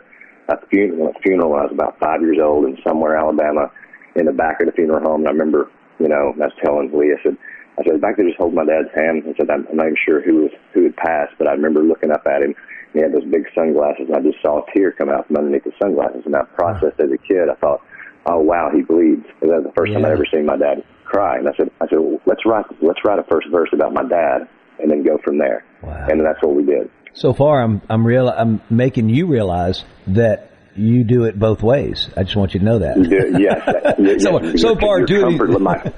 a 0.49 0.57
funeral, 0.67 1.13
a 1.15 1.19
funeral 1.21 1.51
when 1.51 1.59
I 1.61 1.63
was 1.63 1.73
about 1.73 1.99
five 1.99 2.21
years 2.21 2.37
old 2.41 2.65
in 2.65 2.77
somewhere 2.85 3.17
Alabama, 3.17 3.71
in 4.15 4.25
the 4.25 4.33
back 4.33 4.59
of 4.61 4.67
the 4.67 4.73
funeral 4.73 5.03
home. 5.03 5.21
And 5.21 5.29
I 5.29 5.31
remember, 5.31 5.69
you 5.99 6.07
know, 6.07 6.33
I 6.35 6.45
was 6.45 6.57
telling 6.63 6.91
Lee, 6.93 7.13
I 7.13 7.21
said, 7.23 7.37
I 7.79 7.83
said 7.83 8.01
back 8.01 8.17
there 8.17 8.27
just 8.27 8.37
holding 8.37 8.55
my 8.55 8.65
dad's 8.65 8.93
hand. 8.93 9.23
I 9.25 9.33
said 9.37 9.49
I'm, 9.49 9.67
I'm 9.69 9.77
not 9.77 9.87
even 9.87 9.97
sure 10.05 10.21
who 10.21 10.49
was 10.49 10.51
who 10.73 10.83
had 10.83 10.95
passed, 10.97 11.33
but 11.37 11.47
I 11.47 11.51
remember 11.53 11.81
looking 11.81 12.11
up 12.11 12.25
at 12.27 12.43
him. 12.43 12.55
And 12.93 12.93
he 12.93 13.01
had 13.01 13.13
those 13.13 13.25
big 13.25 13.45
sunglasses, 13.55 14.05
and 14.07 14.15
I 14.15 14.21
just 14.21 14.41
saw 14.41 14.61
a 14.61 14.65
tear 14.73 14.91
come 14.91 15.09
out 15.09 15.27
from 15.27 15.37
underneath 15.37 15.63
the 15.63 15.73
sunglasses. 15.81 16.23
And 16.25 16.35
I 16.35 16.43
processed 16.53 16.99
as 16.99 17.09
a 17.09 17.17
kid. 17.17 17.49
I 17.49 17.55
thought, 17.55 17.81
oh 18.27 18.39
wow, 18.39 18.69
he 18.73 18.81
bleeds. 18.81 19.25
That 19.41 19.49
was 19.49 19.65
the 19.65 19.73
first 19.75 19.93
time 19.93 20.05
I'd 20.05 20.11
ever 20.11 20.27
seen 20.31 20.45
my 20.45 20.57
dad 20.57 20.83
cry. 21.13 21.37
And 21.37 21.47
I 21.47 21.51
said, 21.55 21.69
I 21.79 21.87
said, 21.87 21.99
well, 21.99 22.19
let's 22.25 22.41
write 22.45 22.65
let's 22.81 22.99
write 23.05 23.19
a 23.19 23.23
first 23.23 23.47
verse 23.51 23.69
about 23.73 23.93
my 23.93 24.03
dad, 24.03 24.47
and 24.79 24.89
then 24.91 25.03
go 25.03 25.17
from 25.23 25.37
there. 25.37 25.63
And 25.81 26.19
that's 26.25 26.41
what 26.41 26.55
we 26.55 26.65
did. 26.65 26.89
So 27.13 27.33
far, 27.33 27.61
I'm 27.61 27.81
I'm 27.89 28.05
real. 28.05 28.27
I'm 28.29 28.61
making 28.69 29.09
you 29.09 29.27
realize 29.27 29.83
that 30.07 30.49
you 30.75 31.03
do 31.03 31.25
it 31.25 31.37
both 31.37 31.61
ways. 31.61 32.09
I 32.17 32.23
just 32.23 32.35
want 32.35 32.55
you 32.55 32.59
to 32.61 32.65
know 32.65 32.79
that. 32.79 32.95
Do, 32.95 33.37
yes. 33.39 33.61
Yeah, 33.99 34.17
So- 34.17 34.41
yeah. 34.41 34.53
so 34.57 34.75
far, 34.75 35.05
doing- 35.05 35.37
comfort, 35.37 35.61
my, 35.61 35.75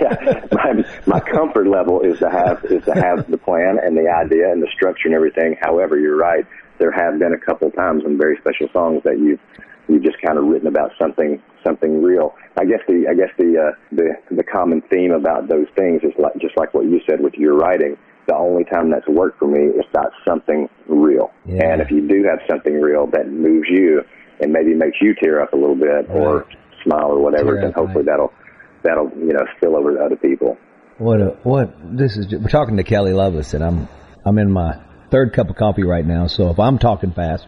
yeah, 0.00 0.44
my 0.50 0.84
my 1.06 1.20
comfort 1.20 1.68
level 1.68 2.00
is 2.00 2.18
to 2.18 2.28
have 2.28 2.64
is 2.64 2.84
to 2.86 2.94
have 2.94 3.30
the 3.30 3.38
plan 3.38 3.78
and 3.80 3.96
the 3.96 4.10
idea 4.10 4.50
and 4.50 4.60
the 4.60 4.66
structure 4.74 5.06
and 5.06 5.14
everything. 5.14 5.54
However, 5.62 5.96
you're 5.98 6.16
right. 6.18 6.44
There 6.78 6.90
have 6.92 7.18
been 7.20 7.32
a 7.32 7.38
couple 7.38 7.70
times 7.70 8.02
in 8.04 8.18
very 8.18 8.36
special 8.38 8.68
songs 8.72 9.02
that 9.04 9.18
you've 9.18 9.40
you've 9.88 10.04
just 10.04 10.20
kind 10.24 10.38
of 10.38 10.44
written 10.44 10.68
about 10.68 10.90
something 11.00 11.42
something 11.66 12.02
real. 12.02 12.34
I 12.58 12.64
guess 12.64 12.80
the 12.86 13.06
I 13.10 13.14
guess 13.14 13.32
the 13.38 13.56
uh, 13.58 13.72
the 13.92 14.36
the 14.36 14.44
common 14.44 14.82
theme 14.90 15.12
about 15.12 15.48
those 15.48 15.66
things 15.76 16.02
is 16.02 16.12
like 16.18 16.34
just 16.40 16.56
like 16.56 16.74
what 16.74 16.84
you 16.84 17.00
said 17.08 17.20
with 17.20 17.34
your 17.34 17.56
writing. 17.56 17.96
The 18.26 18.36
only 18.36 18.64
time 18.64 18.90
that's 18.90 19.08
worked 19.08 19.38
for 19.38 19.48
me 19.48 19.72
is 19.72 19.86
about 19.90 20.12
something 20.26 20.68
real. 20.86 21.32
Yeah. 21.46 21.72
And 21.72 21.80
if 21.80 21.90
you 21.90 22.06
do 22.06 22.24
have 22.28 22.40
something 22.48 22.74
real 22.74 23.06
that 23.12 23.26
moves 23.26 23.68
you 23.70 24.02
and 24.40 24.52
maybe 24.52 24.74
makes 24.74 24.98
you 25.00 25.14
tear 25.14 25.40
up 25.42 25.54
a 25.54 25.56
little 25.56 25.76
bit 25.76 26.10
or 26.10 26.46
smile 26.84 27.12
or 27.12 27.22
whatever, 27.22 27.54
Tear 27.54 27.62
then 27.62 27.72
hopefully 27.72 28.04
that'll 28.04 28.32
that'll 28.84 29.10
you 29.16 29.32
know 29.32 29.44
spill 29.56 29.76
over 29.76 29.94
to 29.94 30.00
other 30.04 30.16
people. 30.16 30.56
What 30.98 31.20
a, 31.20 31.38
what 31.42 31.72
this 31.96 32.16
is? 32.16 32.26
We're 32.30 32.48
talking 32.48 32.76
to 32.76 32.84
Kelly 32.84 33.12
Lovelace, 33.12 33.54
and 33.54 33.64
I'm 33.64 33.88
I'm 34.26 34.36
in 34.38 34.50
my 34.50 34.78
third 35.10 35.32
cup 35.32 35.50
of 35.50 35.56
coffee 35.56 35.84
right 35.84 36.04
now. 36.04 36.26
So 36.26 36.50
if 36.50 36.58
I'm 36.58 36.78
talking 36.78 37.12
fast, 37.12 37.46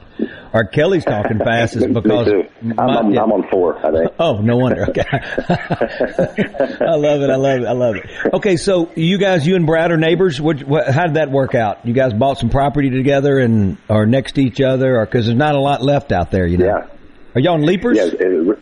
or 0.52 0.64
Kelly's 0.64 1.04
talking 1.04 1.38
fast, 1.44 1.76
me 1.76 1.86
because. 1.88 2.28
I'm, 2.60 2.68
my- 2.76 2.84
I'm. 2.98 3.06
I'm 3.18 3.32
on 3.32 3.48
four, 3.50 3.78
I 3.84 3.90
think. 3.92 4.12
Oh, 4.18 4.38
no 4.40 4.56
wonder. 4.56 4.86
Okay. 4.90 5.02
I 5.10 6.94
love 6.96 7.22
it. 7.22 7.30
I 7.30 7.36
love 7.36 7.60
it. 7.60 7.66
I 7.66 7.72
love 7.72 7.96
it. 7.96 8.06
Okay, 8.34 8.56
so 8.56 8.90
you 8.96 9.18
guys, 9.18 9.46
you 9.46 9.56
and 9.56 9.66
Brad 9.66 9.90
are 9.90 9.96
neighbors. 9.96 10.40
What, 10.40 10.62
what, 10.64 10.88
how 10.88 11.06
did 11.06 11.14
that 11.16 11.30
work 11.30 11.54
out? 11.54 11.86
You 11.86 11.92
guys 11.92 12.12
bought 12.12 12.38
some 12.38 12.50
property 12.50 12.90
together 12.90 13.38
and 13.38 13.76
are 13.88 14.06
next 14.06 14.32
to 14.32 14.42
each 14.42 14.60
other, 14.60 14.96
or 14.98 15.06
because 15.06 15.26
there's 15.26 15.38
not 15.38 15.54
a 15.54 15.60
lot 15.60 15.82
left 15.82 16.12
out 16.12 16.30
there, 16.30 16.46
you 16.46 16.58
know? 16.58 16.66
Yeah. 16.66 16.86
Are 17.34 17.40
y'all 17.40 17.54
in 17.56 17.62
Leipers? 17.66 17.96
Yeah, 17.96 18.10
it, 18.12 18.58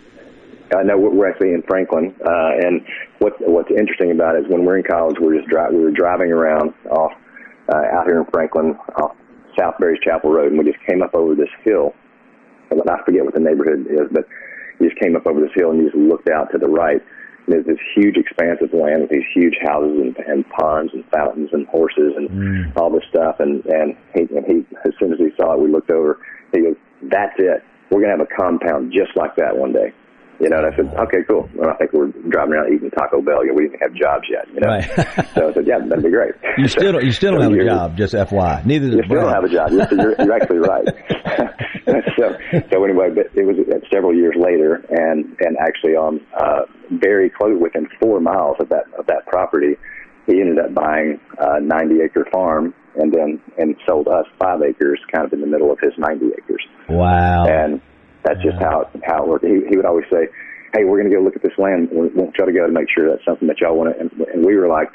I 0.77 0.83
know 0.83 0.99
we're 0.99 1.11
we're 1.15 1.31
actually 1.31 1.55
in 1.55 1.63
Franklin, 1.63 2.15
uh, 2.23 2.51
and 2.67 2.83
what 3.21 3.33
what's 3.41 3.71
interesting 3.71 4.11
about 4.11 4.37
it 4.37 4.45
is 4.45 4.51
when 4.51 4.67
we're 4.67 4.77
in 4.77 4.85
college, 4.85 5.17
we're 5.19 5.37
just 5.37 5.49
dri- 5.49 5.71
we 5.73 5.83
were 5.83 5.91
driving 5.91 6.31
around 6.31 6.75
off 6.91 7.13
uh, 7.73 7.85
out 7.93 8.07
here 8.07 8.21
in 8.21 8.27
Franklin 8.33 8.77
off 8.97 9.17
South 9.59 9.75
Berry's 9.79 10.01
Chapel 10.05 10.31
Road, 10.31 10.53
and 10.53 10.59
we 10.59 10.65
just 10.65 10.85
came 10.87 11.03
up 11.03 11.15
over 11.15 11.35
this 11.35 11.51
hill. 11.65 11.95
And 12.71 12.81
I 12.89 13.03
forget 13.05 13.25
what 13.25 13.35
the 13.35 13.41
neighborhood 13.41 13.87
is, 13.89 14.09
but 14.13 14.29
you 14.79 14.89
just 14.89 15.01
came 15.01 15.17
up 15.17 15.27
over 15.27 15.41
this 15.41 15.51
hill 15.55 15.71
and 15.71 15.81
you 15.81 15.87
just 15.87 15.97
looked 15.97 16.29
out 16.29 16.53
to 16.53 16.59
the 16.59 16.69
right. 16.69 17.01
And 17.47 17.49
there's 17.49 17.67
this 17.67 17.81
huge 17.97 18.17
expanse 18.17 18.61
of 18.63 18.73
land 18.73 19.03
with 19.03 19.11
these 19.11 19.27
huge 19.35 19.57
houses 19.65 19.97
and, 19.99 20.17
and 20.27 20.49
ponds 20.51 20.93
and 20.93 21.05
fountains 21.11 21.49
and 21.53 21.67
horses 21.67 22.13
and 22.17 22.29
all 22.77 22.91
this 22.91 23.05
stuff. 23.09 23.37
And 23.41 23.65
and 23.67 23.97
he, 24.15 24.29
and 24.37 24.45
he 24.47 24.67
as 24.85 24.93
soon 25.01 25.13
as 25.13 25.19
he 25.19 25.31
saw 25.37 25.55
it, 25.55 25.61
we 25.61 25.71
looked 25.71 25.91
over. 25.91 26.21
He 26.53 26.61
goes, 26.61 26.77
"That's 27.03 27.35
it. 27.39 27.65
We're 27.91 28.03
gonna 28.03 28.19
have 28.19 28.27
a 28.27 28.37
compound 28.37 28.93
just 28.93 29.17
like 29.17 29.35
that 29.37 29.57
one 29.57 29.73
day." 29.73 29.93
You 30.41 30.49
know, 30.49 30.59
and 30.59 30.67
I 30.67 30.77
said, 30.77 30.95
"Okay, 30.95 31.19
cool." 31.27 31.49
And 31.59 31.67
I 31.67 31.75
think 31.75 31.93
we're 31.93 32.13
driving 32.31 32.55
around 32.55 32.73
eating 32.73 32.91
Taco 32.91 33.21
Bell. 33.21 33.45
You 33.45 33.51
know, 33.51 33.55
we 33.55 33.69
didn't 33.69 33.83
have 33.83 33.95
jobs 33.95 34.25
yet. 34.31 34.47
You 34.55 34.61
know, 34.61 34.81
so 35.35 35.51
I 35.51 35.53
said, 35.55 35.67
"Yeah, 35.67 35.79
that'd 35.81 36.05
be 36.05 36.11
great." 36.11 36.35
You 36.57 36.69
still 36.69 36.93
don't, 36.93 37.05
you 37.05 37.13
still 37.13 37.33
don't 37.33 37.43
So 37.43 37.51
have 37.51 37.59
a 37.59 37.65
job, 37.65 37.97
just 37.97 38.15
FY. 38.15 38.63
Neither 38.65 38.87
you 38.87 38.97
does 38.99 39.07
still 39.07 39.23
don't 39.23 39.35
have 39.35 39.45
a 39.45 39.49
job. 39.49 39.71
Yes, 39.73 39.89
you're, 39.91 40.15
you're 40.19 40.33
actually 40.33 40.59
right. 40.59 40.87
so 42.17 42.39
so 42.71 42.85
anyway, 42.85 43.11
but 43.11 43.27
it 43.35 43.45
was 43.45 43.57
several 43.93 44.15
years 44.15 44.35
later, 44.39 44.77
and 44.91 45.37
and 45.41 45.57
actually 45.59 45.97
on 45.97 46.21
uh, 46.39 46.63
very 46.93 47.31
close 47.31 47.59
within 47.61 47.89
four 48.01 48.21
miles 48.21 48.57
of 48.61 48.69
that 48.69 48.85
of 48.99 49.07
that 49.07 49.27
property, 49.27 49.75
he 50.27 50.41
ended 50.41 50.59
up 50.59 50.75
buying 50.75 51.19
a 51.39 51.61
90 51.61 52.03
acre 52.03 52.27
farm 52.31 52.75
and 52.97 53.13
then 53.13 53.41
and 53.57 53.77
sold 53.87 54.09
us 54.09 54.27
five 54.39 54.61
acres, 54.63 55.01
kind 55.13 55.27
of 55.27 55.33
in 55.33 55.41
the 55.41 55.47
middle 55.47 55.73
of 55.73 55.79
his 55.83 55.93
90 55.99 56.27
acres. 56.27 56.65
Wow. 56.89 57.47
And 57.47 57.81
that's 58.29 58.45
just 58.45 58.59
how 58.61 58.89
how 59.05 59.25
it 59.25 59.29
worked. 59.29 59.45
He, 59.45 59.65
he 59.69 59.77
would 59.77 59.87
always 59.87 60.05
say, 60.13 60.29
"Hey, 60.75 60.85
we're 60.85 61.01
going 61.01 61.11
to 61.11 61.17
go 61.17 61.23
look 61.23 61.37
at 61.37 61.43
this 61.43 61.57
land. 61.57 61.89
We 61.91 62.09
won't 62.09 62.35
try 62.35 62.47
to 62.47 62.53
go 62.53 62.67
to 62.67 62.73
make 62.73 62.89
sure 62.93 63.09
that's 63.09 63.25
something 63.25 63.49
that 63.49 63.61
y'all 63.61 63.77
want 63.77 63.95
to." 63.95 64.01
And, 64.01 64.11
and 64.33 64.45
we 64.45 64.57
were 64.57 64.69
like, 64.69 64.89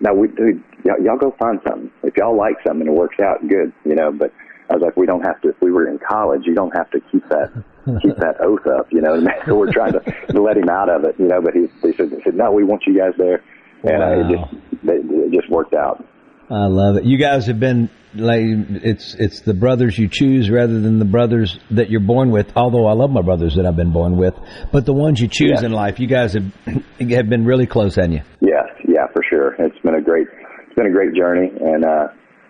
"No, 0.00 0.14
we 0.14 0.28
dude, 0.28 0.62
y'all, 0.84 1.00
y'all 1.02 1.18
go 1.18 1.34
find 1.38 1.60
something. 1.66 1.90
If 2.02 2.16
y'all 2.16 2.36
like 2.36 2.56
something 2.66 2.86
and 2.86 2.96
it 2.96 2.98
works 2.98 3.20
out, 3.20 3.46
good, 3.46 3.72
you 3.84 3.94
know." 3.94 4.10
But 4.10 4.32
I 4.70 4.74
was 4.74 4.82
like, 4.82 4.96
"We 4.96 5.06
don't 5.06 5.22
have 5.22 5.40
to. 5.42 5.50
If 5.50 5.60
we 5.60 5.70
were 5.70 5.88
in 5.88 5.98
college, 5.98 6.42
you 6.44 6.54
don't 6.54 6.74
have 6.76 6.90
to 6.90 7.00
keep 7.10 7.28
that." 7.28 7.52
keep 8.00 8.16
that 8.18 8.40
oath 8.40 8.64
up, 8.66 8.86
you 8.92 9.00
know. 9.00 9.18
So 9.44 9.56
we're 9.58 9.72
trying 9.72 9.92
to, 9.92 10.00
to 10.00 10.40
let 10.40 10.56
him 10.56 10.68
out 10.68 10.88
of 10.88 11.02
it, 11.02 11.16
you 11.18 11.26
know. 11.26 11.42
But 11.42 11.54
he, 11.54 11.66
he 11.82 11.92
said, 11.96 12.10
he 12.10 12.22
said, 12.22 12.34
"No, 12.34 12.52
we 12.52 12.62
want 12.62 12.84
you 12.86 12.96
guys 12.96 13.12
there," 13.18 13.42
and 13.82 13.98
wow. 13.98 14.12
uh, 14.12 14.20
it 14.20 14.30
just 14.30 14.52
it, 14.84 15.04
it 15.10 15.32
just 15.32 15.50
worked 15.50 15.74
out. 15.74 16.06
I 16.52 16.66
love 16.66 16.96
it. 16.96 17.04
You 17.04 17.16
guys 17.18 17.46
have 17.46 17.58
been 17.58 17.88
like 18.14 18.42
it's 18.84 19.14
it's 19.14 19.40
the 19.40 19.54
brothers 19.54 19.98
you 19.98 20.06
choose 20.06 20.50
rather 20.50 20.78
than 20.78 20.98
the 20.98 21.06
brothers 21.06 21.58
that 21.70 21.88
you're 21.88 22.04
born 22.04 22.30
with. 22.30 22.52
Although 22.56 22.86
I 22.86 22.92
love 22.92 23.10
my 23.10 23.22
brothers 23.22 23.54
that 23.56 23.64
I've 23.64 23.76
been 23.76 23.92
born 23.92 24.18
with, 24.18 24.34
but 24.70 24.84
the 24.84 24.92
ones 24.92 25.18
you 25.18 25.28
choose 25.28 25.62
in 25.62 25.72
life, 25.72 25.98
you 25.98 26.06
guys 26.06 26.34
have 26.34 26.44
have 27.00 27.28
been 27.30 27.46
really 27.46 27.66
close, 27.66 27.96
haven't 27.96 28.12
you? 28.12 28.22
Yes, 28.40 28.66
yeah, 28.86 29.06
for 29.14 29.22
sure. 29.28 29.54
It's 29.58 29.78
been 29.78 29.94
a 29.94 30.02
great, 30.02 30.26
it's 30.66 30.74
been 30.76 30.86
a 30.86 30.92
great 30.92 31.14
journey, 31.14 31.48
and 31.58 31.84
uh, 31.86 32.08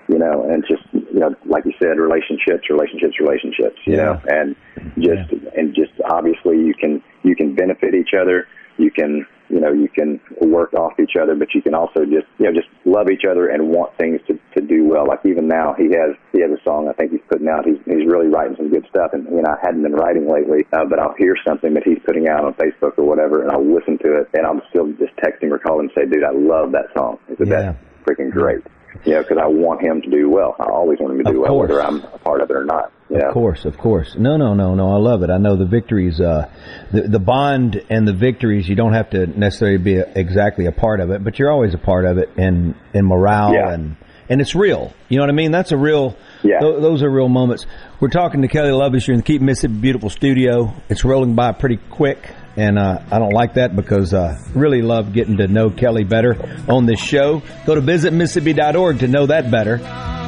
you 0.09 0.18
know, 0.18 0.48
and 0.50 0.64
just 0.68 0.82
you 0.92 1.20
know, 1.20 1.30
like 1.46 1.64
you 1.64 1.72
said, 1.80 1.96
relationships, 1.96 2.66
relationships, 2.68 3.14
relationships. 3.20 3.78
You 3.86 3.96
Yeah. 3.96 4.03
know, 4.03 4.20
and 4.26 4.57
just 4.98 5.30
and 5.57 5.74
just 5.76 5.92
obviously 6.11 6.59
you 6.59 6.74
can 6.74 7.00
you 7.22 7.36
can 7.36 7.55
benefit 7.55 7.94
each 7.94 8.18
other. 8.20 8.48
You 8.78 8.90
can 8.90 9.24
you 9.53 9.61
know 9.61 9.72
you 9.72 9.88
can 9.88 10.18
work 10.40 10.72
off 10.72 10.98
each 10.98 11.14
other, 11.20 11.36
but 11.36 11.55
you 11.55 11.61
can 11.61 11.74
also 11.74 12.05
just 12.05 12.26
you 12.38 12.46
know 12.46 12.53
just 12.53 12.68
love 12.84 13.11
each 13.12 13.24
other 13.28 13.48
and 13.48 13.68
want 13.68 13.96
things 13.98 14.18
to 14.26 14.38
to 14.57 14.61
do 14.66 14.88
well. 14.88 15.07
Like 15.07 15.20
even 15.24 15.46
now, 15.46 15.74
he 15.76 15.92
has 15.92 16.16
he 16.32 16.40
has 16.40 16.50
a 16.50 16.61
song 16.64 16.88
I 16.88 16.94
think 16.94 17.12
he's 17.12 17.20
putting 17.28 17.48
out. 17.48 17.66
He's 17.66 17.78
he's 17.84 18.09
really 18.09 18.28
writing 18.28 18.57
some 18.57 18.70
good 18.70 18.86
stuff, 18.88 19.12
and 19.12 19.28
you 19.28 19.42
know 19.42 19.53
I 19.53 19.61
hadn't 19.61 19.82
been 19.82 19.92
writing 19.94 20.26
lately, 20.26 20.64
uh, 20.72 20.84
but 20.88 20.98
I'll 20.98 21.14
hear 21.18 21.36
something 21.46 21.74
that 21.74 21.84
he's 21.84 22.00
putting 22.07 22.26
out 22.28 22.44
on 22.44 22.55
Facebook 22.55 22.96
or 22.96 23.05
whatever, 23.05 23.42
and 23.42 23.53
I'll 23.53 23.64
listen 23.64 23.98
to 23.98 24.24
it, 24.24 24.28
and 24.32 24.46
I'm 24.46 24.62
still 24.70 24.88
just 24.96 25.14
texting 25.20 25.53
or 25.53 25.59
calling 25.59 25.90
and 25.92 25.92
say, 25.94 26.11
dude, 26.11 26.24
I 26.24 26.32
love 26.32 26.72
that 26.72 26.86
song. 26.96 27.18
He 27.28 27.36
said 27.36 27.48
Yeah. 27.48 27.61
that's 27.72 27.78
freaking 28.09 28.32
great. 28.32 28.64
You 29.05 29.14
know, 29.14 29.22
because 29.22 29.38
I 29.42 29.46
want 29.46 29.82
him 29.82 30.00
to 30.03 30.11
do 30.11 30.30
well. 30.30 30.55
I 30.61 30.64
always 30.70 30.98
want 31.00 31.14
him 31.18 31.24
to 31.24 31.32
do 31.32 31.40
well, 31.42 31.59
whether 31.59 31.82
I'm 31.82 32.03
a 32.03 32.18
part 32.18 32.40
of 32.40 32.50
it 32.50 32.57
or 32.57 32.64
not. 32.64 32.92
You 33.11 33.18
know? 33.18 33.26
Of 33.28 33.34
course, 33.34 33.64
of 33.64 33.76
course. 33.76 34.14
No, 34.16 34.36
no, 34.36 34.55
no, 34.55 34.74
no. 34.76 34.92
I 34.92 34.98
love 34.98 35.22
it. 35.24 35.30
I 35.30 35.38
know 35.38 35.57
the 35.57 35.64
victories, 35.66 36.20
uh, 36.20 36.48
the, 36.92 37.03
the 37.03 37.18
bond 37.18 37.84
and 37.90 38.07
the 38.07 38.12
victories, 38.12 38.68
you 38.68 38.76
don't 38.76 38.92
have 38.92 39.11
to 39.11 39.26
necessarily 39.26 39.78
be 39.78 39.96
a, 39.96 40.07
exactly 40.14 40.66
a 40.66 40.72
part 40.72 41.00
of 41.00 41.11
it, 41.11 41.24
but 41.24 41.38
you're 41.38 41.50
always 41.50 41.74
a 41.74 41.78
part 41.78 42.05
of 42.05 42.18
it 42.18 42.30
in, 42.36 42.76
in 42.94 43.05
morale 43.05 43.53
Yeah. 43.53 43.70
and, 43.72 43.96
and 44.28 44.40
it's 44.40 44.55
real. 44.55 44.94
You 45.09 45.16
know 45.18 45.24
what 45.24 45.30
I 45.30 45.34
mean? 45.34 45.50
That's 45.50 45.72
a 45.72 45.76
real, 45.76 46.16
Yeah. 46.44 46.61
tho- 46.61 46.80
those 46.80 47.03
are 47.03 47.11
real 47.11 47.28
moments. 47.28 47.66
We're 47.98 48.09
talking 48.09 48.42
to 48.42 48.48
Kelly 48.48 48.70
Lovis 48.70 49.05
here 49.05 49.14
in 49.14 49.18
the 49.20 49.24
Keep 49.26 49.42
Mississippi 49.42 49.74
Beautiful 49.74 50.11
studio. 50.11 50.72
It's 50.88 51.05
rolling 51.05 51.34
by 51.34 51.50
pretty 51.53 51.78
quick. 51.90 52.18
And 52.57 52.78
uh, 52.78 53.03
I 53.11 53.18
don't 53.18 53.32
like 53.32 53.55
that 53.55 53.74
because 53.74 54.12
uh, 54.12 54.38
really 54.55 54.82
love 54.82 55.12
getting 55.12 55.38
to 55.38 55.48
know 55.48 55.70
Kelly 55.70 56.05
better 56.05 56.36
on 56.68 56.86
this 56.86 57.00
show. 57.00 57.42
Go 57.64 57.74
to 57.74 57.80
visitmississippi.org 57.80 58.98
to 59.00 59.09
know 59.09 59.26
that 59.26 59.50
better. 59.50 59.78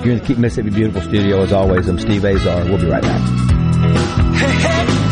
You're 0.04 0.14
in 0.14 0.18
the 0.20 0.24
Keep 0.24 0.38
Mississippi 0.38 0.70
Beautiful 0.70 1.02
studio 1.02 1.42
as 1.42 1.52
always. 1.52 1.88
I'm 1.88 1.98
Steve 1.98 2.24
Azar. 2.24 2.64
We'll 2.64 2.78
be 2.78 2.88
right 2.88 3.02
back. 3.02 3.20
I'm 4.86 5.03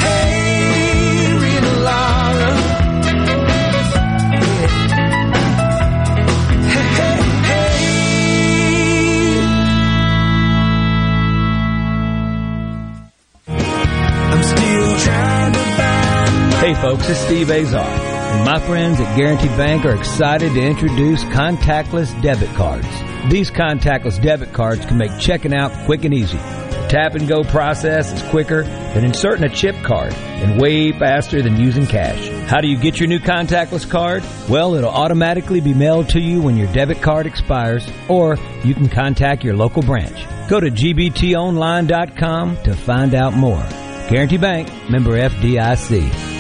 Hey 16.73 16.81
folks, 16.81 17.07
it's 17.07 17.21
Steve 17.21 17.51
Azar. 17.51 17.85
And 17.85 18.47
my 18.47 18.59
friends 18.59 18.99
at 18.99 19.15
Guarantee 19.15 19.49
Bank 19.49 19.85
are 19.85 19.95
excited 19.95 20.55
to 20.55 20.61
introduce 20.63 21.23
contactless 21.25 22.19
debit 22.23 22.49
cards. 22.55 22.89
These 23.31 23.51
contactless 23.51 24.23
debit 24.23 24.55
cards 24.55 24.87
can 24.87 24.97
make 24.97 25.11
checking 25.19 25.53
out 25.53 25.71
quick 25.85 26.07
and 26.07 26.15
easy. 26.15 26.39
The 26.39 26.87
tap 26.89 27.15
and 27.15 27.29
go 27.29 27.45
process 27.45 28.11
is 28.11 28.23
quicker 28.31 28.63
than 28.63 29.05
inserting 29.05 29.45
a 29.45 29.55
chip 29.55 29.77
card 29.83 30.15
and 30.15 30.59
way 30.59 30.93
faster 30.93 31.43
than 31.43 31.61
using 31.61 31.87
cash. 31.87 32.27
How 32.49 32.63
do 32.63 32.69
you 32.69 32.79
get 32.79 32.99
your 32.99 33.07
new 33.07 33.21
contactless 33.21 33.87
card? 33.87 34.25
Well, 34.49 34.75
it'll 34.75 34.89
automatically 34.89 35.61
be 35.61 35.75
mailed 35.75 36.09
to 36.11 36.21
you 36.21 36.41
when 36.41 36.57
your 36.57 36.73
debit 36.73 37.03
card 37.03 37.27
expires, 37.27 37.87
or 38.09 38.39
you 38.65 38.73
can 38.73 38.89
contact 38.89 39.45
your 39.45 39.57
local 39.57 39.83
branch. 39.83 40.27
Go 40.49 40.59
to 40.59 40.71
gbtonline.com 40.71 42.57
to 42.63 42.75
find 42.75 43.15
out 43.15 43.35
more. 43.35 43.63
Guarantee 44.09 44.39
Bank, 44.39 44.71
member 44.89 45.19
FDIC. 45.19 46.32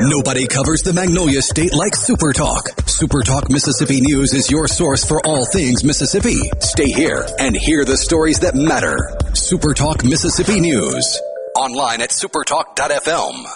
Nobody 0.00 0.46
covers 0.46 0.82
the 0.82 0.92
Magnolia 0.92 1.40
State 1.42 1.72
like 1.72 1.94
Super 1.94 2.32
Talk. 2.32 2.68
Super 2.86 3.22
Talk 3.22 3.50
Mississippi 3.50 4.00
News 4.00 4.34
is 4.34 4.50
your 4.50 4.68
source 4.68 5.04
for 5.04 5.20
all 5.24 5.46
things 5.46 5.82
Mississippi. 5.82 6.38
Stay 6.60 6.88
here 6.88 7.26
and 7.38 7.56
hear 7.56 7.84
the 7.84 7.96
stories 7.96 8.40
that 8.40 8.54
matter. 8.54 8.96
Super 9.34 9.72
Talk 9.74 10.04
Mississippi 10.04 10.60
News. 10.60 11.20
Online 11.56 12.02
at 12.02 12.10
supertalk.fm. 12.10 13.46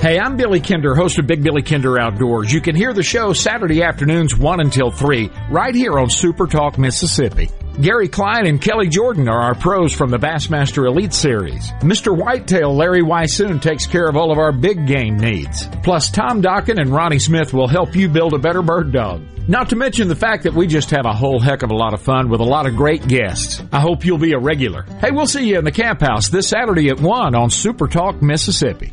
Hey, 0.00 0.18
I'm 0.18 0.36
Billy 0.36 0.60
Kinder, 0.60 0.94
host 0.94 1.18
of 1.18 1.26
Big 1.26 1.42
Billy 1.42 1.62
Kinder 1.62 2.00
Outdoors. 2.00 2.52
You 2.52 2.60
can 2.60 2.76
hear 2.76 2.92
the 2.92 3.02
show 3.02 3.32
Saturday 3.32 3.82
afternoons 3.82 4.36
1 4.36 4.60
until 4.60 4.90
3, 4.90 5.30
right 5.50 5.74
here 5.74 5.98
on 5.98 6.10
Super 6.10 6.46
Talk 6.46 6.78
Mississippi. 6.78 7.50
Gary 7.80 8.08
Klein 8.08 8.46
and 8.46 8.60
Kelly 8.60 8.88
Jordan 8.88 9.28
are 9.28 9.40
our 9.40 9.54
pros 9.54 9.92
from 9.92 10.10
the 10.10 10.18
Bassmaster 10.18 10.88
Elite 10.88 11.14
Series. 11.14 11.70
Mr. 11.80 12.16
Whitetail 12.16 12.74
Larry 12.74 13.02
Weishuhn 13.02 13.62
takes 13.62 13.86
care 13.86 14.08
of 14.08 14.16
all 14.16 14.32
of 14.32 14.38
our 14.38 14.50
big 14.50 14.84
game 14.84 15.16
needs. 15.16 15.68
Plus, 15.84 16.10
Tom 16.10 16.42
Dokken 16.42 16.80
and 16.80 16.90
Ronnie 16.90 17.20
Smith 17.20 17.54
will 17.54 17.68
help 17.68 17.94
you 17.94 18.08
build 18.08 18.34
a 18.34 18.38
better 18.38 18.62
bird 18.62 18.90
dog. 18.90 19.22
Not 19.46 19.68
to 19.68 19.76
mention 19.76 20.08
the 20.08 20.16
fact 20.16 20.42
that 20.42 20.54
we 20.54 20.66
just 20.66 20.90
have 20.90 21.06
a 21.06 21.12
whole 21.12 21.38
heck 21.38 21.62
of 21.62 21.70
a 21.70 21.76
lot 21.76 21.94
of 21.94 22.02
fun 22.02 22.28
with 22.28 22.40
a 22.40 22.44
lot 22.44 22.66
of 22.66 22.74
great 22.74 23.06
guests. 23.06 23.62
I 23.70 23.78
hope 23.78 24.04
you'll 24.04 24.18
be 24.18 24.32
a 24.32 24.40
regular. 24.40 24.82
Hey, 25.00 25.12
we'll 25.12 25.28
see 25.28 25.48
you 25.48 25.58
in 25.58 25.64
the 25.64 25.70
camp 25.70 26.00
house 26.00 26.28
this 26.28 26.48
Saturday 26.48 26.88
at 26.88 27.00
1 27.00 27.34
on 27.36 27.48
Super 27.48 27.86
Talk 27.86 28.20
Mississippi. 28.20 28.92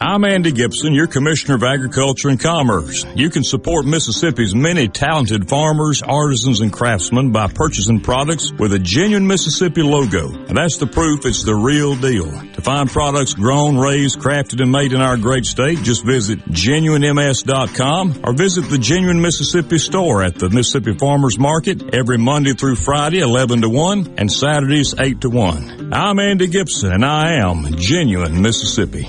I'm 0.00 0.24
Andy 0.24 0.52
Gipson, 0.52 0.94
your 0.94 1.08
Commissioner 1.08 1.56
of 1.56 1.64
Agriculture 1.64 2.28
and 2.28 2.38
Commerce. 2.38 3.04
You 3.16 3.30
can 3.30 3.42
support 3.42 3.84
Mississippi's 3.84 4.54
many 4.54 4.86
talented 4.86 5.48
farmers, 5.48 6.02
artisans, 6.02 6.60
and 6.60 6.72
craftsmen 6.72 7.32
by 7.32 7.48
purchasing 7.48 8.00
products 8.00 8.52
with 8.52 8.72
a 8.74 8.78
genuine 8.78 9.26
Mississippi 9.26 9.82
logo. 9.82 10.30
And 10.30 10.56
that's 10.56 10.76
the 10.76 10.86
proof 10.86 11.26
it's 11.26 11.42
the 11.42 11.56
real 11.56 11.96
deal. 11.96 12.30
To 12.30 12.62
find 12.62 12.88
products 12.88 13.34
grown, 13.34 13.76
raised, 13.76 14.20
crafted, 14.20 14.62
and 14.62 14.70
made 14.70 14.92
in 14.92 15.00
our 15.00 15.16
great 15.16 15.44
state, 15.44 15.82
just 15.82 16.04
visit 16.04 16.44
genuinems.com 16.44 18.20
or 18.22 18.32
visit 18.34 18.70
the 18.70 18.78
Genuine 18.78 19.20
Mississippi 19.20 19.78
store 19.78 20.22
at 20.22 20.36
the 20.36 20.48
Mississippi 20.48 20.96
Farmers 20.96 21.40
Market 21.40 21.92
every 21.92 22.18
Monday 22.18 22.52
through 22.52 22.76
Friday, 22.76 23.18
11 23.18 23.62
to 23.62 23.68
1, 23.68 24.14
and 24.16 24.30
Saturdays, 24.30 24.94
8 24.96 25.22
to 25.22 25.28
1. 25.28 25.92
I'm 25.92 26.20
Andy 26.20 26.46
Gipson, 26.46 26.94
and 26.94 27.04
I 27.04 27.40
am 27.42 27.74
Genuine 27.76 28.40
Mississippi. 28.40 29.08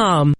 um 0.00 0.39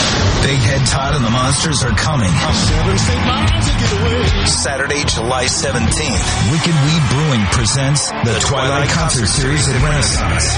Big 0.41 0.57
Head 0.57 0.87
Todd 0.87 1.13
and 1.15 1.23
the 1.23 1.29
Monsters 1.29 1.83
are 1.83 1.93
coming. 1.93 2.31
Saturday, 4.47 5.03
July 5.05 5.45
17th. 5.45 6.51
Wicked 6.51 6.75
Weed 6.81 7.03
Brewing 7.13 7.45
presents 7.53 8.09
the 8.09 8.41
Twilight 8.41 8.89
Concert 8.89 9.27
Series 9.27 9.69
at 9.69 9.77
Renaissance. 9.85 10.49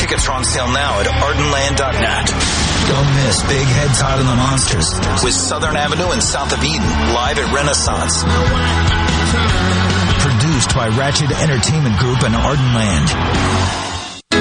Tickets 0.00 0.28
are 0.28 0.32
on 0.32 0.44
sale 0.44 0.72
now 0.72 0.98
at 1.00 1.06
ardenland.net. 1.06 2.26
Don't 2.88 3.10
miss 3.20 3.42
Big 3.46 3.66
Head 3.68 3.94
Todd 4.00 4.18
and 4.18 4.28
the 4.28 4.34
Monsters 4.34 4.88
with 5.22 5.34
Southern 5.34 5.76
Avenue 5.76 6.10
and 6.10 6.22
South 6.22 6.52
of 6.52 6.64
Eden 6.64 6.88
live 7.12 7.38
at 7.38 7.52
Renaissance. 7.52 8.24
Produced 10.24 10.74
by 10.74 10.88
Ratchet 10.96 11.30
Entertainment 11.30 11.98
Group 11.98 12.22
and 12.24 12.34
Ardenland. 12.34 13.89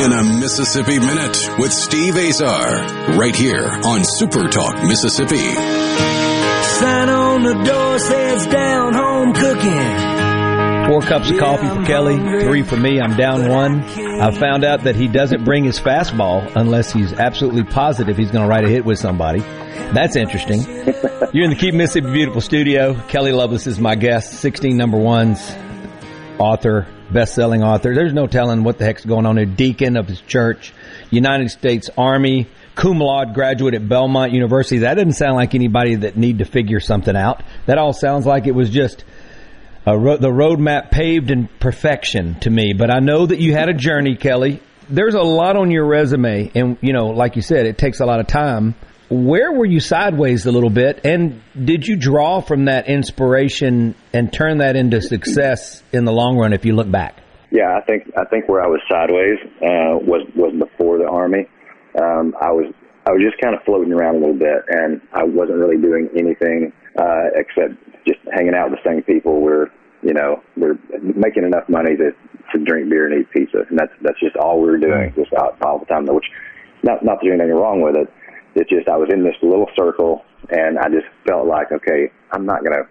In 0.00 0.12
a 0.12 0.24
Mississippi 0.24 0.98
Minute 0.98 1.58
with 1.58 1.70
Steve 1.70 2.16
Azar, 2.16 3.18
right 3.18 3.36
here 3.36 3.66
on 3.84 4.02
Super 4.02 4.48
Talk 4.48 4.82
Mississippi. 4.82 5.36
Sign 5.36 7.10
on 7.10 7.42
the 7.42 7.52
door 7.52 7.98
says 7.98 8.46
down 8.46 8.94
home 8.94 9.34
cooking. 9.34 10.88
Four 10.88 11.02
cups 11.02 11.30
of 11.30 11.38
coffee 11.38 11.68
for 11.68 11.84
Kelly, 11.84 12.16
three 12.16 12.62
for 12.62 12.78
me. 12.78 12.98
I'm 12.98 13.14
down 13.14 13.50
one. 13.50 13.82
I 13.82 14.30
found 14.30 14.64
out 14.64 14.84
that 14.84 14.96
he 14.96 15.06
doesn't 15.06 15.44
bring 15.44 15.64
his 15.64 15.78
fastball 15.78 16.50
unless 16.56 16.90
he's 16.90 17.12
absolutely 17.12 17.64
positive 17.64 18.16
he's 18.16 18.30
going 18.30 18.44
to 18.44 18.48
write 18.48 18.64
a 18.64 18.70
hit 18.70 18.86
with 18.86 18.98
somebody. 18.98 19.40
That's 19.40 20.16
interesting. 20.16 20.60
You're 21.34 21.44
in 21.44 21.50
the 21.50 21.58
Keep 21.60 21.74
Mississippi 21.74 22.10
Beautiful 22.10 22.40
studio. 22.40 22.94
Kelly 23.08 23.32
Lovelace 23.32 23.66
is 23.66 23.78
my 23.78 23.96
guest, 23.96 24.32
16 24.40 24.78
number 24.78 24.96
ones, 24.96 25.46
author, 26.40 26.86
best-selling 27.12 27.62
author. 27.62 27.94
There's 27.94 28.12
no 28.12 28.26
telling 28.26 28.64
what 28.64 28.78
the 28.78 28.84
heck's 28.84 29.04
going 29.04 29.26
on 29.26 29.36
here. 29.36 29.46
Deacon 29.46 29.96
of 29.96 30.08
his 30.08 30.20
church, 30.20 30.72
United 31.10 31.50
States 31.50 31.90
Army, 31.96 32.48
cum 32.74 32.98
laude 32.98 33.34
graduate 33.34 33.74
at 33.74 33.88
Belmont 33.88 34.32
University. 34.32 34.78
That 34.78 34.94
doesn't 34.94 35.12
sound 35.12 35.36
like 35.36 35.54
anybody 35.54 35.96
that 35.96 36.16
need 36.16 36.38
to 36.38 36.44
figure 36.44 36.80
something 36.80 37.14
out. 37.14 37.42
That 37.66 37.78
all 37.78 37.92
sounds 37.92 38.26
like 38.26 38.46
it 38.46 38.54
was 38.54 38.70
just 38.70 39.04
ro- 39.86 40.16
the 40.16 40.30
roadmap 40.30 40.90
paved 40.90 41.30
in 41.30 41.48
perfection 41.60 42.38
to 42.40 42.50
me. 42.50 42.72
But 42.72 42.90
I 42.90 43.00
know 43.00 43.26
that 43.26 43.38
you 43.38 43.52
had 43.52 43.68
a 43.68 43.74
journey, 43.74 44.16
Kelly. 44.16 44.62
There's 44.88 45.14
a 45.14 45.22
lot 45.22 45.56
on 45.56 45.70
your 45.70 45.86
resume, 45.86 46.50
and 46.54 46.78
you 46.80 46.92
know, 46.92 47.08
like 47.08 47.36
you 47.36 47.42
said, 47.42 47.66
it 47.66 47.78
takes 47.78 48.00
a 48.00 48.06
lot 48.06 48.18
of 48.20 48.26
time. 48.26 48.74
Where 49.10 49.52
were 49.52 49.66
you 49.66 49.80
sideways 49.80 50.46
a 50.46 50.52
little 50.52 50.70
bit, 50.70 51.04
and 51.04 51.42
did 51.52 51.84
you 51.84 51.96
draw 51.96 52.40
from 52.40 52.66
that 52.66 52.88
inspiration 52.88 53.96
and 54.12 54.32
turn 54.32 54.58
that 54.58 54.76
into 54.76 55.02
success 55.02 55.82
in 55.92 56.04
the 56.04 56.12
long 56.12 56.38
run? 56.38 56.52
If 56.52 56.64
you 56.64 56.76
look 56.76 56.88
back, 56.88 57.18
yeah, 57.50 57.76
I 57.76 57.84
think 57.86 58.04
I 58.16 58.24
think 58.26 58.48
where 58.48 58.62
I 58.62 58.68
was 58.68 58.80
sideways 58.88 59.38
uh, 59.62 59.98
was 60.06 60.22
was 60.36 60.54
before 60.56 60.98
the 60.98 61.08
army. 61.08 61.48
Um, 62.00 62.36
I 62.40 62.52
was 62.52 62.72
I 63.04 63.10
was 63.10 63.20
just 63.26 63.42
kind 63.42 63.56
of 63.56 63.62
floating 63.64 63.92
around 63.92 64.16
a 64.16 64.18
little 64.20 64.38
bit, 64.38 64.62
and 64.68 65.00
I 65.12 65.24
wasn't 65.24 65.58
really 65.58 65.82
doing 65.82 66.08
anything 66.14 66.72
uh, 66.96 67.34
except 67.34 67.74
just 68.06 68.20
hanging 68.32 68.54
out 68.54 68.70
with 68.70 68.78
the 68.78 68.88
same 68.88 69.02
people. 69.02 69.40
We're 69.40 69.66
you 70.02 70.14
know 70.14 70.38
we're 70.56 70.78
making 71.02 71.42
enough 71.42 71.68
money 71.68 71.96
to 71.96 72.14
to 72.54 72.64
drink 72.64 72.88
beer 72.88 73.10
and 73.10 73.22
eat 73.22 73.30
pizza, 73.32 73.66
and 73.68 73.76
that's 73.76 73.92
that's 74.02 74.20
just 74.20 74.36
all 74.36 74.62
we 74.62 74.70
were 74.70 74.78
doing, 74.78 75.12
just 75.16 75.32
all, 75.34 75.50
all 75.66 75.78
the 75.80 75.86
time. 75.86 76.06
Which 76.06 76.30
not 76.82 77.04
not 77.04 77.18
that 77.18 77.26
there's 77.26 77.40
anything 77.40 77.58
wrong 77.58 77.82
with 77.82 77.96
it. 77.96 78.08
It's 78.54 78.70
just 78.70 78.88
I 78.88 78.96
was 78.96 79.08
in 79.12 79.24
this 79.24 79.36
little 79.42 79.68
circle, 79.78 80.24
and 80.50 80.78
I 80.78 80.88
just 80.88 81.06
felt 81.26 81.46
like, 81.46 81.72
okay, 81.72 82.10
I'm 82.32 82.46
not 82.46 82.64
gonna. 82.64 82.84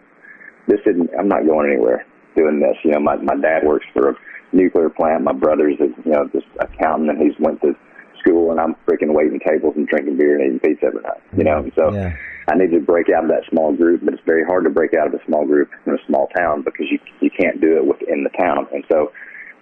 This 0.67 0.79
isn't. 0.85 1.09
I'm 1.17 1.27
not 1.27 1.45
going 1.45 1.71
anywhere 1.71 2.05
doing 2.35 2.59
this. 2.59 2.77
You 2.83 2.91
know, 2.91 2.99
my 2.99 3.15
my 3.17 3.35
dad 3.35 3.63
works 3.65 3.85
for 3.93 4.09
a 4.09 4.15
nuclear 4.53 4.89
plant. 4.89 5.23
My 5.23 5.33
brother's 5.33 5.79
a 5.79 5.87
you 6.05 6.11
know 6.11 6.29
this 6.33 6.43
accountant, 6.59 7.09
and 7.09 7.21
he's 7.21 7.37
went 7.39 7.61
to 7.61 7.75
school, 8.19 8.51
and 8.51 8.59
I'm 8.59 8.75
freaking 8.87 9.13
waiting 9.13 9.39
tables 9.39 9.73
and 9.75 9.87
drinking 9.87 10.17
beer 10.17 10.35
and 10.35 10.45
eating 10.45 10.59
pizza 10.59 10.87
every 10.87 11.01
night. 11.01 11.21
You 11.35 11.43
know, 11.43 11.69
so. 11.75 11.93
Yeah. 11.93 12.15
I 12.49 12.55
need 12.55 12.71
to 12.71 12.79
break 12.79 13.09
out 13.15 13.23
of 13.23 13.29
that 13.29 13.45
small 13.49 13.75
group, 13.75 14.01
but 14.03 14.13
it's 14.15 14.23
very 14.25 14.43
hard 14.43 14.63
to 14.63 14.71
break 14.71 14.95
out 14.95 15.05
of 15.05 15.13
a 15.13 15.23
small 15.27 15.45
group 15.45 15.69
in 15.85 15.93
a 15.93 15.97
small 16.07 16.27
town 16.35 16.63
because 16.63 16.87
you 16.89 16.97
you 17.21 17.29
can't 17.29 17.61
do 17.61 17.77
it 17.77 17.85
within 17.85 18.23
the 18.23 18.31
town. 18.31 18.65
And 18.73 18.83
so, 18.91 19.11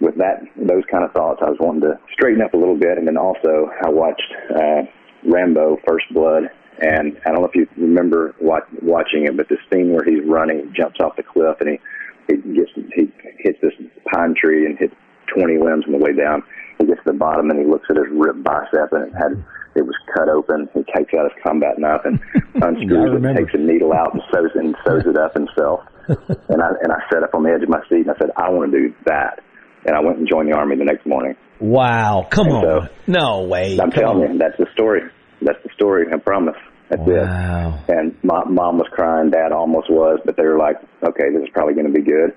with 0.00 0.16
that, 0.16 0.40
those 0.56 0.84
kind 0.90 1.04
of 1.04 1.12
thoughts, 1.12 1.40
I 1.44 1.50
was 1.50 1.58
wanting 1.60 1.82
to 1.82 2.00
straighten 2.12 2.40
up 2.40 2.54
a 2.54 2.56
little 2.56 2.78
bit. 2.78 2.96
And 2.96 3.06
then 3.06 3.18
also, 3.18 3.68
I 3.84 3.90
watched 3.90 4.32
uh, 4.56 4.88
Rambo: 5.24 5.78
First 5.86 6.06
Blood, 6.12 6.44
and 6.80 7.18
I 7.26 7.30
don't 7.30 7.42
know 7.42 7.48
if 7.48 7.54
you 7.54 7.66
remember 7.76 8.34
watch, 8.40 8.64
watching 8.82 9.26
it, 9.26 9.36
but 9.36 9.48
the 9.48 9.56
scene 9.70 9.92
where 9.92 10.04
he's 10.04 10.24
running, 10.26 10.72
jumps 10.76 10.98
off 11.00 11.16
the 11.16 11.22
cliff, 11.22 11.56
and 11.60 11.70
he 11.70 11.80
he 12.28 12.36
gets 12.54 12.70
he 12.94 13.12
hits 13.38 13.58
this 13.62 13.72
pine 14.12 14.34
tree 14.34 14.66
and 14.66 14.78
hits 14.78 14.94
20 15.34 15.58
limbs 15.58 15.84
on 15.86 15.92
the 15.92 15.98
way 15.98 16.12
down. 16.12 16.42
He 16.78 16.86
gets 16.86 17.00
to 17.04 17.12
the 17.12 17.18
bottom 17.18 17.50
and 17.50 17.58
he 17.58 17.66
looks 17.66 17.86
at 17.90 17.96
his 17.96 18.06
ripped 18.12 18.44
bicep, 18.44 18.92
and 18.92 19.08
it 19.08 19.14
had 19.14 19.44
it 19.74 19.86
was 19.86 19.96
cut 20.14 20.28
open. 20.28 20.68
He 20.74 20.82
takes 20.94 21.14
out 21.14 21.30
his 21.30 21.42
combat 21.42 21.78
knife 21.78 22.02
and 22.04 22.20
unscrews 22.62 23.22
it, 23.22 23.36
takes 23.36 23.54
a 23.54 23.58
needle 23.58 23.92
out 23.92 24.14
and 24.14 24.22
sews 24.32 24.52
it 24.54 24.64
and 24.64 24.76
sews 24.86 25.04
it 25.06 25.18
up 25.18 25.34
himself. 25.34 25.80
and 26.48 26.62
I 26.62 26.68
and 26.82 26.92
I 26.92 27.00
sat 27.12 27.22
up 27.22 27.34
on 27.34 27.42
the 27.42 27.50
edge 27.50 27.62
of 27.62 27.68
my 27.68 27.80
seat 27.88 28.06
and 28.06 28.10
I 28.10 28.18
said, 28.18 28.30
I 28.36 28.50
want 28.50 28.70
to 28.72 28.78
do 28.78 28.94
that. 29.06 29.40
And 29.88 29.96
I 29.96 30.00
went 30.00 30.18
and 30.18 30.28
joined 30.28 30.52
the 30.52 30.54
army 30.54 30.76
the 30.76 30.84
next 30.84 31.06
morning. 31.06 31.34
Wow! 31.60 32.26
Come 32.30 32.46
And 32.48 32.56
on, 32.56 32.62
so- 32.62 32.88
no 33.06 33.44
way. 33.48 33.78
I'm 33.80 33.90
Come 33.90 34.02
telling 34.02 34.22
on. 34.28 34.32
you, 34.34 34.38
that's 34.38 34.58
the 34.58 34.66
story. 34.74 35.00
That's 35.40 35.56
the 35.64 35.70
story. 35.74 36.04
I 36.12 36.18
promise. 36.18 36.56
That's 36.90 37.00
Wow. 37.00 37.80
it. 37.88 37.94
And 37.96 38.14
my 38.22 38.44
mom 38.44 38.76
was 38.76 38.86
crying, 38.92 39.30
dad 39.30 39.50
almost 39.52 39.88
was, 39.90 40.20
but 40.26 40.36
they 40.36 40.44
were 40.44 40.58
like, 40.58 40.76
"Okay, 41.02 41.30
this 41.32 41.42
is 41.42 41.48
probably 41.54 41.72
going 41.72 41.86
to 41.86 41.92
be 41.92 42.02
good." 42.02 42.34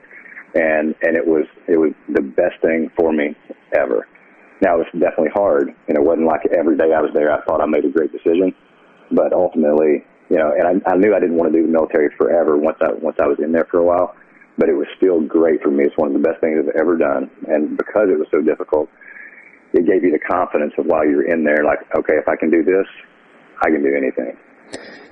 And 0.55 0.95
and 1.03 1.17
it 1.17 1.27
was 1.27 1.43
it 1.67 1.75
was 1.77 1.91
the 2.07 2.21
best 2.21 2.55
thing 2.61 2.89
for 2.97 3.11
me 3.11 3.35
ever. 3.75 4.07
Now 4.61 4.75
it 4.75 4.87
was 4.87 4.87
definitely 4.93 5.31
hard, 5.33 5.73
and 5.89 5.97
it 5.97 6.03
wasn't 6.03 6.27
like 6.27 6.45
every 6.57 6.77
day 6.77 6.93
I 6.95 7.01
was 7.01 7.11
there 7.13 7.33
I 7.33 7.43
thought 7.43 7.59
I 7.61 7.65
made 7.65 7.83
a 7.83 7.89
great 7.89 8.13
decision, 8.13 8.53
but 9.11 9.33
ultimately, 9.33 10.05
you 10.29 10.37
know, 10.37 10.51
and 10.57 10.81
I, 10.85 10.91
I 10.91 10.95
knew 10.95 11.13
I 11.15 11.19
didn't 11.19 11.35
want 11.35 11.51
to 11.51 11.57
do 11.59 11.65
the 11.67 11.71
military 11.71 12.09
forever 12.17 12.55
once 12.57 12.77
I 12.81 12.93
once 12.93 13.17
I 13.21 13.27
was 13.27 13.39
in 13.43 13.51
there 13.51 13.67
for 13.71 13.79
a 13.79 13.83
while, 13.83 14.15
but 14.61 14.69
it 14.69 14.77
was 14.77 14.85
still 14.95 15.19
great 15.21 15.59
for 15.63 15.71
me. 15.71 15.85
It's 15.85 15.97
one 15.97 16.13
of 16.15 16.21
the 16.21 16.21
best 16.21 16.39
things 16.39 16.59
I've 16.61 16.79
ever 16.79 16.95
done, 16.95 17.31
and 17.47 17.75
because 17.75 18.13
it 18.13 18.19
was 18.19 18.27
so 18.29 18.41
difficult, 18.41 18.89
it 19.73 19.87
gave 19.87 20.03
you 20.03 20.11
the 20.11 20.19
confidence 20.19 20.73
of 20.77 20.85
while 20.85 21.03
you're 21.03 21.27
in 21.27 21.43
there, 21.43 21.65
like, 21.65 21.79
okay, 21.97 22.13
if 22.13 22.27
I 22.27 22.35
can 22.35 22.51
do 22.51 22.63
this, 22.63 22.85
I 23.59 23.71
can 23.71 23.81
do 23.81 23.89
anything. 23.97 24.37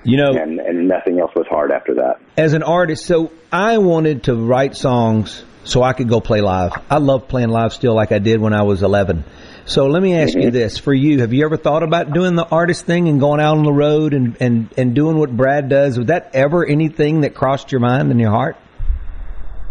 You 0.04 0.18
know, 0.18 0.30
and 0.30 0.60
and 0.60 0.86
nothing 0.86 1.18
else 1.18 1.32
was 1.34 1.46
hard 1.50 1.72
after 1.72 1.94
that. 1.94 2.20
as 2.36 2.52
an 2.52 2.62
artist, 2.62 3.04
so 3.04 3.32
I 3.50 3.78
wanted 3.78 4.22
to 4.24 4.36
write 4.36 4.76
songs 4.76 5.44
so 5.64 5.82
I 5.82 5.94
could 5.94 6.08
go 6.08 6.20
play 6.20 6.40
live. 6.40 6.70
I 6.88 6.98
love 6.98 7.26
playing 7.26 7.48
live 7.50 7.72
still 7.72 7.94
like 7.94 8.12
I 8.12 8.20
did 8.20 8.40
when 8.40 8.54
I 8.54 8.62
was 8.62 8.84
11. 8.84 9.24
So 9.66 9.86
let 9.86 10.00
me 10.00 10.16
ask 10.16 10.34
you 10.34 10.42
mm-hmm. 10.42 10.50
this 10.52 10.78
for 10.78 10.94
you, 10.94 11.20
have 11.20 11.32
you 11.32 11.44
ever 11.44 11.56
thought 11.56 11.82
about 11.82 12.12
doing 12.12 12.36
the 12.36 12.46
artist 12.46 12.86
thing 12.86 13.08
and 13.08 13.18
going 13.18 13.40
out 13.40 13.58
on 13.58 13.64
the 13.64 13.72
road 13.72 14.14
and, 14.14 14.36
and, 14.40 14.72
and 14.78 14.94
doing 14.94 15.18
what 15.18 15.36
Brad 15.36 15.68
does? 15.68 15.98
Was 15.98 16.06
that 16.06 16.30
ever 16.34 16.64
anything 16.64 17.22
that 17.22 17.34
crossed 17.34 17.72
your 17.72 17.80
mind 17.80 18.10
and 18.10 18.18
your 18.18 18.30
heart? 18.30 18.56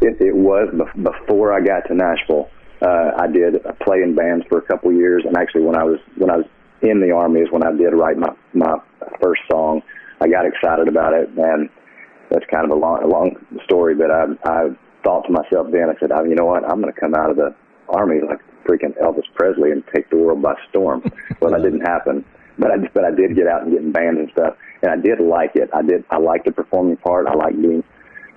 It, 0.01 0.21
it 0.21 0.35
was 0.35 0.69
bef- 0.73 1.03
before 1.03 1.53
I 1.53 1.61
got 1.61 1.87
to 1.87 1.95
Nashville. 1.95 2.49
Uh, 2.81 3.11
I 3.17 3.27
did 3.27 3.55
play 3.83 4.01
in 4.01 4.15
bands 4.15 4.45
for 4.47 4.59
a 4.59 4.61
couple 4.61 4.91
years, 4.93 5.23
and 5.25 5.35
actually, 5.35 5.63
when 5.63 5.75
I 5.75 5.83
was 5.83 5.99
when 6.15 6.29
I 6.29 6.37
was 6.37 6.45
in 6.81 7.01
the 7.01 7.11
army, 7.11 7.41
is 7.41 7.51
when 7.51 7.63
I 7.63 7.71
did 7.71 7.91
write 7.91 8.17
my 8.17 8.33
my 8.53 8.77
first 9.21 9.41
song. 9.51 9.81
I 10.21 10.27
got 10.27 10.45
excited 10.45 10.87
about 10.87 11.13
it, 11.13 11.29
and 11.29 11.69
that's 12.29 12.45
kind 12.49 12.63
of 12.63 12.71
a 12.71 12.79
long 12.79 13.03
a 13.03 13.07
long 13.07 13.35
story. 13.65 13.95
But 13.95 14.11
I 14.11 14.25
I 14.45 14.69
thought 15.03 15.25
to 15.27 15.31
myself 15.31 15.67
then, 15.71 15.89
I 15.89 15.99
said, 15.99 16.11
oh, 16.11 16.23
you 16.23 16.35
know 16.35 16.45
what, 16.45 16.63
I'm 16.63 16.81
going 16.81 16.93
to 16.93 16.99
come 16.99 17.15
out 17.15 17.29
of 17.29 17.37
the 17.37 17.55
army 17.89 18.19
like 18.21 18.39
freaking 18.67 18.97
Elvis 19.01 19.23
Presley 19.35 19.71
and 19.71 19.83
take 19.93 20.09
the 20.09 20.17
world 20.17 20.41
by 20.41 20.53
storm. 20.69 21.03
well, 21.41 21.51
that 21.51 21.63
didn't 21.63 21.81
happen, 21.81 22.23
but 22.57 22.71
I 22.71 22.77
but 22.93 23.03
I 23.03 23.11
did 23.11 23.35
get 23.35 23.47
out 23.47 23.63
and 23.63 23.71
get 23.71 23.81
in 23.81 23.91
bands 23.91 24.19
and 24.19 24.29
stuff, 24.31 24.55
and 24.81 24.91
I 24.91 24.95
did 24.95 25.19
like 25.19 25.55
it. 25.55 25.69
I 25.73 25.81
did 25.81 26.05
I 26.09 26.17
liked 26.17 26.45
the 26.45 26.51
performing 26.51 26.97
part. 26.97 27.27
I 27.27 27.33
liked 27.33 27.61
being 27.61 27.83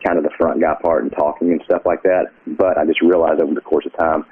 kind 0.05 0.19
of 0.19 0.25
the 0.25 0.31
front 0.39 0.61
guy 0.61 0.75
part 0.83 1.03
and 1.03 1.13
talking 1.13 1.51
and 1.53 1.63
stuff 1.65 1.83
like 1.85 2.03
that. 2.03 2.27
But 2.47 2.79
I 2.79 2.85
just 2.87 3.01
realized 3.01 3.41
over 3.41 3.55
the 3.55 3.61
course 3.61 3.87
of 3.87 3.97
time, 3.97 4.25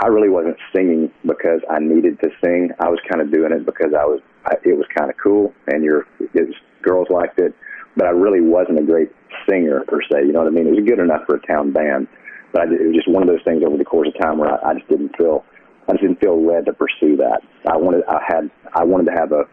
I 0.00 0.08
really 0.08 0.28
wasn't 0.28 0.56
singing 0.74 1.10
because 1.24 1.60
I 1.70 1.78
needed 1.80 2.20
to 2.20 2.28
sing. 2.44 2.70
I 2.80 2.88
was 2.88 2.98
kind 3.08 3.22
of 3.22 3.32
doing 3.32 3.52
it 3.52 3.64
because 3.64 3.92
I 3.96 4.04
was, 4.04 4.20
I, 4.44 4.54
it 4.64 4.76
was 4.76 4.86
kind 4.96 5.10
of 5.10 5.16
cool 5.16 5.52
and 5.68 5.82
your 5.82 6.06
girls 6.82 7.08
liked 7.10 7.38
it. 7.38 7.54
But 7.96 8.06
I 8.06 8.10
really 8.10 8.42
wasn't 8.42 8.78
a 8.78 8.82
great 8.82 9.10
singer 9.48 9.84
per 9.88 10.02
se. 10.02 10.26
You 10.26 10.32
know 10.32 10.40
what 10.40 10.48
I 10.48 10.50
mean? 10.50 10.66
It 10.66 10.76
was 10.76 10.84
good 10.86 10.98
enough 10.98 11.22
for 11.26 11.36
a 11.36 11.46
town 11.46 11.72
band, 11.72 12.08
but 12.52 12.62
I, 12.62 12.64
it 12.64 12.86
was 12.86 12.94
just 12.94 13.08
one 13.08 13.22
of 13.22 13.28
those 13.28 13.42
things 13.44 13.62
over 13.66 13.78
the 13.78 13.84
course 13.84 14.08
of 14.08 14.20
time 14.20 14.38
where 14.38 14.52
I, 14.52 14.70
I 14.70 14.74
just 14.74 14.88
didn't 14.88 15.16
feel, 15.16 15.44
I 15.88 15.92
just 15.92 16.02
didn't 16.02 16.20
feel 16.20 16.36
led 16.36 16.66
to 16.66 16.74
pursue 16.74 17.16
that. 17.16 17.40
I 17.66 17.76
wanted, 17.78 18.04
I 18.04 18.20
had, 18.26 18.50
I 18.74 18.84
wanted 18.84 19.06
to 19.12 19.16
have 19.16 19.32
a, 19.32 19.44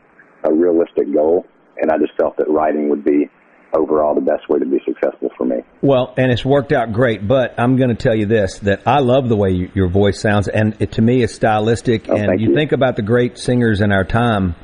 a 0.43 0.53
realistic 0.53 1.13
goal, 1.13 1.45
and 1.77 1.89
I 1.89 1.97
just 1.97 2.13
felt 2.19 2.35
that 2.35 2.49
writing 2.49 2.89
would 2.89 3.05
be 3.05 3.29
overall 3.73 4.15
the 4.15 4.21
best 4.21 4.47
way 4.49 4.59
to 4.59 4.65
be 4.65 4.79
successful 4.85 5.29
for 5.37 5.45
me. 5.45 5.57
Well, 5.81 6.13
and 6.17 6.31
it's 6.31 6.45
worked 6.45 6.71
out 6.71 6.93
great, 6.93 7.27
but 7.27 7.55
I'm 7.59 7.75
going 7.77 7.89
to 7.89 7.95
tell 7.95 8.15
you 8.15 8.25
this, 8.25 8.59
that 8.59 8.81
I 8.85 8.99
love 8.99 9.29
the 9.29 9.35
way 9.35 9.51
you, 9.51 9.71
your 9.73 9.87
voice 9.89 10.19
sounds, 10.21 10.47
and 10.47 10.75
it, 10.79 10.93
to 10.93 11.01
me 11.01 11.23
it's 11.23 11.33
stylistic, 11.33 12.07
Oh, 12.09 12.15
and 12.15 12.39
you, 12.39 12.49
you. 12.49 12.55
think 12.55 12.71
about 12.71 12.95
the 12.95 13.01
great 13.01 13.37
singers 13.37 13.81
in 13.81 13.91
our 13.91 14.03
time, 14.03 14.55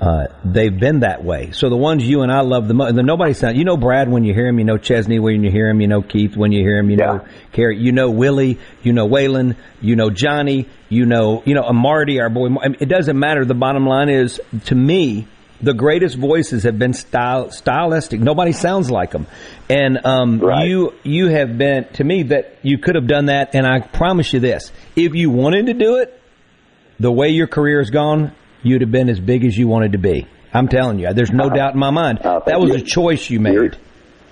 uh, 0.00 0.26
they've 0.44 0.78
been 0.78 1.00
that 1.00 1.24
way. 1.24 1.50
So 1.50 1.70
the 1.70 1.76
ones 1.76 2.06
you 2.06 2.22
and 2.22 2.30
I 2.30 2.42
love 2.42 2.68
the 2.68 2.74
most, 2.74 2.94
nobody 2.94 3.34
sound, 3.34 3.56
you 3.56 3.64
know 3.64 3.76
Brad 3.76 4.08
when 4.08 4.24
you 4.24 4.32
hear 4.32 4.46
him, 4.46 4.58
you 4.58 4.64
know 4.64 4.78
Chesney 4.78 5.18
when 5.18 5.42
you 5.42 5.50
hear 5.50 5.68
him, 5.68 5.80
you 5.80 5.88
know 5.88 6.02
Keith 6.02 6.36
when 6.36 6.52
you 6.52 6.60
hear 6.62 6.78
him, 6.78 6.88
you 6.90 6.96
know 6.96 7.26
Carrie, 7.52 7.78
you 7.78 7.90
know 7.92 8.10
Willie, 8.10 8.58
you 8.82 8.92
know 8.92 9.08
Waylon, 9.08 9.56
you 9.80 9.96
know 9.96 10.10
Johnny, 10.10 10.68
you 10.88 11.04
know, 11.04 11.42
you 11.44 11.54
know, 11.54 11.68
Marty, 11.72 12.20
our 12.20 12.30
boy. 12.30 12.48
It 12.80 12.88
doesn't 12.88 13.18
matter. 13.18 13.44
The 13.44 13.54
bottom 13.54 13.86
line 13.86 14.08
is, 14.08 14.40
to 14.66 14.74
me, 14.74 15.26
the 15.60 15.74
greatest 15.74 16.16
voices 16.16 16.62
have 16.62 16.78
been 16.78 16.92
style, 16.92 17.50
stylistic. 17.50 18.20
Nobody 18.20 18.52
sounds 18.52 18.90
like 18.90 19.10
them. 19.10 19.26
And 19.68 20.04
um, 20.04 20.40
you 20.64 20.94
you 21.02 21.28
have 21.28 21.58
been 21.58 21.84
to 21.94 22.04
me 22.04 22.24
that 22.24 22.58
you 22.62 22.78
could 22.78 22.94
have 22.94 23.06
done 23.06 23.26
that. 23.26 23.54
And 23.54 23.66
I 23.66 23.80
promise 23.80 24.32
you 24.32 24.40
this: 24.40 24.72
if 24.96 25.14
you 25.14 25.30
wanted 25.30 25.66
to 25.66 25.74
do 25.74 25.96
it, 25.96 26.20
the 27.00 27.12
way 27.12 27.30
your 27.30 27.46
career 27.46 27.78
has 27.80 27.90
gone, 27.90 28.32
you'd 28.62 28.82
have 28.82 28.92
been 28.92 29.08
as 29.08 29.20
big 29.20 29.44
as 29.44 29.56
you 29.56 29.68
wanted 29.68 29.92
to 29.92 29.98
be. 29.98 30.26
I'm 30.52 30.68
telling 30.68 30.98
you, 30.98 31.12
there's 31.12 31.30
no 31.30 31.50
doubt 31.50 31.74
in 31.74 31.78
my 31.78 31.90
mind. 31.90 32.20
that 32.22 32.60
was 32.60 32.74
a 32.74 32.80
choice 32.80 33.28
you 33.28 33.40
made. 33.40 33.76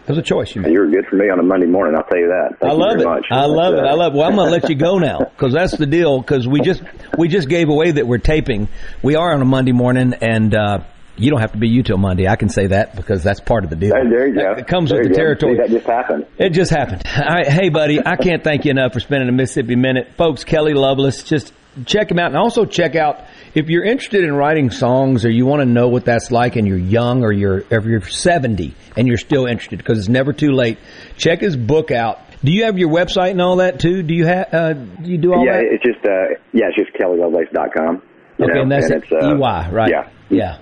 It 0.07 0.11
was 0.11 0.19
a 0.19 0.23
choice 0.23 0.55
you 0.55 0.63
made. 0.63 0.73
You 0.73 0.79
were 0.79 0.87
good 0.87 1.07
for 1.11 1.17
me 1.17 1.29
on 1.31 1.41
a 1.41 1.43
Monday 1.43 1.67
morning. 1.67 1.97
I'll 1.97 2.05
tell 2.05 2.19
you 2.19 2.29
that. 2.29 2.61
Thank 2.61 2.71
I 2.71 2.75
you 2.75 2.81
love 2.81 2.91
very 2.93 3.03
it. 3.03 3.07
Much. 3.07 3.27
I 3.29 3.45
love 3.47 3.73
That's, 3.75 3.87
it. 3.87 3.89
I 3.89 3.93
uh, 3.93 3.97
love 3.97 4.15
it. 4.15 4.17
Well, 4.17 4.29
I'm 4.29 4.37
going 4.37 4.47
to 4.47 4.53
let 4.53 4.69
you 4.69 4.77
go 4.77 4.99
now 5.01 5.19
because 5.19 5.53
that's 5.53 5.77
the 5.77 5.87
deal. 5.87 6.21
Because 6.21 6.47
we 6.47 6.61
just 6.61 6.81
we 7.19 7.27
just 7.27 7.49
gave 7.49 7.69
away 7.69 7.91
that 7.91 8.07
we're 8.07 8.19
taping. 8.19 8.69
We 9.03 9.17
are 9.17 9.33
on 9.33 9.43
a 9.43 9.45
Monday 9.45 9.73
morning, 9.73 10.15
and 10.15 10.55
uh, 10.55 10.79
you 11.17 11.31
don't 11.31 11.41
have 11.41 11.53
to 11.53 11.59
be 11.59 11.69
you 11.69 11.83
till 11.83 11.99
Monday. 11.99 12.27
I 12.29 12.37
can 12.37 12.49
say 12.49 12.67
that 12.69 12.95
because 12.97 13.23
that's 13.23 13.41
part 13.41 13.65
of 13.65 13.71
the 13.71 13.77
deal. 13.77 13.91
There 13.91 14.27
you 14.29 14.35
go. 14.35 14.53
It 14.53 14.67
comes 14.67 14.91
There 14.91 14.99
with 15.01 15.09
the 15.09 15.15
go. 15.15 15.21
territory. 15.21 15.55
See, 15.57 15.63
that 15.63 15.71
just 15.71 15.87
happened. 15.87 16.27
It 16.39 16.51
just 16.51 16.71
happened. 16.71 17.03
Right, 17.19 17.47
hey, 17.47 17.69
buddy, 17.71 17.99
I 18.05 18.17
can't 18.17 18.43
thank 18.45 18.65
you 18.65 18.71
enough 18.71 18.93
for 18.93 19.01
spending 19.01 19.29
a 19.29 19.33
Mississippi 19.33 19.77
minute, 19.77 20.13
folks. 20.17 20.45
Kelly 20.45 20.75
Lovelace, 20.75 21.23
just 21.25 21.53
check 21.85 22.11
him 22.11 22.19
out, 22.19 22.29
and 22.29 22.37
also 22.37 22.65
check 22.65 22.97
out 22.97 23.21
if 23.55 23.69
you're 23.69 23.85
interested 23.85 24.25
in 24.25 24.35
writing 24.35 24.71
songs 24.71 25.25
or 25.25 25.31
you 25.31 25.45
want 25.47 25.61
to 25.61 25.67
know 25.67 25.89
what 25.89 26.05
that's 26.05 26.31
like, 26.31 26.57
and 26.57 26.67
you're 26.69 26.79
young 26.79 27.23
or 27.23 27.33
you're 27.33 27.65
if 27.71 27.85
you're 27.85 28.01
70 28.03 28.75
and 28.97 29.07
you're 29.09 29.19
still 29.19 29.47
interested 29.47 29.79
because 29.79 29.99
it's 29.99 30.09
never 30.09 30.33
too 30.33 30.53
late. 30.53 30.79
Check 31.17 31.41
his 31.41 31.57
book 31.57 31.91
out. 31.91 32.21
Do 32.45 32.53
you 32.53 32.65
have 32.65 32.79
your 32.79 32.91
website 32.91 33.31
and 33.33 33.41
all 33.41 33.57
that 33.57 33.81
too? 33.81 34.03
Do 34.03 34.15
you 34.15 34.27
have? 34.27 34.53
Uh, 34.53 34.73
do 34.75 35.11
you 35.11 35.19
do 35.19 35.33
all 35.33 35.45
yeah, 35.45 35.53
that? 35.57 35.65
it's 35.73 35.83
just 35.85 36.05
uh, 36.05 36.39
yeah, 36.53 36.67
it's 36.69 36.77
just 36.77 36.93
kellylovelace.com. 36.99 38.03
You 38.39 38.45
Okay, 38.45 38.55
know, 38.55 38.63
and 38.63 38.71
that's 38.73 38.91
it's, 38.91 39.07
it. 39.11 39.23
uh, 39.23 39.35
EY, 39.35 39.71
right? 39.73 39.91
Yeah, 39.91 40.09
Yeah. 40.29 40.59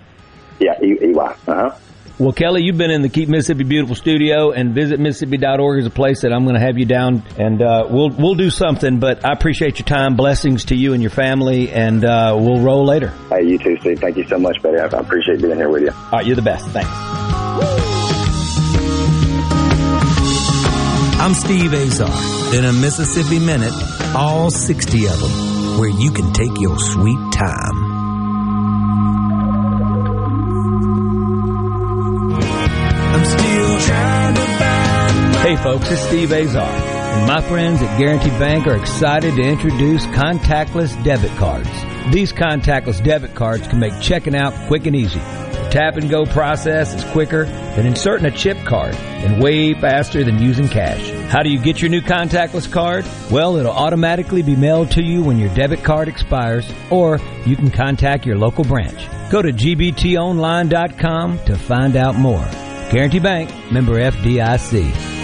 Yeah, 0.60 0.80
E- 0.82 0.98
EY. 1.02 1.16
Uh 1.18 1.34
huh. 1.46 1.70
Well, 2.16 2.32
Kelly, 2.32 2.62
you've 2.62 2.78
been 2.78 2.92
in 2.92 3.02
the 3.02 3.08
Keep 3.08 3.28
Mississippi 3.28 3.64
Beautiful 3.64 3.96
studio, 3.96 4.52
and 4.52 4.72
visit 4.72 5.00
Mississippi.org 5.00 5.80
is 5.80 5.86
a 5.86 5.90
place 5.90 6.20
that 6.22 6.32
I'm 6.32 6.44
going 6.44 6.54
to 6.54 6.60
have 6.60 6.78
you 6.78 6.84
down, 6.84 7.24
and 7.38 7.60
uh, 7.60 7.88
we'll 7.90 8.10
we'll 8.10 8.36
do 8.36 8.50
something. 8.50 9.00
But 9.00 9.24
I 9.24 9.32
appreciate 9.32 9.80
your 9.80 9.86
time. 9.86 10.14
Blessings 10.14 10.66
to 10.66 10.76
you 10.76 10.92
and 10.92 11.02
your 11.02 11.10
family, 11.10 11.72
and 11.72 12.04
uh, 12.04 12.36
we'll 12.38 12.60
roll 12.60 12.84
later. 12.86 13.08
Hey, 13.30 13.42
you 13.48 13.58
too, 13.58 13.76
Steve. 13.80 13.98
Thank 13.98 14.16
you 14.16 14.28
so 14.28 14.38
much, 14.38 14.62
buddy. 14.62 14.78
I 14.78 14.84
I 14.84 15.00
appreciate 15.00 15.42
being 15.42 15.56
here 15.56 15.68
with 15.68 15.82
you. 15.82 15.90
All 15.90 16.10
right, 16.12 16.24
you're 16.26 16.36
the 16.36 16.42
best. 16.42 16.66
Thanks. 16.68 16.88
I'm 21.20 21.34
Steve 21.34 21.72
Azar. 21.74 22.54
In 22.54 22.64
a 22.64 22.72
Mississippi 22.72 23.40
Minute, 23.40 23.72
all 24.14 24.50
60 24.50 25.06
of 25.06 25.18
them, 25.20 25.78
where 25.80 25.88
you 25.88 26.12
can 26.12 26.32
take 26.32 26.60
your 26.60 26.78
sweet 26.78 27.18
time. 27.32 27.83
Folks, 35.64 35.90
it's 35.90 36.02
Steve 36.02 36.30
Azar, 36.30 36.68
and 36.68 37.26
my 37.26 37.40
friends 37.40 37.80
at 37.80 37.98
Guarantee 37.98 38.28
Bank 38.38 38.66
are 38.66 38.76
excited 38.76 39.34
to 39.34 39.40
introduce 39.40 40.04
contactless 40.08 41.02
debit 41.02 41.34
cards. 41.38 41.70
These 42.12 42.34
contactless 42.34 43.02
debit 43.02 43.34
cards 43.34 43.66
can 43.66 43.80
make 43.80 43.98
checking 43.98 44.36
out 44.36 44.52
quick 44.68 44.84
and 44.84 44.94
easy. 44.94 45.20
The 45.20 45.68
tap 45.72 45.96
and 45.96 46.10
go 46.10 46.26
process 46.26 46.92
is 46.92 47.02
quicker 47.12 47.46
than 47.46 47.86
inserting 47.86 48.26
a 48.26 48.30
chip 48.30 48.58
card 48.66 48.94
and 48.94 49.42
way 49.42 49.72
faster 49.72 50.22
than 50.22 50.38
using 50.38 50.68
cash. 50.68 51.08
How 51.32 51.42
do 51.42 51.48
you 51.48 51.58
get 51.58 51.80
your 51.80 51.90
new 51.90 52.02
contactless 52.02 52.70
card? 52.70 53.06
Well, 53.30 53.56
it'll 53.56 53.72
automatically 53.72 54.42
be 54.42 54.56
mailed 54.56 54.90
to 54.90 55.02
you 55.02 55.22
when 55.22 55.38
your 55.38 55.54
debit 55.54 55.82
card 55.82 56.08
expires, 56.08 56.70
or 56.90 57.18
you 57.46 57.56
can 57.56 57.70
contact 57.70 58.26
your 58.26 58.36
local 58.36 58.64
branch. 58.64 59.08
Go 59.30 59.40
to 59.40 59.50
gbtonline.com 59.50 61.38
to 61.46 61.56
find 61.56 61.96
out 61.96 62.16
more. 62.16 62.46
Guarantee 62.90 63.20
Bank, 63.20 63.72
member 63.72 63.94
FDIC. 63.94 65.23